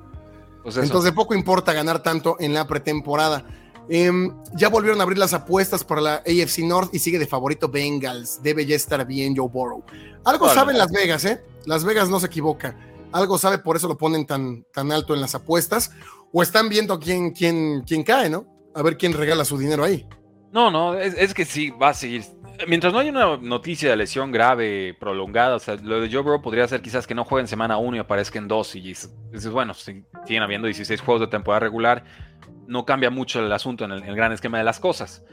Pues 0.63 0.75
entonces 0.77 1.11
de 1.11 1.15
poco 1.15 1.35
importa 1.35 1.71
ganar 1.71 2.01
tanto 2.01 2.35
en 2.39 2.53
la 2.53 2.67
pretemporada. 2.67 3.45
Em, 3.89 4.33
ya 4.53 4.69
volvieron 4.69 4.99
a 4.99 5.03
abrir 5.03 5.17
las 5.17 5.33
apuestas 5.33 5.83
para 5.83 6.01
la 6.01 6.15
AFC 6.15 6.59
North 6.63 6.93
y 6.93 6.99
sigue 6.99 7.19
de 7.19 7.27
favorito 7.27 7.69
Bengals. 7.69 8.41
Debe 8.43 8.65
ya 8.65 8.75
estar 8.75 9.05
bien 9.05 9.35
Joe 9.35 9.47
Burrow. 9.47 9.83
Algo 10.25 10.49
saben 10.49 10.77
Las 10.77 10.91
Vegas, 10.91 11.23
¿eh? 11.25 11.41
Las 11.65 11.85
Vegas 11.85 12.09
no 12.09 12.19
se 12.19 12.27
equivoca. 12.27 12.77
Algo 13.13 13.37
sabe, 13.37 13.59
por 13.59 13.77
eso 13.77 13.87
lo 13.87 13.97
ponen 13.97 14.25
tan, 14.25 14.63
tan 14.73 14.91
alto 14.91 15.13
en 15.13 15.21
las 15.21 15.35
apuestas 15.35 15.91
o 16.33 16.43
están 16.43 16.69
viendo 16.69 16.99
quién, 16.99 17.31
quién, 17.31 17.83
quién 17.87 18.03
cae, 18.03 18.29
¿no? 18.29 18.45
A 18.75 18.81
ver 18.81 18.97
quién 18.97 19.13
regala 19.13 19.45
su 19.45 19.57
dinero 19.57 19.83
ahí. 19.83 20.05
No, 20.51 20.71
no, 20.71 20.95
es, 20.95 21.33
que 21.33 21.45
sí, 21.45 21.71
va 21.71 21.89
a 21.89 21.93
seguir. 21.93 22.23
Mientras 22.67 22.91
no 22.91 22.99
haya 22.99 23.11
una 23.11 23.37
noticia 23.37 23.89
de 23.89 23.95
lesión 23.95 24.31
grave, 24.31 24.95
prolongada, 24.99 25.55
o 25.55 25.59
sea, 25.59 25.75
lo 25.75 26.01
de 26.01 26.11
Joe 26.11 26.21
Burrow 26.21 26.41
podría 26.41 26.67
ser 26.67 26.81
quizás 26.81 27.05
que 27.05 27.13
no 27.13 27.23
juegue 27.23 27.41
en 27.41 27.47
semana 27.47 27.77
1 27.77 27.97
y 27.97 27.99
aparezca 27.99 28.39
en 28.39 28.47
2 28.47 28.75
y 28.75 28.81
dices, 28.81 29.49
bueno, 29.51 29.73
si 29.73 30.03
siguen 30.25 30.43
habiendo 30.43 30.65
16 30.65 30.99
juegos 31.01 31.21
de 31.21 31.27
temporada 31.27 31.59
regular, 31.59 32.03
no 32.67 32.85
cambia 32.85 33.09
mucho 33.09 33.39
el 33.39 33.51
asunto 33.51 33.85
en 33.85 33.91
el, 33.91 34.03
en 34.03 34.09
el 34.09 34.15
gran 34.15 34.31
esquema 34.31 34.57
de 34.57 34.63
las 34.63 34.79
cosas. 34.79 35.23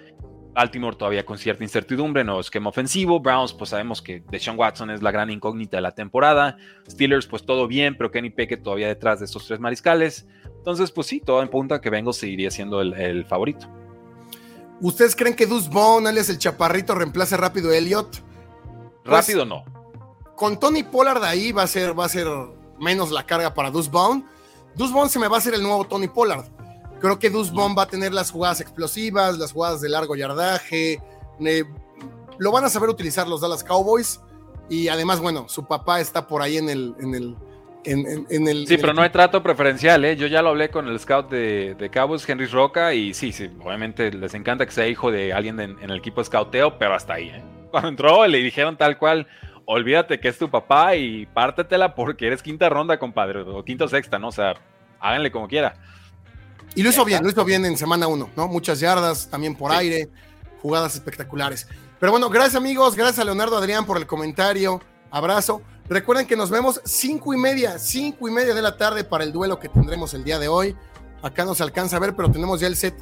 Baltimore 0.55 0.97
todavía 0.97 1.27
con 1.27 1.37
cierta 1.37 1.65
incertidumbre, 1.65 2.23
no 2.23 2.39
esquema 2.39 2.71
ofensivo. 2.71 3.19
Browns, 3.21 3.53
pues 3.53 3.71
sabemos 3.71 4.01
que 4.01 4.23
Deshaun 4.31 4.57
Watson 4.57 4.91
es 4.91 5.03
la 5.03 5.11
gran 5.11 5.29
incógnita 5.31 5.77
de 5.77 5.81
la 5.83 5.91
temporada. 5.91 6.57
Steelers, 6.89 7.27
pues 7.27 7.45
todo 7.45 7.67
bien, 7.67 7.97
pero 7.97 8.11
Kenny 8.11 8.31
Pickett 8.31 8.63
todavía 8.63 8.87
detrás 8.87 9.19
de 9.19 9.25
esos 9.25 9.47
tres 9.47 9.59
mariscales. 9.59 10.27
Entonces, 10.45 10.93
pues 10.93 11.09
sí, 11.09 11.21
todo 11.21 11.43
en 11.43 11.49
punta 11.49 11.81
que 11.81 11.91
Vengo 11.91 12.13
seguiría 12.13 12.53
siendo 12.53 12.81
el, 12.81 13.25
favorito. 13.27 13.67
¿Ustedes 14.81 15.17
creen 15.17 15.35
que 15.35 15.47
Deuce 15.47 15.69
Bone, 15.69 16.09
alias 16.09 16.29
el 16.31 16.39
chaparrito, 16.39 16.95
reemplace 16.95 17.37
rápido 17.37 17.71
a 17.71 17.77
Elliott? 17.77 18.19
Pues, 19.05 19.27
rápido 19.27 19.45
no. 19.45 19.65
Con 20.37 20.59
Tony 20.59 20.85
Pollard 20.85 21.23
ahí 21.25 21.53
va 21.53 21.63
a 21.63 21.67
ser, 21.67 21.99
va 21.99 22.05
a 22.05 22.09
ser 22.09 22.29
menos 22.81 23.11
la 23.11 23.27
carga 23.27 23.55
para 23.55 23.73
Deuce 23.73 23.91
Bone. 23.91 24.25
Deuce 24.77 24.93
Bone 24.93 25.11
se 25.11 25.19
me 25.19 25.27
va 25.27 25.37
a 25.37 25.39
hacer 25.39 25.55
el 25.55 25.63
nuevo 25.63 25.85
Tony 25.85 26.09
Pollard 26.09 26.54
Creo 27.05 27.19
que 27.19 27.29
Deuce 27.29 27.53
va 27.55 27.83
a 27.83 27.87
tener 27.87 28.15
las 28.15 28.31
jugadas 28.31 28.63
explosivas, 28.63 29.37
las 29.37 29.53
jugadas 29.53 29.83
de 29.83 29.91
largo 29.91 30.17
yardaje. 30.17 31.03
lo 32.39 32.51
van 32.51 32.65
a 32.65 32.71
saber 32.71 32.89
utilizar 32.89 33.29
los 33.29 33.43
Dallas 33.43 33.63
Cowboys. 33.63 34.23
Y 34.71 34.89
además, 34.89 35.21
bueno, 35.21 35.47
su 35.47 35.67
papá 35.67 36.01
está 36.01 36.27
por 36.27 36.41
ahí 36.41 36.57
en 36.57 36.71
el. 36.71 36.95
En 36.99 37.15
el 37.15 37.37
en, 37.85 38.49
el, 38.49 38.67
sí, 38.67 38.79
pero 38.79 38.95
no 38.95 39.03
hay 39.03 39.11
trato 39.11 39.43
preferencial, 39.43 40.03
¿eh? 40.07 40.17
Yo 40.17 40.29
ya 40.29 40.41
lo 40.41 40.49
hablé 40.49 40.71
con 40.71 40.89
el 40.89 40.99
scout 40.99 41.29
de, 41.29 41.75
de 41.75 41.91
Cowboys, 41.91 42.27
Henry 42.27 42.47
Roca, 42.47 42.95
y 42.95 43.13
sí, 43.13 43.33
sí, 43.33 43.51
obviamente 43.63 44.11
les 44.11 44.33
encanta 44.33 44.65
que 44.65 44.73
sea 44.73 44.89
hijo 44.89 45.11
de 45.11 45.35
alguien 45.35 45.61
en, 45.61 45.77
el 45.83 45.99
equipo 45.99 46.23
de 46.23 46.25
scouteo, 46.25 46.79
pero 46.79 46.95
hasta 46.95 47.13
ahí, 47.13 47.29
¿eh? 47.29 47.43
Cuando 47.71 47.91
entró 47.91 48.27
le 48.27 48.39
dijeron 48.39 48.79
tal 48.79 48.97
cual, 48.97 49.27
olvídate 49.67 50.19
que 50.19 50.29
es 50.29 50.39
tu 50.39 50.51
papá 50.51 50.97
y 50.97 51.27
pártetela 51.27 51.95
porque 51.95 52.29
eres 52.29 52.43
quinta 52.43 52.71
ronda, 52.71 52.99
compadre, 52.99 53.41
o 53.41 53.63
quinta 53.63 53.85
o 53.85 53.89
sexta, 53.89 54.19
¿no? 54.19 54.29
O 54.29 54.33
sea, 54.33 54.55
háganle 54.99 55.31
como 55.31 55.47
quiera. 55.47 55.75
Y 56.75 56.83
lo 56.83 56.91
hizo 56.91 57.05
bien, 57.05 57.23
lo 57.23 57.31
hizo 57.31 57.45
bien 57.45 57.65
en 57.65 57.77
semana 57.77 58.07
uno, 58.09 58.31
¿no? 58.37 58.49
Muchas 58.49 58.81
yardas, 58.81 59.29
también 59.31 59.55
por 59.55 59.73
aire, 59.73 60.09
jugadas 60.61 60.95
espectaculares. 60.95 61.69
Pero 62.01 62.13
bueno, 62.13 62.29
gracias 62.29 62.57
amigos, 62.57 62.97
gracias 62.97 63.21
a 63.21 63.25
Leonardo 63.25 63.57
Adrián 63.57 63.87
por 63.87 63.97
el 63.97 64.07
comentario, 64.07 64.81
abrazo. 65.11 65.63
Recuerden 65.89 66.27
que 66.27 66.37
nos 66.37 66.51
vemos 66.51 66.81
cinco 66.85 67.35
y 67.35 67.37
media, 67.37 67.79
cinco 67.79 68.29
y 68.29 68.33
media 68.33 68.55
de 68.55 68.63
la 68.63 68.77
tarde 68.77 69.05
para 69.05 69.23
el 69.23 69.33
duelo 69.33 69.59
que 69.59 69.69
tendremos 69.69 70.15
el 70.15 70.25
día 70.25 70.39
de 70.39 70.49
hoy. 70.49 70.75
Acá 71.23 71.45
no 71.45 71.55
se 71.55 71.63
alcanza 71.63 71.97
a 71.97 72.01
ver, 72.01 72.17
pero 72.17 72.31
tenemos 72.31 72.61
ya 72.61 72.67
el 72.67 72.77
set 72.77 72.95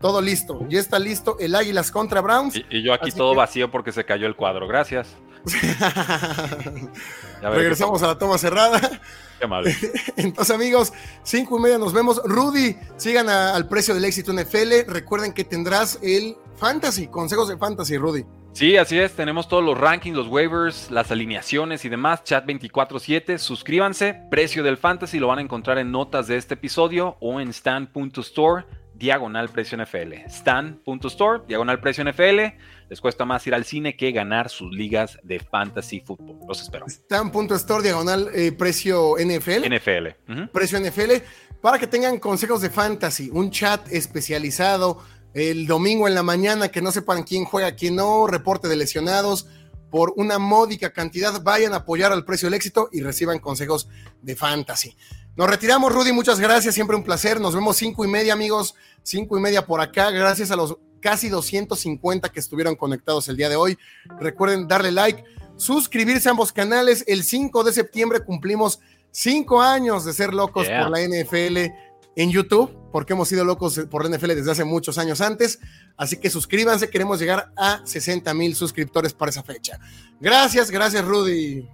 todo 0.00 0.20
listo. 0.20 0.66
Ya 0.68 0.80
está 0.80 0.98
listo 0.98 1.38
el 1.40 1.54
Águilas 1.54 1.90
contra 1.90 2.20
Browns. 2.20 2.60
Y, 2.68 2.82
yo 2.82 2.92
aquí 2.92 3.10
todo 3.10 3.34
vacío 3.34 3.70
porque 3.70 3.90
se 3.90 4.04
cayó 4.04 4.26
el 4.26 4.36
cuadro. 4.36 4.68
Gracias. 4.68 5.08
Regresamos 7.42 8.02
a 8.02 8.08
la 8.08 8.18
toma 8.18 8.36
cerrada. 8.36 9.00
Entonces, 10.16 10.54
amigos, 10.54 10.92
cinco 11.22 11.58
y 11.58 11.62
media 11.62 11.78
nos 11.78 11.92
vemos. 11.92 12.20
Rudy, 12.24 12.76
sigan 12.96 13.28
al 13.28 13.68
precio 13.68 13.94
del 13.94 14.04
éxito 14.04 14.32
NFL. 14.32 14.88
Recuerden 14.88 15.32
que 15.32 15.44
tendrás 15.44 15.98
el 16.02 16.36
Fantasy, 16.56 17.08
consejos 17.08 17.48
de 17.48 17.56
Fantasy, 17.56 17.96
Rudy. 17.96 18.24
Sí, 18.52 18.76
así 18.76 18.96
es. 18.98 19.14
Tenemos 19.14 19.48
todos 19.48 19.64
los 19.64 19.76
rankings, 19.76 20.16
los 20.16 20.28
waivers, 20.28 20.88
las 20.90 21.10
alineaciones 21.10 21.84
y 21.84 21.88
demás. 21.88 22.22
Chat 22.22 22.46
24-7. 22.46 23.38
Suscríbanse. 23.38 24.14
Precio 24.30 24.62
del 24.62 24.76
Fantasy 24.76 25.18
lo 25.18 25.26
van 25.26 25.40
a 25.40 25.42
encontrar 25.42 25.78
en 25.78 25.90
notas 25.90 26.28
de 26.28 26.36
este 26.36 26.54
episodio 26.54 27.16
o 27.18 27.40
en 27.40 27.48
stand.store 27.48 28.64
diagonal 29.04 29.50
precio 29.50 29.76
NFL. 29.76 30.14
Stan.store, 30.28 31.42
diagonal 31.46 31.78
precio 31.78 32.02
NFL. 32.04 32.40
Les 32.88 33.00
cuesta 33.02 33.26
más 33.26 33.46
ir 33.46 33.54
al 33.54 33.66
cine 33.66 33.96
que 33.96 34.12
ganar 34.12 34.48
sus 34.48 34.72
ligas 34.72 35.18
de 35.22 35.40
fantasy 35.40 36.00
fútbol. 36.00 36.38
Los 36.48 36.62
espero. 36.62 36.86
Stan.store, 36.86 37.82
diagonal 37.82 38.30
eh, 38.34 38.52
precio 38.52 39.16
NFL. 39.18 39.68
NFL. 39.68 40.46
Precio 40.50 40.80
NFL. 40.80 41.12
Para 41.60 41.78
que 41.78 41.86
tengan 41.86 42.18
consejos 42.18 42.62
de 42.62 42.70
fantasy, 42.70 43.28
un 43.30 43.50
chat 43.50 43.92
especializado 43.92 45.02
el 45.34 45.66
domingo 45.66 46.08
en 46.08 46.14
la 46.14 46.22
mañana, 46.22 46.68
que 46.68 46.80
no 46.80 46.90
sepan 46.90 47.24
quién 47.24 47.44
juega, 47.44 47.74
quién 47.74 47.96
no, 47.96 48.26
reporte 48.26 48.68
de 48.68 48.76
lesionados. 48.76 49.48
Por 49.90 50.14
una 50.16 50.38
módica 50.38 50.92
cantidad, 50.92 51.42
vayan 51.42 51.74
a 51.74 51.78
apoyar 51.78 52.10
al 52.10 52.24
precio 52.24 52.46
del 52.46 52.54
éxito 52.54 52.88
y 52.90 53.02
reciban 53.02 53.38
consejos 53.38 53.88
de 54.22 54.34
fantasy. 54.34 54.96
Nos 55.36 55.50
retiramos, 55.50 55.92
Rudy. 55.92 56.12
Muchas 56.12 56.38
gracias. 56.38 56.74
Siempre 56.74 56.96
un 56.96 57.02
placer. 57.02 57.40
Nos 57.40 57.54
vemos 57.54 57.76
cinco 57.76 58.04
y 58.04 58.08
media, 58.08 58.32
amigos. 58.32 58.74
Cinco 59.02 59.36
y 59.36 59.40
media 59.40 59.66
por 59.66 59.80
acá. 59.80 60.10
Gracias 60.10 60.50
a 60.50 60.56
los 60.56 60.76
casi 61.00 61.28
250 61.28 62.30
que 62.30 62.40
estuvieron 62.40 62.76
conectados 62.76 63.28
el 63.28 63.36
día 63.36 63.48
de 63.48 63.56
hoy. 63.56 63.76
Recuerden 64.20 64.66
darle 64.68 64.92
like, 64.92 65.24
suscribirse 65.56 66.28
a 66.28 66.32
ambos 66.32 66.52
canales. 66.52 67.04
El 67.06 67.24
5 67.24 67.64
de 67.64 67.72
septiembre 67.72 68.20
cumplimos 68.20 68.80
cinco 69.10 69.60
años 69.60 70.04
de 70.04 70.12
ser 70.12 70.34
locos 70.34 70.66
por 70.68 70.90
la 70.90 71.00
NFL 71.00 71.72
en 72.16 72.30
YouTube, 72.30 72.76
porque 72.92 73.12
hemos 73.12 73.28
sido 73.28 73.44
locos 73.44 73.80
por 73.90 74.08
la 74.08 74.16
NFL 74.16 74.28
desde 74.28 74.50
hace 74.50 74.64
muchos 74.64 74.98
años 74.98 75.20
antes. 75.20 75.60
Así 75.96 76.16
que 76.18 76.30
suscríbanse, 76.30 76.90
queremos 76.90 77.18
llegar 77.20 77.52
a 77.56 77.80
60 77.84 78.32
mil 78.34 78.54
suscriptores 78.54 79.12
para 79.12 79.30
esa 79.30 79.42
fecha. 79.42 79.78
Gracias, 80.20 80.70
gracias 80.70 81.04
Rudy. 81.04 81.68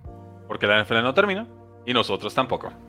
Porque 0.48 0.66
la 0.66 0.82
NFL 0.82 1.02
no 1.02 1.14
termina 1.14 1.48
y 1.86 1.92
nosotros 1.92 2.34
tampoco. 2.34 2.72